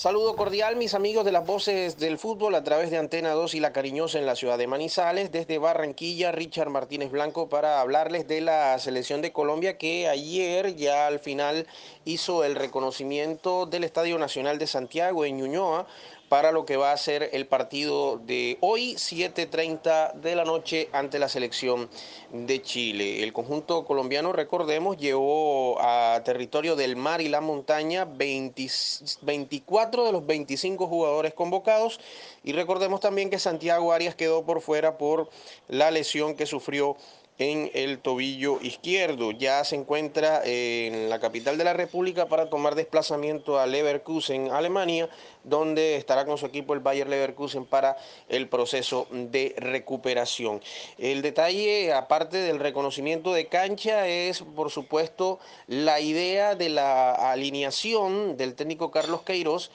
Saludo 0.00 0.34
cordial, 0.34 0.76
mis 0.76 0.94
amigos 0.94 1.26
de 1.26 1.30
las 1.30 1.44
voces 1.44 1.98
del 1.98 2.16
fútbol 2.16 2.54
a 2.54 2.64
través 2.64 2.90
de 2.90 2.96
Antena 2.96 3.32
2 3.32 3.54
y 3.54 3.60
La 3.60 3.74
Cariñosa 3.74 4.18
en 4.18 4.24
la 4.24 4.34
ciudad 4.34 4.56
de 4.56 4.66
Manizales. 4.66 5.30
Desde 5.30 5.58
Barranquilla, 5.58 6.32
Richard 6.32 6.70
Martínez 6.70 7.10
Blanco 7.10 7.50
para 7.50 7.82
hablarles 7.82 8.26
de 8.26 8.40
la 8.40 8.78
selección 8.78 9.20
de 9.20 9.30
Colombia 9.30 9.76
que 9.76 10.08
ayer 10.08 10.74
ya 10.74 11.06
al 11.06 11.18
final 11.18 11.66
hizo 12.06 12.44
el 12.44 12.54
reconocimiento 12.54 13.66
del 13.66 13.84
Estadio 13.84 14.18
Nacional 14.18 14.58
de 14.58 14.68
Santiago 14.68 15.26
en 15.26 15.36
Ñuñoa 15.36 15.86
para 16.30 16.52
lo 16.52 16.64
que 16.64 16.76
va 16.76 16.92
a 16.92 16.96
ser 16.96 17.30
el 17.32 17.48
partido 17.48 18.18
de 18.18 18.56
hoy, 18.60 18.94
7.30 18.94 20.14
de 20.14 20.36
la 20.36 20.44
noche, 20.44 20.88
ante 20.92 21.18
la 21.18 21.28
selección 21.28 21.90
de 22.32 22.62
Chile. 22.62 23.24
El 23.24 23.32
conjunto 23.32 23.84
colombiano, 23.84 24.32
recordemos, 24.32 24.96
llevó 24.96 25.80
a 25.80 26.22
territorio 26.24 26.76
del 26.76 26.94
mar 26.94 27.20
y 27.20 27.28
la 27.28 27.40
montaña 27.40 28.04
24 28.04 30.04
de 30.04 30.12
los 30.12 30.24
25 30.24 30.86
jugadores 30.86 31.34
convocados 31.34 31.98
y 32.44 32.52
recordemos 32.52 33.00
también 33.00 33.28
que 33.28 33.40
Santiago 33.40 33.92
Arias 33.92 34.14
quedó 34.14 34.44
por 34.44 34.60
fuera 34.60 34.98
por 34.98 35.28
la 35.66 35.90
lesión 35.90 36.36
que 36.36 36.46
sufrió 36.46 36.96
en 37.40 37.70
el 37.72 37.98
tobillo 38.00 38.60
izquierdo. 38.60 39.32
Ya 39.32 39.64
se 39.64 39.74
encuentra 39.74 40.42
en 40.44 41.08
la 41.08 41.18
capital 41.20 41.56
de 41.56 41.64
la 41.64 41.72
República 41.72 42.26
para 42.26 42.50
tomar 42.50 42.74
desplazamiento 42.74 43.58
a 43.58 43.66
Leverkusen, 43.66 44.50
Alemania, 44.50 45.08
donde 45.42 45.96
estará 45.96 46.26
con 46.26 46.36
su 46.36 46.44
equipo 46.44 46.74
el 46.74 46.80
Bayer 46.80 47.08
Leverkusen 47.08 47.64
para 47.64 47.96
el 48.28 48.46
proceso 48.48 49.06
de 49.10 49.54
recuperación. 49.56 50.60
El 50.98 51.22
detalle, 51.22 51.94
aparte 51.94 52.36
del 52.36 52.58
reconocimiento 52.58 53.32
de 53.32 53.46
cancha, 53.46 54.06
es 54.06 54.42
por 54.42 54.70
supuesto 54.70 55.40
la 55.66 55.98
idea 55.98 56.54
de 56.54 56.68
la 56.68 57.12
alineación 57.32 58.36
del 58.36 58.54
técnico 58.54 58.90
Carlos 58.90 59.22
Queiroz 59.22 59.70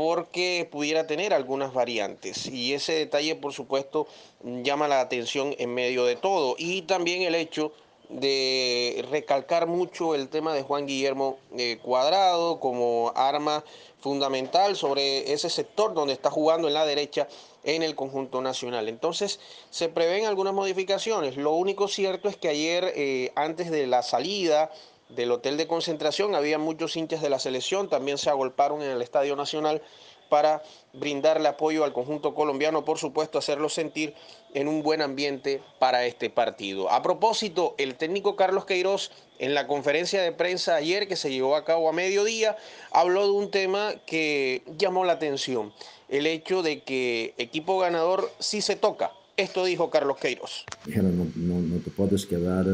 porque 0.00 0.66
pudiera 0.72 1.06
tener 1.06 1.34
algunas 1.34 1.74
variantes. 1.74 2.46
Y 2.46 2.72
ese 2.72 2.94
detalle, 2.94 3.34
por 3.34 3.52
supuesto, 3.52 4.06
llama 4.42 4.88
la 4.88 5.02
atención 5.02 5.54
en 5.58 5.74
medio 5.74 6.06
de 6.06 6.16
todo. 6.16 6.54
Y 6.56 6.80
también 6.80 7.20
el 7.20 7.34
hecho 7.34 7.70
de 8.08 9.04
recalcar 9.10 9.66
mucho 9.66 10.14
el 10.14 10.30
tema 10.30 10.54
de 10.54 10.62
Juan 10.62 10.86
Guillermo 10.86 11.38
eh, 11.54 11.78
Cuadrado 11.82 12.60
como 12.60 13.12
arma 13.14 13.62
fundamental 14.00 14.74
sobre 14.74 15.34
ese 15.34 15.50
sector 15.50 15.92
donde 15.92 16.14
está 16.14 16.30
jugando 16.30 16.66
en 16.66 16.72
la 16.72 16.86
derecha 16.86 17.28
en 17.62 17.82
el 17.82 17.94
conjunto 17.94 18.40
nacional. 18.40 18.88
Entonces 18.88 19.38
se 19.68 19.90
prevén 19.90 20.24
algunas 20.24 20.54
modificaciones. 20.54 21.36
Lo 21.36 21.52
único 21.52 21.88
cierto 21.88 22.30
es 22.30 22.38
que 22.38 22.48
ayer, 22.48 22.90
eh, 22.96 23.32
antes 23.34 23.70
de 23.70 23.86
la 23.86 24.02
salida 24.02 24.70
del 25.14 25.32
hotel 25.32 25.56
de 25.56 25.66
concentración. 25.66 26.34
Había 26.34 26.58
muchos 26.58 26.96
hinchas 26.96 27.22
de 27.22 27.30
la 27.30 27.38
selección, 27.38 27.88
también 27.88 28.18
se 28.18 28.30
agolparon 28.30 28.82
en 28.82 28.90
el 28.90 29.02
Estadio 29.02 29.36
Nacional 29.36 29.82
para 30.30 30.62
brindarle 30.94 31.48
apoyo 31.48 31.84
al 31.84 31.92
conjunto 31.92 32.34
colombiano, 32.34 32.84
por 32.84 32.98
supuesto, 32.98 33.36
hacerlo 33.38 33.68
sentir 33.68 34.14
en 34.54 34.68
un 34.68 34.82
buen 34.82 35.02
ambiente 35.02 35.60
para 35.78 36.06
este 36.06 36.30
partido. 36.30 36.90
A 36.90 37.02
propósito, 37.02 37.74
el 37.76 37.96
técnico 37.96 38.36
Carlos 38.36 38.64
Queiroz 38.64 39.10
en 39.38 39.54
la 39.54 39.66
conferencia 39.66 40.22
de 40.22 40.32
prensa 40.32 40.76
ayer 40.76 41.08
que 41.08 41.16
se 41.16 41.30
llevó 41.30 41.56
a 41.56 41.64
cabo 41.64 41.88
a 41.88 41.92
mediodía, 41.92 42.56
habló 42.90 43.26
de 43.26 43.32
un 43.32 43.50
tema 43.50 43.94
que 44.06 44.62
llamó 44.78 45.04
la 45.04 45.14
atención, 45.14 45.72
el 46.08 46.26
hecho 46.26 46.62
de 46.62 46.82
que 46.82 47.34
equipo 47.36 47.78
ganador 47.78 48.30
sí 48.38 48.62
se 48.62 48.76
toca. 48.76 49.12
Esto 49.36 49.64
dijo 49.64 49.90
Carlos 49.90 50.18
Queiroz. 50.18 50.64
No, 50.86 51.60
no 51.60 51.82
te 51.82 51.90
puedes 51.90 52.26
quedar 52.26 52.66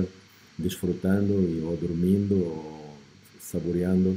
disfrutando 0.59 1.34
y, 1.40 1.61
o 1.61 1.76
durmiendo 1.76 2.36
o 2.36 2.96
saboreando 3.40 4.16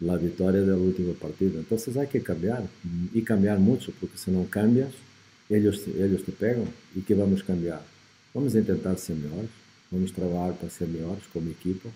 la 0.00 0.16
victoria 0.16 0.60
del 0.60 0.78
último 0.78 1.12
partido. 1.14 1.58
Entonces 1.58 1.96
hay 1.96 2.06
que 2.06 2.22
cambiar 2.22 2.64
y 3.12 3.22
cambiar 3.22 3.58
mucho, 3.58 3.92
porque 4.00 4.16
si 4.16 4.30
no 4.30 4.46
cambias, 4.48 4.92
ellos, 5.48 5.82
ellos 5.86 6.24
te 6.24 6.32
pegan. 6.32 6.68
¿Y 6.94 7.00
qué 7.00 7.14
vamos 7.14 7.42
a 7.42 7.46
cambiar? 7.46 7.82
Vamos 8.32 8.54
a 8.54 8.58
intentar 8.58 8.98
ser 8.98 9.16
mejores, 9.16 9.50
vamos 9.90 10.12
a 10.12 10.14
trabajar 10.14 10.54
para 10.54 10.70
ser 10.70 10.88
mejores 10.88 11.24
como 11.32 11.50
equipo, 11.50 11.90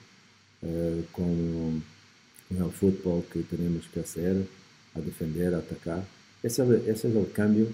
eh, 0.62 1.04
con, 1.12 1.82
con, 2.48 2.64
el 2.66 2.72
fútbol 2.72 3.24
que 3.32 3.40
tenemos 3.40 3.86
que 3.92 4.00
hacer, 4.00 4.44
a 4.94 5.00
defender, 5.00 5.54
a 5.54 5.58
atacar. 5.58 6.04
Ese 6.42 6.62
es, 6.62 6.68
el, 6.68 6.74
ese 6.88 7.08
es 7.08 7.16
el 7.16 7.32
cambio 7.32 7.68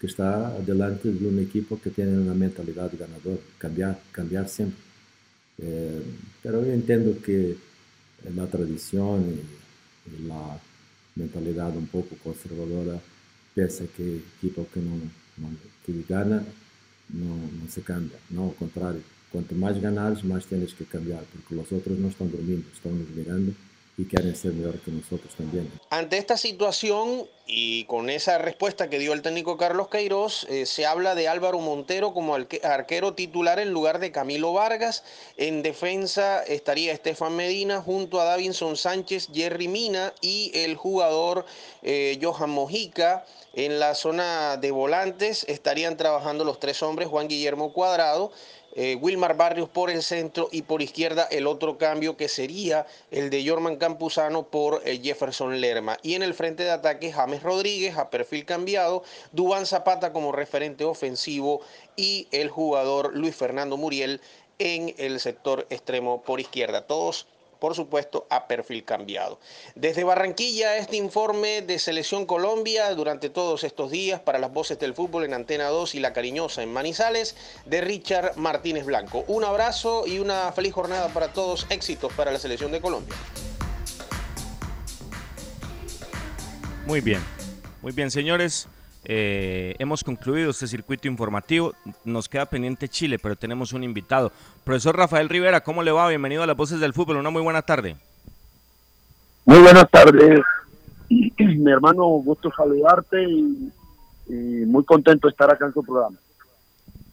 que 0.00 0.06
está 0.06 0.58
delante 0.60 1.10
de 1.10 1.26
un 1.26 1.38
equipo 1.38 1.80
que 1.80 1.90
tiene 1.90 2.18
una 2.18 2.34
mentalidad 2.34 2.90
ganadora, 2.98 3.40
cambiar, 3.58 4.00
cambiar 4.12 4.48
siempre. 4.48 4.85
Eh, 5.58 6.02
pero 6.42 6.64
yo 6.64 6.72
entiendo 6.72 7.16
que 7.22 7.56
la 8.34 8.46
tradición 8.46 9.22
y, 9.22 10.10
y, 10.10 10.26
la 10.26 10.58
mentalidad 11.14 11.76
un 11.76 11.86
poco 11.86 12.16
conservadora 12.22 13.00
piensa 13.54 13.84
que 13.96 14.20
equipo 14.38 14.66
que, 14.72 14.80
no, 14.80 14.96
no 15.38 15.48
que 15.84 16.04
gana 16.08 16.42
no, 17.08 17.36
no, 17.36 17.70
se 17.70 17.82
cambia, 17.82 18.18
no, 18.30 18.50
al 18.50 18.54
contrario. 18.56 19.00
Cuanto 19.30 19.54
más 19.54 19.80
ganas, 19.80 20.24
más 20.24 20.46
tienes 20.46 20.74
que 20.74 20.84
cambiar, 20.84 21.24
porque 21.24 21.54
los 21.54 21.70
otros 21.72 21.98
no 21.98 22.08
están 22.08 22.30
durmiendo, 22.30 22.66
están 22.72 23.06
mirando 23.14 23.52
y 23.98 24.04
quieren 24.04 24.36
ser 24.36 24.52
mejor 24.52 24.78
que 24.80 24.90
nosotros 24.90 25.34
también. 25.36 25.72
Ante 25.88 26.18
esta 26.18 26.36
situación 26.36 27.26
y 27.46 27.84
con 27.84 28.10
esa 28.10 28.36
respuesta 28.36 28.90
que 28.90 28.98
dio 28.98 29.14
el 29.14 29.22
técnico 29.22 29.56
Carlos 29.56 29.88
Queiroz, 29.88 30.46
eh, 30.50 30.66
se 30.66 30.84
habla 30.84 31.14
de 31.14 31.28
Álvaro 31.28 31.60
Montero 31.60 32.12
como 32.12 32.34
arquero 32.34 33.14
titular 33.14 33.58
en 33.58 33.70
lugar 33.70 33.98
de 33.98 34.12
Camilo 34.12 34.52
Vargas. 34.52 35.02
En 35.38 35.62
defensa 35.62 36.42
estaría 36.42 36.92
Estefan 36.92 37.36
Medina 37.36 37.80
junto 37.80 38.20
a 38.20 38.24
Davinson 38.24 38.76
Sánchez, 38.76 39.28
Jerry 39.32 39.68
Mina 39.68 40.12
y 40.20 40.50
el 40.54 40.76
jugador 40.76 41.46
eh, 41.82 42.18
Johan 42.20 42.50
Mojica. 42.50 43.24
En 43.54 43.80
la 43.80 43.94
zona 43.94 44.58
de 44.58 44.70
volantes 44.70 45.46
estarían 45.48 45.96
trabajando 45.96 46.44
los 46.44 46.60
tres 46.60 46.82
hombres, 46.82 47.08
Juan 47.08 47.28
Guillermo 47.28 47.72
Cuadrado, 47.72 48.30
eh, 48.78 48.94
Wilmar 49.00 49.36
Barrios 49.36 49.70
por 49.70 49.90
el 49.90 50.02
centro 50.02 50.50
y 50.52 50.62
por 50.62 50.82
izquierda 50.82 51.26
el 51.30 51.46
otro 51.46 51.78
cambio 51.78 52.16
que 52.18 52.28
sería 52.28 52.86
el 53.10 53.30
de 53.30 53.48
Jorman 53.48 53.76
Campuzano 53.76 54.48
por 54.48 54.82
eh, 54.84 55.00
Jefferson 55.02 55.60
Lerma. 55.60 55.96
Y 56.02 56.14
en 56.14 56.22
el 56.22 56.34
frente 56.34 56.62
de 56.62 56.70
ataque 56.70 57.10
James 57.10 57.42
Rodríguez 57.42 57.96
a 57.96 58.10
perfil 58.10 58.44
cambiado, 58.44 59.02
Dubán 59.32 59.64
Zapata 59.64 60.12
como 60.12 60.30
referente 60.30 60.84
ofensivo 60.84 61.62
y 61.96 62.28
el 62.32 62.50
jugador 62.50 63.16
Luis 63.16 63.34
Fernando 63.34 63.78
Muriel 63.78 64.20
en 64.58 64.94
el 64.98 65.20
sector 65.20 65.66
extremo 65.70 66.22
por 66.22 66.40
izquierda. 66.40 66.86
Todos 66.86 67.26
por 67.58 67.74
supuesto, 67.74 68.26
a 68.30 68.46
perfil 68.46 68.84
cambiado. 68.84 69.38
Desde 69.74 70.04
Barranquilla, 70.04 70.76
este 70.76 70.96
informe 70.96 71.62
de 71.62 71.78
Selección 71.78 72.26
Colombia 72.26 72.94
durante 72.94 73.30
todos 73.30 73.64
estos 73.64 73.90
días 73.90 74.20
para 74.20 74.38
las 74.38 74.52
voces 74.52 74.78
del 74.78 74.94
fútbol 74.94 75.24
en 75.24 75.34
Antena 75.34 75.68
2 75.68 75.94
y 75.94 76.00
La 76.00 76.12
Cariñosa 76.12 76.62
en 76.62 76.72
Manizales, 76.72 77.36
de 77.64 77.80
Richard 77.80 78.36
Martínez 78.36 78.84
Blanco. 78.84 79.24
Un 79.28 79.44
abrazo 79.44 80.06
y 80.06 80.18
una 80.18 80.52
feliz 80.52 80.72
jornada 80.72 81.08
para 81.08 81.32
todos, 81.32 81.66
éxitos 81.70 82.12
para 82.12 82.32
la 82.32 82.38
Selección 82.38 82.72
de 82.72 82.80
Colombia. 82.80 83.14
Muy 86.86 87.00
bien, 87.00 87.20
muy 87.82 87.92
bien, 87.92 88.10
señores. 88.10 88.68
Eh, 89.08 89.76
hemos 89.78 90.02
concluido 90.02 90.50
este 90.50 90.66
circuito 90.66 91.06
informativo. 91.06 91.74
Nos 92.04 92.28
queda 92.28 92.46
pendiente 92.46 92.88
Chile, 92.88 93.20
pero 93.20 93.36
tenemos 93.36 93.72
un 93.72 93.84
invitado. 93.84 94.32
Profesor 94.64 94.96
Rafael 94.96 95.28
Rivera, 95.28 95.60
¿cómo 95.60 95.84
le 95.84 95.92
va? 95.92 96.08
Bienvenido 96.08 96.42
a 96.42 96.46
las 96.46 96.56
Voces 96.56 96.80
del 96.80 96.92
Fútbol. 96.92 97.18
Una 97.18 97.30
muy 97.30 97.40
buena 97.40 97.62
tarde. 97.62 97.96
Muy 99.44 99.60
buenas 99.60 99.88
tardes, 99.92 100.40
mi 101.08 101.70
hermano. 101.70 102.04
Gusto 102.04 102.50
saludarte 102.56 103.22
y, 103.22 103.72
y 104.26 104.34
muy 104.66 104.84
contento 104.84 105.28
de 105.28 105.30
estar 105.30 105.52
acá 105.52 105.66
en 105.66 105.72
su 105.72 105.84
programa. 105.84 106.18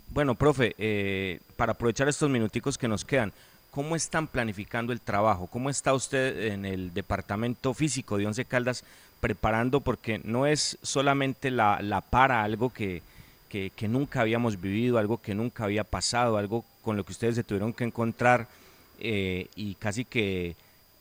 Bueno, 0.09 0.33
profe, 0.33 0.73
eh, 0.79 1.41
para 1.55 1.73
aprovechar 1.73 2.09
estos 2.09 2.27
minuticos 2.27 2.75
que 2.75 2.87
nos 2.87 3.05
quedan, 3.05 3.31
¿cómo 3.69 3.95
están 3.95 4.25
planificando 4.25 4.93
el 4.93 5.01
trabajo? 5.01 5.45
¿Cómo 5.45 5.69
está 5.69 5.93
usted 5.93 6.53
en 6.53 6.65
el 6.65 6.91
departamento 6.91 7.75
físico 7.75 8.17
de 8.17 8.25
Once 8.25 8.45
Caldas 8.45 8.83
preparando? 9.23 9.79
Porque 9.79 10.19
no 10.25 10.47
es 10.47 10.77
solamente 10.81 11.49
la, 11.49 11.81
la 11.81 12.01
para, 12.01 12.43
algo 12.43 12.71
que, 12.71 13.01
que, 13.49 13.87
nunca 13.87 14.19
habíamos 14.19 14.59
vivido, 14.59 14.97
algo 14.97 15.21
que 15.21 15.33
nunca 15.33 15.63
había 15.63 15.85
pasado, 15.85 16.37
algo 16.37 16.65
con 16.81 16.97
lo 16.97 17.05
que 17.05 17.13
ustedes 17.13 17.35
se 17.35 17.43
tuvieron 17.45 17.71
que 17.71 17.85
encontrar 17.85 18.49
eh, 18.99 19.47
y 19.55 19.75
casi 19.75 20.03
que 20.03 20.57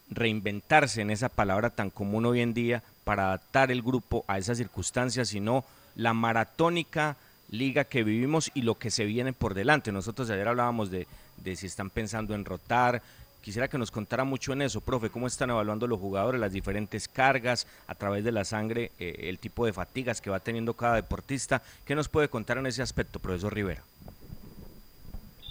reinventarse 0.09 1.01
en 1.01 1.11
esa 1.11 1.31
palabra 1.31 1.71
tan 1.71 1.91
común 1.91 2.25
hoy 2.25 2.43
en 2.43 2.55
día 2.55 2.85
para 3.03 3.25
adaptar 3.25 3.73
el 3.73 3.83
grupo 3.83 4.25
a 4.29 4.39
esas 4.39 4.57
circunstancias, 4.57 5.31
sino 5.31 5.65
la 5.97 6.15
maratónica 6.15 7.17
liga 7.51 7.83
que 7.83 8.05
vivimos 8.05 8.53
y 8.55 8.63
lo 8.63 8.79
que 8.79 8.93
se 8.93 9.05
viene 9.05 9.33
por 9.33 9.55
delante. 9.55 9.91
Nosotros 9.91 10.31
ayer 10.31 10.47
hablábamos 10.47 10.93
de, 10.93 11.09
de 11.39 11.57
si 11.57 11.67
están 11.67 11.91
pensando 11.91 12.37
en 12.37 12.45
rotar. 12.45 13.03
Quisiera 13.43 13.67
que 13.67 13.77
nos 13.77 13.91
contara 13.91 14.23
mucho 14.23 14.53
en 14.53 14.63
eso, 14.63 14.81
profe, 14.81 15.11
cómo 15.11 15.27
están 15.27 15.51
evaluando 15.51 15.89
los 15.89 15.99
jugadores, 15.99 16.41
las 16.41 16.53
diferentes 16.53 17.09
cargas 17.09 17.67
a 17.89 17.97
través 17.97 18.23
de 18.23 18.31
la 18.31 18.45
sangre, 18.45 18.93
eh, 19.01 19.17
el 19.29 19.41
tipo 19.41 19.67
de 19.67 19.73
fatigas 19.73 20.21
que 20.21 20.31
va 20.31 20.39
teniendo 20.39 20.75
cada 20.75 20.95
deportista. 20.95 21.61
¿Qué 21.85 21.97
nos 21.97 22.09
puede 22.09 22.29
contar 22.29 22.59
en 22.59 22.67
ese 22.67 22.83
aspecto, 22.83 23.19
profesor 23.19 23.53
Rivera? 23.53 23.83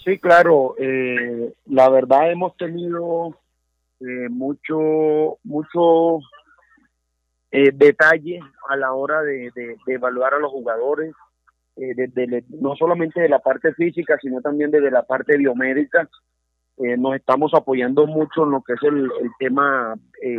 Sí, 0.05 0.17
claro. 0.19 0.75
Eh, 0.79 1.53
la 1.65 1.89
verdad 1.89 2.31
hemos 2.31 2.55
tenido 2.55 3.37
eh, 3.99 4.29
mucho, 4.29 5.37
mucho 5.43 6.19
detalle 7.51 8.39
a 8.69 8.77
la 8.77 8.93
hora 8.93 9.21
de, 9.21 9.51
evaluar 9.87 10.33
a 10.33 10.39
los 10.39 10.49
jugadores, 10.49 11.13
no 12.47 12.73
solamente 12.77 13.19
de 13.19 13.27
la 13.27 13.39
parte 13.39 13.73
física, 13.73 14.17
sino 14.21 14.39
también 14.39 14.71
desde 14.71 14.89
la 14.89 15.03
parte 15.03 15.35
biomédica. 15.35 16.07
Eh, 16.77 16.97
nos 16.97 17.15
estamos 17.15 17.53
apoyando 17.53 18.07
mucho 18.07 18.43
en 18.43 18.51
lo 18.51 18.61
que 18.61 18.73
es 18.73 18.83
el, 18.83 19.09
tema 19.39 19.93
eh, 20.21 20.37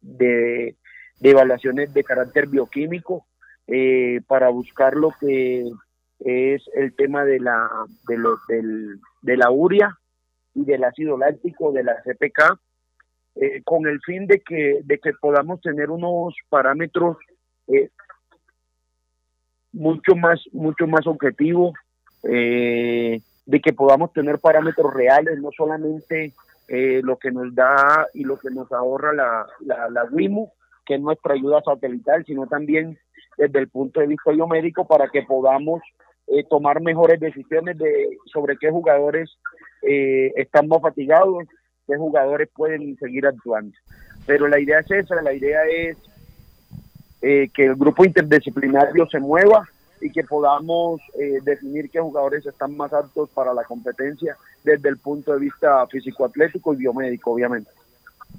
de, 0.00 0.76
de 1.20 1.30
evaluaciones 1.30 1.92
de 1.92 2.04
carácter 2.04 2.46
bioquímico 2.46 3.26
eh, 3.66 4.20
para 4.26 4.48
buscar 4.48 4.94
lo 4.94 5.12
que 5.20 5.70
es 6.20 6.62
el 6.74 6.94
tema 6.94 7.24
de 7.24 7.40
la 7.40 7.68
de, 8.08 8.16
lo, 8.16 8.38
del, 8.48 9.00
de 9.22 9.36
la 9.36 9.50
urea 9.50 9.98
y 10.54 10.64
del 10.64 10.84
ácido 10.84 11.18
láctico 11.18 11.72
de 11.72 11.84
la 11.84 11.96
CPK 12.02 12.58
eh, 13.34 13.62
con 13.64 13.86
el 13.86 14.00
fin 14.00 14.26
de 14.26 14.40
que 14.40 14.80
de 14.84 14.98
que 14.98 15.12
podamos 15.20 15.60
tener 15.60 15.90
unos 15.90 16.34
parámetros 16.48 17.16
mucho 19.72 20.14
más 20.14 20.40
mucho 20.52 20.86
más 20.86 21.06
objetivos 21.06 21.74
eh, 22.22 23.20
de 23.46 23.60
que 23.60 23.72
podamos 23.72 24.12
tener 24.12 24.38
parámetros 24.38 24.92
reales 24.92 25.38
no 25.40 25.50
solamente 25.56 26.32
eh, 26.68 27.00
lo 27.02 27.18
que 27.18 27.30
nos 27.30 27.54
da 27.54 28.06
y 28.14 28.24
lo 28.24 28.38
que 28.38 28.50
nos 28.50 28.70
ahorra 28.72 29.12
la, 29.12 29.46
la, 29.60 29.88
la 29.90 30.04
WIMU 30.04 30.50
que 30.84 30.94
es 30.94 31.00
nuestra 31.00 31.34
ayuda 31.34 31.62
satelital 31.62 32.24
sino 32.24 32.46
también 32.46 32.98
desde 33.36 33.58
el 33.58 33.68
punto 33.68 34.00
de 34.00 34.06
vista 34.06 34.30
biomédico 34.30 34.86
para 34.86 35.08
que 35.08 35.22
podamos 35.22 35.82
eh, 36.28 36.44
tomar 36.48 36.80
mejores 36.80 37.20
decisiones 37.20 37.76
de 37.78 38.16
sobre 38.32 38.56
qué 38.56 38.70
jugadores 38.70 39.38
eh, 39.82 40.32
están 40.36 40.68
más 40.68 40.80
fatigados, 40.80 41.44
qué 41.86 41.96
jugadores 41.96 42.48
pueden 42.54 42.96
seguir 42.96 43.26
actuando. 43.26 43.76
Pero 44.26 44.48
la 44.48 44.60
idea 44.60 44.78
es 44.80 44.90
esa, 44.90 45.20
la 45.20 45.32
idea 45.32 45.60
es 45.64 45.96
eh, 47.20 47.48
que 47.52 47.66
el 47.66 47.74
grupo 47.74 48.04
interdisciplinario 48.04 49.06
se 49.08 49.18
mueva 49.18 49.68
y 50.02 50.10
que 50.10 50.24
podamos 50.24 51.00
eh, 51.18 51.38
definir 51.42 51.88
qué 51.88 52.00
jugadores 52.00 52.44
están 52.44 52.76
más 52.76 52.92
aptos 52.92 53.30
para 53.30 53.54
la 53.54 53.64
competencia 53.64 54.36
desde 54.64 54.88
el 54.88 54.98
punto 54.98 55.32
de 55.32 55.38
vista 55.38 55.86
físico-atlético 55.86 56.74
y 56.74 56.78
biomédico, 56.78 57.30
obviamente. 57.32 57.70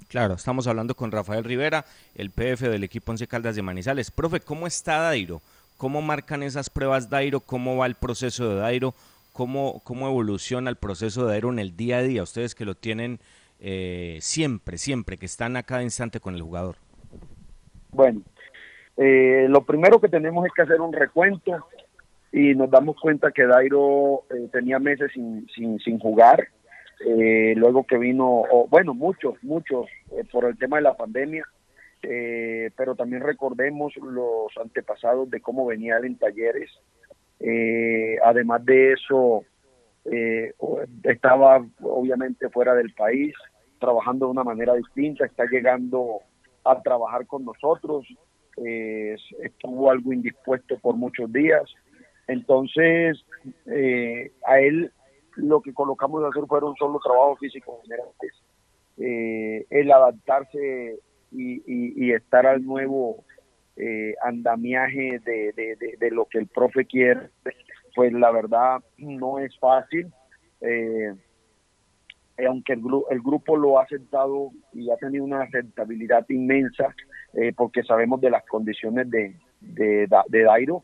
Claro, 0.09 0.35
estamos 0.35 0.67
hablando 0.67 0.93
con 0.93 1.11
Rafael 1.11 1.43
Rivera, 1.43 1.85
el 2.15 2.29
PF 2.29 2.67
del 2.67 2.83
equipo 2.83 3.11
Once 3.11 3.25
Caldas 3.27 3.55
de 3.55 3.61
Manizales. 3.61 4.11
Profe, 4.11 4.41
¿cómo 4.41 4.67
está 4.67 4.97
Dairo? 4.97 5.41
¿Cómo 5.77 6.01
marcan 6.01 6.43
esas 6.43 6.69
pruebas 6.69 7.09
Dairo? 7.09 7.39
¿Cómo 7.39 7.77
va 7.77 7.85
el 7.85 7.95
proceso 7.95 8.49
de 8.49 8.55
Dairo? 8.55 8.93
¿Cómo, 9.31 9.81
cómo 9.83 10.07
evoluciona 10.07 10.69
el 10.69 10.75
proceso 10.75 11.25
de 11.25 11.31
Dairo 11.31 11.49
en 11.49 11.59
el 11.59 11.75
día 11.75 11.97
a 11.97 12.03
día? 12.03 12.23
Ustedes 12.23 12.55
que 12.55 12.65
lo 12.65 12.75
tienen 12.75 13.19
eh, 13.59 14.19
siempre, 14.21 14.77
siempre, 14.77 15.17
que 15.17 15.25
están 15.25 15.55
a 15.55 15.63
cada 15.63 15.81
instante 15.81 16.19
con 16.19 16.35
el 16.35 16.41
jugador. 16.41 16.75
Bueno, 17.91 18.21
eh, 18.97 19.47
lo 19.49 19.65
primero 19.65 19.99
que 19.99 20.09
tenemos 20.09 20.45
es 20.45 20.51
que 20.53 20.61
hacer 20.63 20.81
un 20.81 20.93
recuento 20.93 21.67
y 22.31 22.55
nos 22.55 22.69
damos 22.69 22.99
cuenta 22.99 23.31
que 23.31 23.45
Dairo 23.45 24.23
eh, 24.29 24.49
tenía 24.51 24.79
meses 24.79 25.11
sin, 25.13 25.47
sin, 25.49 25.79
sin 25.79 25.99
jugar. 25.99 26.47
Eh, 27.05 27.53
luego 27.57 27.85
que 27.85 27.97
vino, 27.97 28.43
bueno, 28.69 28.93
muchos, 28.93 29.35
muchos, 29.43 29.87
eh, 30.11 30.23
por 30.31 30.45
el 30.45 30.57
tema 30.57 30.77
de 30.77 30.83
la 30.83 30.95
pandemia, 30.95 31.45
eh, 32.01 32.71
pero 32.77 32.95
también 32.95 33.21
recordemos 33.21 33.93
los 33.97 34.55
antepasados 34.61 35.29
de 35.29 35.41
cómo 35.41 35.65
venía 35.65 35.97
él 35.97 36.05
en 36.05 36.17
talleres. 36.17 36.71
Eh, 37.39 38.17
además 38.23 38.63
de 38.65 38.93
eso, 38.93 39.43
estaba 41.03 41.65
obviamente 41.81 42.49
fuera 42.49 42.73
del 42.73 42.93
país, 42.93 43.33
trabajando 43.79 44.25
de 44.27 44.31
una 44.31 44.43
manera 44.43 44.73
distinta, 44.73 45.25
está 45.25 45.45
llegando 45.45 46.19
a 46.63 46.81
trabajar 46.81 47.25
con 47.25 47.43
nosotros, 47.43 48.05
eh, 48.57 49.15
estuvo 49.41 49.89
algo 49.89 50.13
indispuesto 50.13 50.77
por 50.79 50.95
muchos 50.95 51.31
días. 51.31 51.63
Entonces, 52.27 53.23
eh, 53.65 54.31
a 54.45 54.59
él 54.59 54.91
lo 55.35 55.61
que 55.61 55.73
colocamos 55.73 56.23
a 56.23 56.27
hacer 56.27 56.45
fueron 56.47 56.75
solo 56.75 56.99
trabajos 57.03 57.39
físicos 57.39 57.81
generales. 57.83 58.43
Eh, 58.97 59.65
el 59.69 59.91
adaptarse 59.91 60.99
y, 61.31 61.63
y, 61.65 62.11
estar 62.11 62.45
al 62.45 62.63
nuevo 62.63 63.25
eh, 63.75 64.13
andamiaje 64.23 65.19
de, 65.25 65.51
de, 65.53 65.75
de, 65.77 65.97
de, 65.99 66.11
lo 66.11 66.25
que 66.25 66.37
el 66.37 66.45
profe 66.45 66.85
quiere, 66.85 67.29
pues 67.95 68.13
la 68.13 68.31
verdad 68.31 68.81
no 68.97 69.39
es 69.39 69.57
fácil. 69.57 70.13
Eh, 72.37 72.45
aunque 72.47 72.73
el, 72.73 72.81
gru 72.81 73.05
el, 73.09 73.21
grupo 73.21 73.55
lo 73.55 73.79
ha 73.79 73.83
aceptado 73.83 74.51
y 74.73 74.89
ha 74.89 74.97
tenido 74.97 75.23
una 75.23 75.43
aceptabilidad 75.43 76.25
inmensa, 76.29 76.95
eh, 77.33 77.53
porque 77.55 77.83
sabemos 77.83 78.21
de 78.21 78.31
las 78.31 78.43
condiciones 78.45 79.09
de, 79.09 79.35
de, 79.61 80.07
de 80.27 80.43
Dairo, 80.43 80.83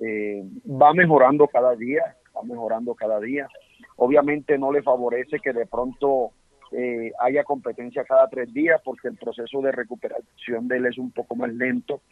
eh, 0.00 0.42
va 0.66 0.92
mejorando 0.94 1.46
cada 1.48 1.74
día, 1.74 2.16
va 2.36 2.42
mejorando 2.42 2.94
cada 2.94 3.20
día. 3.20 3.48
Obviamente 3.96 4.58
no 4.58 4.72
le 4.72 4.82
favorece 4.82 5.38
que 5.40 5.52
de 5.52 5.66
pronto 5.66 6.32
eh, 6.72 7.12
haya 7.20 7.44
competencia 7.44 8.04
cada 8.04 8.28
tres 8.28 8.52
días 8.52 8.80
porque 8.84 9.08
el 9.08 9.16
proceso 9.16 9.60
de 9.62 9.72
recuperación 9.72 10.68
de 10.68 10.76
él 10.76 10.86
es 10.86 10.98
un 10.98 11.10
poco 11.10 11.34
más 11.34 11.52
lento. 11.52 12.02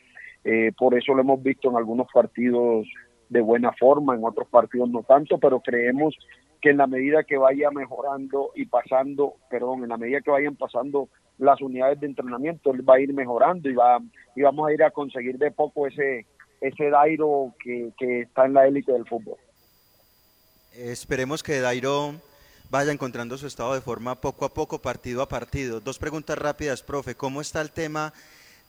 Eh, 0.45 0.73
por 0.79 0.97
eso 0.97 1.15
lo 1.15 1.23
hemos 1.23 1.43
visto 1.43 1.71
en 1.71 1.77
algunos 1.77 2.07
partidos 2.13 2.87
de 3.29 3.41
buena 3.41 3.73
forma, 3.73 4.15
en 4.15 4.25
otros 4.25 4.49
partidos 4.49 4.89
no 4.89 5.03
tanto, 5.03 5.39
pero 5.39 5.61
creemos 5.61 6.17
que 6.61 6.71
en 6.71 6.79
la 6.79 6.87
medida 6.87 7.25
que 7.25 7.37
vaya 7.37 7.71
mejorando 7.71 8.51
y 8.55 8.67
pasando, 8.67 9.35
perdón, 9.51 9.83
en 9.83 9.91
la 9.91 9.97
medida 9.97 10.21
que 10.21 10.31
vayan 10.31 10.57
pasando 10.57 11.09
las 11.39 11.61
unidades 11.61 12.01
de 12.01 12.07
entrenamiento, 12.07 12.73
él 12.73 12.89
va 12.89 12.95
a 12.95 13.01
ir 13.01 13.13
mejorando 13.13 13.69
y 13.69 13.75
va 13.75 13.99
y 14.35 14.43
vamos 14.43 14.69
a 14.69 14.73
ir 14.73 14.83
a 14.83 14.91
conseguir 14.91 15.39
de 15.39 15.51
poco 15.51 15.87
ese 15.87 16.27
ese 16.61 16.91
Dairo 16.91 17.55
que, 17.63 17.93
que 17.99 18.23
está 18.23 18.47
en 18.47 18.55
la 18.55 18.67
élite 18.67 18.93
del 18.93 19.07
fútbol. 19.07 19.37
Esperemos 20.75 21.43
que 21.43 21.61
Dairo 21.61 22.15
vaya 22.71 22.93
encontrando 22.93 23.37
su 23.39 23.47
estado 23.47 23.75
de 23.75 23.81
forma 23.81 24.21
poco 24.21 24.45
a 24.45 24.53
poco, 24.53 24.81
partido 24.81 25.23
a 25.23 25.29
partido. 25.29 25.81
Dos 25.81 25.99
preguntas 25.99 26.39
rápidas, 26.39 26.83
profe. 26.83 27.15
¿Cómo 27.15 27.41
está 27.41 27.61
el 27.61 27.71
tema 27.71 28.13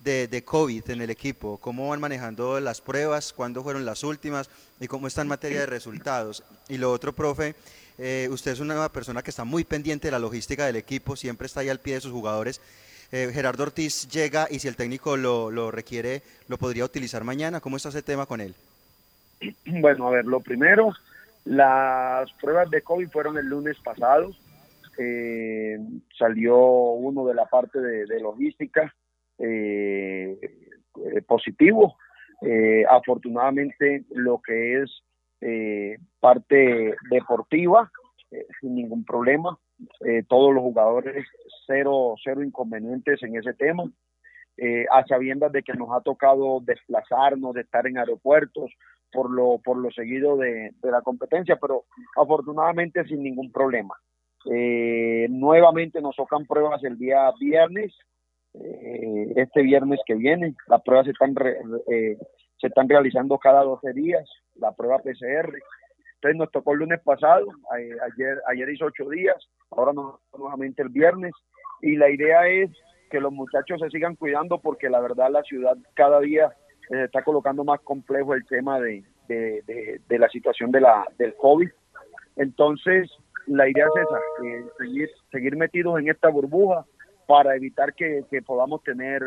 de, 0.03 0.43
COVID 0.43 0.89
en 0.89 1.01
el 1.01 1.09
equipo? 1.09 1.57
¿Cómo 1.57 1.89
van 1.89 1.99
manejando 1.99 2.59
las 2.59 2.81
pruebas? 2.81 3.33
¿Cuándo 3.33 3.63
fueron 3.63 3.85
las 3.85 4.03
últimas? 4.03 4.49
¿Y 4.79 4.87
cómo 4.87 5.07
está 5.07 5.21
en 5.21 5.27
materia 5.27 5.61
de 5.61 5.65
resultados? 5.65 6.43
Y 6.69 6.77
lo 6.77 6.91
otro, 6.91 7.13
profe, 7.13 7.55
Eh, 7.99 8.29
usted 8.29 8.51
es 8.51 8.59
una 8.59 8.89
persona 8.89 9.23
que 9.23 9.31
está 9.31 9.43
muy 9.43 9.63
pendiente 9.63 10.07
de 10.07 10.11
la 10.11 10.19
logística 10.19 10.67
del 10.67 10.75
equipo, 10.75 11.15
siempre 11.15 11.47
está 11.47 11.61
ahí 11.61 11.69
al 11.69 11.79
pie 11.79 11.95
de 11.95 12.01
sus 12.01 12.11
jugadores. 12.11 12.61
Eh, 13.11 13.31
Gerardo 13.33 13.63
Ortiz 13.63 14.07
llega 14.07 14.47
y 14.51 14.59
si 14.59 14.67
el 14.67 14.75
técnico 14.75 15.17
lo, 15.17 15.71
requiere, 15.71 16.21
lo 16.47 16.59
podría 16.59 16.85
utilizar 16.85 17.23
mañana. 17.23 17.59
¿Cómo 17.59 17.75
está 17.75 17.89
ese 17.89 18.03
tema 18.03 18.27
con 18.27 18.39
él? 18.39 18.53
Bueno, 19.65 20.09
a 20.09 20.11
ver, 20.11 20.25
lo 20.25 20.41
primero, 20.41 20.93
las 21.45 22.31
pruebas 22.33 22.69
de 22.69 22.83
COVID 22.83 23.09
fueron 23.09 23.39
el 23.39 23.47
lunes 23.47 23.77
pasado. 23.83 24.29
Eh, 24.99 25.79
salió 26.19 26.55
uno 26.55 27.25
de 27.25 27.33
la 27.33 27.45
parte 27.45 27.79
de 27.79 28.19
logística 28.19 28.93
eh, 29.39 30.37
eh, 30.41 31.21
positivo. 31.27 31.97
Eh, 32.41 32.85
afortunadamente, 32.89 34.03
lo 34.11 34.39
que 34.41 34.81
es 34.81 35.03
eh, 35.41 35.97
parte 36.19 36.95
deportiva, 37.09 37.91
sin 38.59 38.75
ningún 38.75 39.05
problema. 39.05 39.57
Todos 40.27 40.53
los 40.53 40.63
jugadores, 40.63 41.25
cero, 41.65 42.15
cero 42.23 42.43
inconvenientes 42.43 43.23
en 43.23 43.37
ese 43.37 43.53
tema. 43.53 43.83
A 44.91 45.05
sabiendas 45.05 45.51
de 45.51 45.61
que 45.63 45.73
nos 45.73 45.89
ha 45.91 46.01
tocado 46.01 46.59
desplazarnos, 46.61 47.53
de 47.53 47.61
estar 47.61 47.87
en 47.87 47.99
aeropuertos 47.99 48.71
por 49.11 49.31
lo, 49.31 49.59
por 49.63 49.77
lo 49.77 49.91
seguido 49.91 50.35
de, 50.35 50.71
de 50.81 50.91
la 50.91 51.01
competencia, 51.01 51.57
pero 51.61 51.85
afortunadamente 52.17 53.05
sin 53.05 53.23
ningún 53.23 53.51
problema. 53.51 53.95
Nuevamente 55.29 56.01
nos 56.01 56.15
tocan 56.15 56.45
pruebas 56.45 56.83
el 56.83 56.97
día 56.97 57.31
viernes, 57.39 57.95
eh, 58.53 59.33
este 59.35 59.61
viernes 59.61 59.99
que 60.05 60.15
viene. 60.15 60.55
Las 60.67 60.81
pruebas 60.81 61.05
se 61.05 61.11
están, 61.11 61.35
re- 61.35 61.57
eh, 61.91 62.17
se 62.59 62.67
están 62.67 62.89
realizando 62.89 63.37
cada 63.37 63.63
12 63.63 63.93
días, 63.93 64.27
la 64.55 64.71
prueba 64.73 64.99
PCR. 64.99 65.53
Entonces 66.15 66.37
nos 66.37 66.51
tocó 66.51 66.73
el 66.73 66.79
lunes 66.79 66.99
pasado, 67.03 67.45
a- 67.71 67.75
ayer, 67.75 68.41
ayer 68.47 68.69
hizo 68.69 68.85
ocho 68.85 69.07
días, 69.09 69.35
ahora 69.71 69.93
nos 69.93 70.15
nuevamente 70.37 70.81
el 70.81 70.89
viernes. 70.89 71.33
Y 71.81 71.95
la 71.95 72.09
idea 72.09 72.47
es 72.47 72.71
que 73.11 73.19
los 73.19 73.31
muchachos 73.31 73.79
se 73.79 73.89
sigan 73.89 74.15
cuidando 74.15 74.59
porque 74.59 74.89
la 74.89 74.99
verdad 74.99 75.29
la 75.31 75.43
ciudad 75.43 75.77
cada 75.93 76.19
día 76.19 76.47
eh, 76.89 76.93
se 76.95 77.03
está 77.03 77.23
colocando 77.23 77.63
más 77.63 77.79
complejo 77.81 78.33
el 78.33 78.45
tema 78.47 78.79
de, 78.79 79.03
de, 79.27 79.61
de- 79.67 80.01
de 80.07 80.19
la 80.19 80.27
situación 80.29 80.71
de 80.71 80.81
la, 80.81 81.05
del 81.17 81.35
COVID. 81.35 81.69
Entonces, 82.37 83.09
la 83.45 83.69
idea 83.69 83.85
es 83.85 84.01
esa, 84.01 84.17
eh, 84.45 84.65
seguir, 84.77 85.09
seguir 85.31 85.55
metidos 85.55 85.99
en 85.99 86.09
esta 86.09 86.29
burbuja 86.29 86.85
para 87.27 87.55
evitar 87.55 87.93
que, 87.93 88.25
podamos 88.43 88.81
tener 88.83 89.21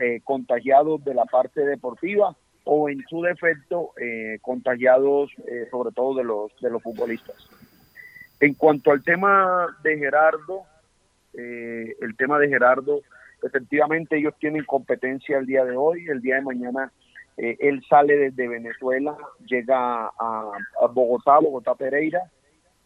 eh, 0.00 0.20
contagiados 0.24 1.04
de 1.04 1.12
la 1.12 1.26
parte 1.26 1.60
deportiva 1.60 2.34
o 2.64 2.88
en 2.88 3.04
su 3.08 3.20
defecto 3.22 3.92
eh, 4.00 4.38
contagiados 4.40 5.30
eh, 5.46 5.68
sobre 5.70 5.92
todo 5.92 6.14
de 6.14 6.24
los, 6.24 6.52
de 6.60 6.70
los 6.70 6.82
futbolistas. 6.82 7.36
En 8.40 8.54
cuanto 8.54 8.92
al 8.92 9.02
tema 9.02 9.66
de 9.82 9.98
Gerardo, 9.98 10.62
eh, 11.34 11.94
el 12.00 12.16
tema 12.16 12.38
de 12.38 12.48
Gerardo, 12.48 13.00
efectivamente 13.42 14.18
ellos 14.18 14.34
tienen 14.38 14.64
competencia 14.64 15.38
el 15.38 15.46
día 15.46 15.64
de 15.64 15.76
hoy, 15.76 16.06
el 16.08 16.20
día 16.20 16.36
de 16.36 16.42
mañana 16.42 16.92
eh, 17.36 17.56
él 17.60 17.82
sale 17.88 18.16
desde 18.16 18.48
Venezuela, 18.48 19.16
llega 19.46 20.06
a 20.06 20.86
Bogotá, 20.92 21.38
Bogotá 21.38 21.74
Pereira, 21.74 22.20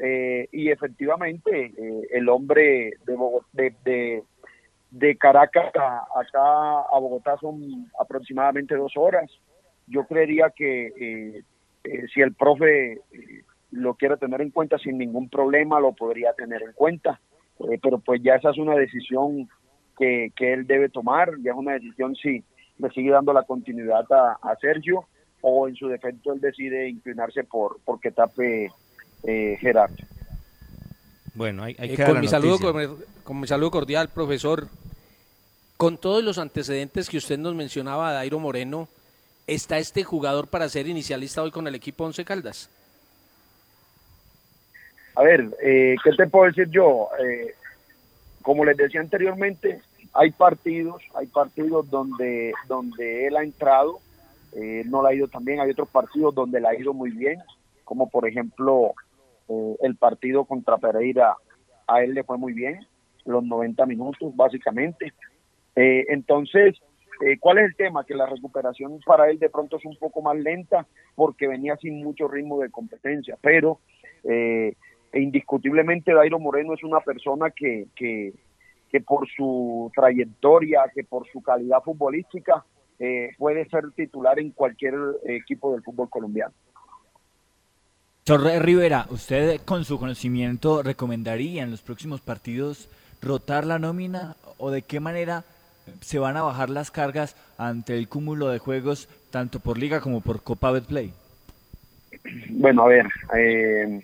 eh, 0.03 0.49
y 0.53 0.71
efectivamente 0.71 1.73
eh, 1.77 2.09
el 2.13 2.29
hombre 2.29 2.95
de, 3.05 3.17
Bogo- 3.17 3.45
de, 3.53 4.23
de, 4.91 5.17
Caracas 5.17 5.75
a, 5.77 6.05
acá 6.19 6.81
a 6.81 6.99
Bogotá 6.99 7.37
son 7.41 7.91
aproximadamente 7.99 8.75
dos 8.77 8.93
horas. 8.97 9.31
Yo 9.87 10.05
creería 10.07 10.51
que 10.51 10.87
eh, 10.87 11.43
eh, 11.85 12.07
si 12.13 12.21
el 12.21 12.35
profe 12.35 13.01
lo 13.71 13.95
quiere 13.95 14.17
tener 14.17 14.41
en 14.41 14.51
cuenta 14.51 14.79
sin 14.79 14.99
ningún 14.99 15.29
problema, 15.29 15.81
lo 15.81 15.93
podría 15.93 16.33
tener 16.33 16.63
en 16.63 16.73
cuenta. 16.73 17.21
Pero 17.83 17.99
pues 17.99 18.23
ya 18.23 18.37
esa 18.37 18.51
es 18.51 18.59
una 18.59 18.75
decisión 18.75 19.49
que, 19.99 20.33
que 20.35 20.55
él 20.55 20.67
debe 20.67 20.89
tomar, 20.89 21.31
ya 21.43 21.53
es 21.53 21.59
una 21.59 21.75
decisión 21.75 22.17
si 22.17 22.43
le 22.79 22.91
sigue 22.91 23.11
dando 23.11 23.35
la 23.35 23.43
continuidad 23.43 24.11
a, 24.11 24.39
a 24.41 24.57
Sergio 24.57 25.05
o 25.43 25.69
en 25.69 25.75
su 25.75 25.89
defecto 25.89 26.33
él 26.33 26.41
decide 26.41 26.89
inclinarse 26.89 27.45
por 27.45 27.79
porque 27.85 28.11
tape 28.11 28.71
eh, 29.25 29.57
Gerardo. 29.61 29.97
Bueno, 31.35 31.65
hay, 31.65 31.77
Eh, 31.79 31.97
con, 32.05 32.21
mi 32.21 32.29
saludo, 32.29 32.59
con, 32.59 32.99
con 33.23 33.41
mi 33.41 33.47
saludo 33.47 33.71
cordial, 33.71 34.09
profesor. 34.09 34.69
Con 35.77 35.97
todos 35.97 36.23
los 36.23 36.39
antecedentes 36.39 37.09
que 37.09 37.17
usted 37.17 37.39
nos 37.39 37.55
mencionaba, 37.55 38.13
Dairo 38.13 38.39
Moreno, 38.39 38.89
¿está 39.47 39.79
este 39.79 40.05
jugador 40.05 40.49
para 40.49 40.69
ser 40.69 40.87
inicialista 40.87 41.43
hoy 41.43 41.51
con 41.51 41.67
el 41.67 41.75
equipo 41.75 42.05
Once 42.05 42.25
Caldas? 42.25 42.69
A 45.15 45.23
ver, 45.23 45.49
eh, 45.63 45.97
¿qué 46.05 46.11
te 46.17 46.27
puedo 46.27 46.47
decir 46.47 46.69
yo? 46.71 47.09
Eh, 47.23 47.55
como 48.43 48.65
les 48.65 48.77
decía 48.77 49.01
anteriormente, 49.01 49.81
hay 50.13 50.31
partidos, 50.31 51.03
hay 51.15 51.27
partidos 51.27 51.89
donde, 51.91 52.53
donde 52.69 53.27
él 53.27 53.37
ha 53.37 53.43
entrado, 53.43 54.01
eh, 54.53 54.83
no 54.87 55.03
le 55.03 55.09
ha 55.09 55.15
ido 55.15 55.29
tan 55.29 55.45
bien, 55.45 55.61
hay 55.61 55.71
otros 55.71 55.89
partidos 55.89 56.35
donde 56.35 56.61
le 56.61 56.69
ha 56.69 56.75
ido 56.75 56.93
muy 56.93 57.11
bien, 57.11 57.39
como 57.85 58.09
por 58.09 58.27
ejemplo 58.27 58.95
eh, 59.51 59.77
el 59.83 59.97
partido 59.97 60.45
contra 60.45 60.79
Pereira, 60.79 61.35
a 61.87 62.03
él 62.03 62.15
le 62.15 62.25
fue 62.25 62.39
muy 62.39 62.53
bien, 62.53 62.81
los 63.25 63.45
90 63.45 63.87
minutos 63.87 64.35
básicamente. 64.35 65.13
Eh, 65.77 66.07
entonces, 66.09 66.77
eh, 67.25 67.39
¿cuál 67.39 67.59
es 67.59 67.67
el 67.67 67.77
tema? 67.77 68.05
Que 68.05 68.15
la 68.15 68.27
recuperación 68.27 69.01
para 69.05 69.31
él 69.31 69.39
de 69.39 69.51
pronto 69.51 69.77
es 69.77 69.85
un 69.85 69.97
poco 69.97 70.23
más 70.23 70.37
lenta 70.37 70.87
porque 71.15 71.49
venía 71.49 71.77
sin 71.77 72.03
mucho 72.03 72.29
ritmo 72.29 72.61
de 72.61 72.71
competencia, 72.71 73.37
pero 73.41 73.81
eh, 74.25 74.75
indiscutiblemente 75.13 76.15
Dairo 76.15 76.39
Moreno 76.39 76.75
es 76.75 76.83
una 76.83 77.01
persona 77.01 77.51
que, 77.51 77.87
que, 77.95 78.33
que 78.91 79.01
por 79.01 79.29
su 79.29 79.91
trayectoria, 79.95 80.85
que 80.95 81.05
por 81.05 81.27
su 81.29 81.43
calidad 81.43 81.83
futbolística, 81.83 82.65
puede 83.39 83.67
ser 83.71 83.91
titular 83.93 84.39
en 84.39 84.51
cualquier 84.51 84.95
equipo 85.25 85.73
del 85.73 85.83
fútbol 85.83 86.11
colombiano. 86.11 86.53
Rivera, 88.39 89.07
¿usted 89.11 89.61
con 89.65 89.85
su 89.85 89.99
conocimiento 89.99 90.85
recomendaría 90.85 91.65
en 91.65 91.71
los 91.73 91.83
próximos 91.83 92.21
partidos 92.21 92.89
rotar 93.21 93.67
la 93.67 93.81
nómina 93.81 94.37
o 94.59 94.71
de 94.71 94.83
qué 94.83 95.01
manera 95.01 95.43
se 96.01 96.21
van 96.21 96.37
a 96.37 96.43
bajar 96.43 96.71
las 96.71 96.93
cargas 96.93 97.35
ante 97.59 97.99
el 97.99 98.09
cúmulo 98.09 98.49
de 98.49 98.61
juegos 98.61 99.09
tanto 99.31 99.59
por 99.59 99.79
liga 99.79 100.01
como 100.01 100.21
por 100.21 100.43
Copa 100.43 100.71
Betplay? 100.71 101.13
Bueno, 102.51 102.85
a 102.85 102.89
ver, 102.89 103.07
eh, 103.37 104.01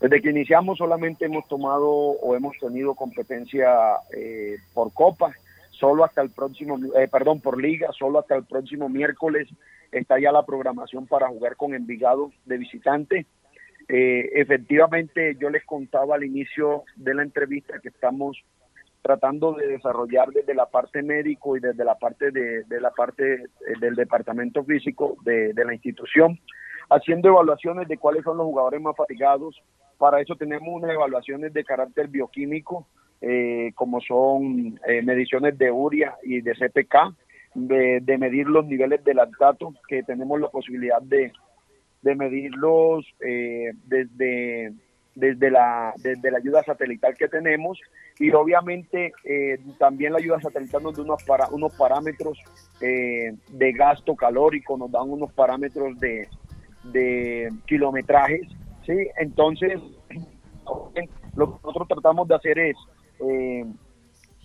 desde 0.00 0.20
que 0.20 0.30
iniciamos 0.30 0.78
solamente 0.78 1.24
hemos 1.24 1.48
tomado 1.48 1.88
o 1.88 2.36
hemos 2.36 2.56
tenido 2.58 2.94
competencia 2.94 3.70
eh, 4.16 4.58
por 4.72 4.92
Copa, 4.92 5.32
solo 5.70 6.04
hasta 6.04 6.22
el 6.22 6.30
próximo, 6.30 6.78
eh, 6.96 7.08
perdón, 7.10 7.40
por 7.40 7.60
Liga, 7.60 7.88
solo 7.98 8.20
hasta 8.20 8.36
el 8.36 8.44
próximo 8.44 8.88
miércoles 8.88 9.48
está 9.90 10.20
ya 10.20 10.30
la 10.30 10.44
programación 10.44 11.06
para 11.06 11.28
jugar 11.28 11.56
con 11.56 11.74
Envigado 11.74 12.30
de 12.44 12.58
visitante. 12.58 13.26
Eh, 13.88 14.30
efectivamente, 14.34 15.36
yo 15.40 15.48
les 15.48 15.64
contaba 15.64 16.16
al 16.16 16.24
inicio 16.24 16.84
de 16.96 17.14
la 17.14 17.22
entrevista 17.22 17.80
que 17.80 17.88
estamos 17.88 18.36
tratando 19.02 19.54
de 19.54 19.68
desarrollar 19.68 20.28
desde 20.28 20.54
la 20.54 20.66
parte 20.66 21.02
médico 21.02 21.56
y 21.56 21.60
desde 21.60 21.84
la 21.84 21.94
parte 21.94 22.30
de, 22.30 22.64
la 22.80 22.90
parte 22.90 23.34
eh, 23.34 23.46
del 23.80 23.94
departamento 23.94 24.64
físico 24.64 25.16
de, 25.24 25.54
de 25.54 25.64
la 25.64 25.72
institución, 25.72 26.38
haciendo 26.90 27.28
evaluaciones 27.28 27.88
de 27.88 27.96
cuáles 27.96 28.24
son 28.24 28.36
los 28.36 28.46
jugadores 28.46 28.80
más 28.80 28.96
fatigados. 28.96 29.60
Para 29.96 30.20
eso 30.20 30.36
tenemos 30.36 30.68
unas 30.68 30.90
evaluaciones 30.90 31.52
de 31.52 31.64
carácter 31.64 32.08
bioquímico, 32.08 32.86
eh, 33.20 33.72
como 33.74 34.00
son 34.00 34.78
eh, 34.86 35.02
mediciones 35.02 35.56
de 35.58 35.70
uria 35.70 36.16
y 36.22 36.40
de 36.40 36.54
CPK, 36.54 37.14
de, 37.54 38.00
de 38.02 38.18
medir 38.18 38.46
los 38.46 38.66
niveles 38.66 39.02
de 39.04 39.14
lactato, 39.14 39.74
que 39.88 40.02
tenemos 40.02 40.40
la 40.40 40.48
posibilidad 40.48 41.00
de, 41.02 41.32
de 42.02 42.14
medirlos 42.14 43.06
eh, 43.20 43.72
desde, 43.84 44.72
desde, 45.14 45.50
la, 45.50 45.92
desde 45.96 46.30
la 46.30 46.38
ayuda 46.38 46.62
satelital 46.62 47.16
que 47.16 47.28
tenemos 47.28 47.80
y 48.18 48.30
obviamente 48.32 49.12
eh, 49.24 49.58
también 49.78 50.12
la 50.12 50.18
ayuda 50.18 50.40
satelital 50.40 50.82
nos 50.82 50.96
da 50.96 51.02
unos, 51.02 51.22
para, 51.24 51.48
unos 51.48 51.74
parámetros 51.76 52.38
eh, 52.80 53.32
de 53.50 53.72
gasto 53.72 54.16
calórico, 54.16 54.76
nos 54.76 54.90
dan 54.90 55.10
unos 55.10 55.32
parámetros 55.32 55.98
de, 55.98 56.28
de 56.84 57.48
kilometrajes, 57.66 58.48
¿sí? 58.86 59.08
Entonces, 59.18 59.80
lo 60.64 60.90
que 60.94 61.08
nosotros 61.36 61.88
tratamos 61.88 62.26
de 62.28 62.34
hacer 62.34 62.58
es 62.58 62.76
eh, 63.20 63.64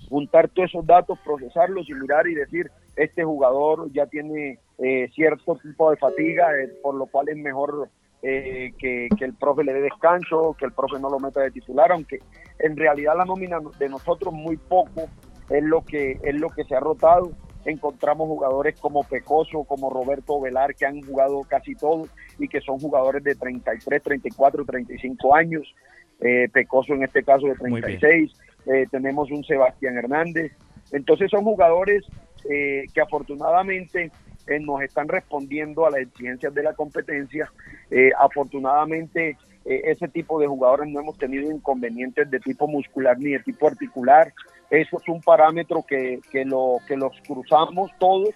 juntar 0.10 0.50
todos 0.50 0.70
esos 0.70 0.86
datos, 0.86 1.18
procesarlos 1.24 1.90
y 1.90 1.94
mirar 1.94 2.28
y 2.28 2.36
decir, 2.36 2.70
este 2.96 3.24
jugador 3.24 3.92
ya 3.92 4.06
tiene 4.06 4.60
eh, 4.80 5.10
cierto 5.14 5.56
tipo 5.56 5.92
de 5.92 5.98
fatiga, 5.98 6.48
eh, 6.60 6.70
por 6.82 6.96
lo 6.96 7.06
cual 7.06 7.30
es 7.30 7.38
mejor 7.38 7.90
eh, 8.22 8.72
que, 8.78 9.10
que, 9.18 9.26
el 9.26 9.34
profe 9.34 9.64
le 9.64 9.74
dé 9.74 9.82
descanso, 9.82 10.56
que 10.58 10.66
el 10.66 10.72
profe 10.72 11.00
no 11.00 11.10
lo 11.10 11.20
meta 11.20 11.42
de 11.42 11.52
titular, 11.52 11.92
aunque 11.92 12.20
en 12.60 12.76
realidad 12.78 13.16
la 13.18 13.26
nómina 13.26 13.60
de 13.78 13.90
nosotros 13.90 14.34
muy 14.34 14.58
poco 14.58 15.10
es 15.50 15.64
lo 15.64 15.84
que 15.84 16.20
es 16.24 16.36
lo 16.36 16.50
que 16.50 16.64
se 16.64 16.76
ha 16.76 16.80
rotado. 16.80 17.32
encontramos 17.66 18.28
jugadores 18.28 18.80
como 18.80 19.04
Pecoso, 19.04 19.64
como 19.64 19.90
Roberto 19.90 20.40
Velar, 20.42 20.76
que 20.76 20.86
han 20.86 21.02
jugado 21.02 21.42
casi 21.48 21.76
todos 21.76 22.10
y 22.40 22.48
que 22.48 22.62
son 22.62 22.80
jugadores 22.80 23.24
de 23.24 23.36
33, 23.36 24.02
34, 24.02 24.66
35 24.66 25.36
años. 25.36 25.76
Eh, 26.20 26.50
Pecoso 26.52 26.94
en 26.94 27.04
este 27.04 27.24
caso 27.24 27.48
de 27.48 27.56
36. 27.56 28.32
Eh, 28.66 28.86
tenemos 28.92 29.32
un 29.32 29.44
Sebastián 29.44 29.98
Hernández. 29.98 30.52
Entonces 30.92 31.30
son 31.30 31.44
jugadores 31.44 32.04
eh, 32.50 32.86
que 32.94 33.02
afortunadamente 33.02 34.12
eh, 34.48 34.60
nos 34.60 34.82
están 34.82 35.08
respondiendo 35.08 35.86
a 35.86 35.92
las 35.92 36.02
exigencias 36.02 36.54
de 36.54 36.64
la 36.64 36.74
competencia. 36.74 37.52
Eh, 37.90 38.12
afortunadamente 38.20 39.38
eh, 39.66 39.82
ese 39.86 40.08
tipo 40.08 40.40
de 40.40 40.48
jugadores 40.48 40.90
no 40.90 41.00
hemos 41.00 41.18
tenido 41.18 41.50
inconvenientes 41.50 42.30
de 42.30 42.40
tipo 42.40 42.68
muscular 42.68 43.18
ni 43.18 43.32
de 43.32 43.40
tipo 43.40 43.68
articular. 43.68 44.34
Eso 44.70 44.98
es 45.00 45.08
un 45.08 45.22
parámetro 45.22 45.84
que, 45.88 46.20
que, 46.32 46.46
lo, 46.46 46.78
que 46.88 46.98
los 46.98 47.14
cruzamos 47.28 47.92
todos, 48.00 48.30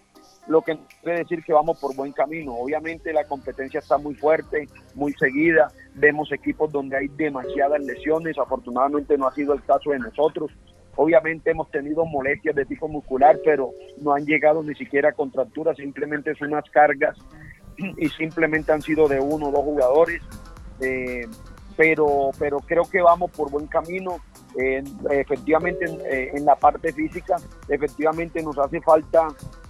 lo 0.47 0.61
que 0.61 0.77
quiere 1.01 1.19
decir 1.19 1.43
que 1.43 1.51
vamos 1.51 1.79
por 1.79 1.95
buen 1.95 2.13
camino. 2.13 2.53
Obviamente 2.53 3.11
la 3.11 3.25
competencia 3.25 3.79
está 3.79 3.97
muy 3.97 4.15
fuerte, 4.15 4.67
muy 4.95 5.13
seguida. 5.13 5.71
Vemos 5.95 6.31
equipos 6.31 6.71
donde 6.71 6.97
hay 6.97 7.07
demasiadas 7.09 7.81
lesiones. 7.81 8.37
Afortunadamente 8.37 9.17
no 9.17 9.27
ha 9.27 9.33
sido 9.33 9.53
el 9.53 9.63
caso 9.63 9.91
de 9.91 9.99
nosotros. 9.99 10.51
Obviamente 10.97 11.51
hemos 11.51 11.71
tenido 11.71 12.05
molestias 12.05 12.55
de 12.55 12.65
tipo 12.65 12.87
muscular, 12.87 13.37
pero 13.45 13.71
no 14.01 14.13
han 14.13 14.25
llegado 14.25 14.61
ni 14.63 14.75
siquiera 14.75 15.09
a 15.09 15.13
contracturas, 15.13 15.77
simplemente 15.77 16.35
son 16.35 16.49
unas 16.49 16.69
cargas 16.69 17.17
y 17.97 18.09
simplemente 18.09 18.71
han 18.71 18.81
sido 18.81 19.07
de 19.07 19.19
uno 19.19 19.47
o 19.47 19.51
dos 19.51 19.63
jugadores. 19.63 20.21
Eh, 20.81 21.25
pero, 21.77 22.31
pero 22.39 22.59
creo 22.59 22.83
que 22.89 23.01
vamos 23.01 23.31
por 23.31 23.49
buen 23.51 23.67
camino. 23.67 24.17
Eh, 24.59 24.83
efectivamente, 25.11 25.85
en, 25.85 25.99
eh, 26.01 26.31
en, 26.33 26.43
la 26.43 26.55
parte 26.55 26.91
física, 26.91 27.35
efectivamente 27.69 28.41
nos 28.41 28.57
hace 28.57 28.81
falta 28.81 29.27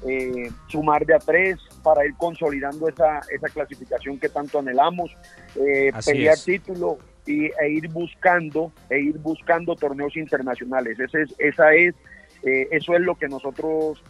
eh, 0.07 0.49
sumar 0.67 1.05
de 1.05 1.15
a 1.15 1.19
tres 1.19 1.57
para 1.83 2.05
ir 2.05 2.15
consolidando 2.15 2.87
esa, 2.87 3.19
esa 3.29 3.49
clasificación 3.49 4.17
que 4.17 4.29
tanto 4.29 4.59
anhelamos, 4.59 5.11
pelear 6.05 6.35
es. 6.35 6.45
título 6.45 6.97
y, 7.27 7.45
e 7.45 7.69
ir 7.69 7.89
buscando 7.89 8.71
e 8.89 8.99
ir 8.99 9.17
buscando 9.19 9.75
torneos 9.75 10.15
internacionales. 10.15 10.99
Ese 10.99 11.23
es, 11.23 11.35
esa 11.37 11.73
es, 11.73 11.93
eh, 12.43 12.67
eso 12.71 12.95
es 12.95 13.01
lo 13.01 13.15
que 13.15 13.27
nosotros 13.27 14.03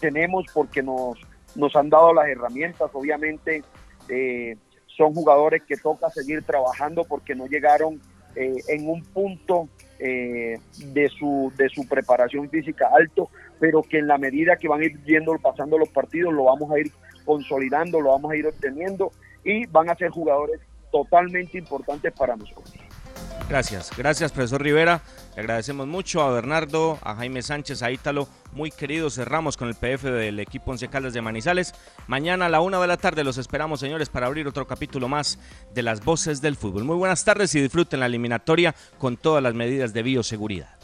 tenemos 0.00 0.46
porque 0.54 0.82
nos, 0.82 1.18
nos 1.56 1.76
han 1.76 1.90
dado 1.90 2.14
las 2.14 2.26
herramientas. 2.26 2.90
Obviamente 2.94 3.62
son 4.86 5.14
jugadores 5.14 5.62
que 5.62 5.76
toca 5.76 6.08
seguir 6.10 6.42
trabajando 6.42 7.04
porque 7.04 7.34
no 7.34 7.46
llegaron 7.46 8.00
eh, 8.34 8.56
en 8.68 8.88
un 8.88 9.02
punto 9.02 9.68
eh, 9.98 10.58
de, 10.86 11.08
su, 11.10 11.52
de 11.56 11.68
su 11.68 11.86
preparación 11.86 12.48
física 12.48 12.88
alto, 12.92 13.28
pero 13.60 13.82
que 13.82 13.98
en 13.98 14.06
la 14.06 14.16
medida 14.16 14.56
que 14.56 14.68
van 14.68 14.80
a 14.80 14.84
ir 14.86 14.98
viendo, 14.98 15.36
pasando 15.38 15.76
los 15.76 15.90
partidos, 15.90 16.32
lo 16.32 16.44
vamos 16.44 16.70
a 16.72 16.78
ir 16.78 16.90
consolidando, 17.24 18.00
lo 18.00 18.10
vamos 18.10 18.32
a 18.32 18.36
ir 18.36 18.46
obteniendo 18.46 19.12
y 19.44 19.66
van 19.66 19.90
a 19.90 19.96
ser 19.96 20.10
jugadores 20.10 20.60
totalmente 20.92 21.58
importantes 21.58 22.12
para 22.12 22.36
nosotros. 22.36 22.72
Gracias, 23.48 23.90
gracias 23.96 24.32
profesor 24.32 24.62
Rivera. 24.62 25.02
Le 25.34 25.40
agradecemos 25.40 25.86
mucho 25.86 26.22
a 26.22 26.30
Bernardo, 26.30 26.98
a 27.02 27.14
Jaime 27.16 27.42
Sánchez, 27.42 27.82
a 27.82 27.90
Ítalo, 27.90 28.28
muy 28.52 28.70
queridos. 28.70 29.14
Cerramos 29.14 29.56
con 29.56 29.68
el 29.68 29.74
PF 29.74 30.10
del 30.10 30.40
equipo 30.40 30.70
Once 30.70 30.88
Caldas 30.88 31.12
de 31.12 31.22
Manizales. 31.22 31.74
Mañana 32.06 32.46
a 32.46 32.48
la 32.48 32.60
una 32.60 32.80
de 32.80 32.86
la 32.86 32.96
tarde 32.96 33.24
los 33.24 33.38
esperamos, 33.38 33.80
señores, 33.80 34.08
para 34.08 34.26
abrir 34.26 34.46
otro 34.46 34.66
capítulo 34.66 35.08
más 35.08 35.38
de 35.74 35.82
las 35.82 36.04
voces 36.04 36.40
del 36.40 36.56
fútbol. 36.56 36.84
Muy 36.84 36.96
buenas 36.96 37.24
tardes 37.24 37.54
y 37.54 37.60
disfruten 37.60 38.00
la 38.00 38.06
eliminatoria 38.06 38.74
con 38.98 39.16
todas 39.16 39.42
las 39.42 39.54
medidas 39.54 39.92
de 39.92 40.02
bioseguridad. 40.02 40.76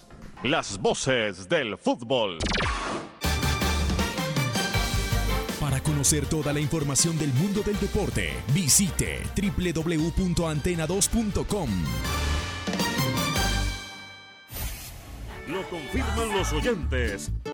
Las 0.43 0.79
voces 0.79 1.49
del 1.49 1.77
fútbol. 1.79 2.39
Conocer 5.99 6.27
toda 6.27 6.53
la 6.53 6.61
información 6.61 7.19
del 7.19 7.33
mundo 7.33 7.63
del 7.63 7.77
deporte, 7.81 8.31
visite 8.55 9.21
www.antena2.com. 9.37 11.71
Lo 15.49 15.69
confirman 15.69 16.33
los 16.37 16.53
oyentes. 16.53 17.33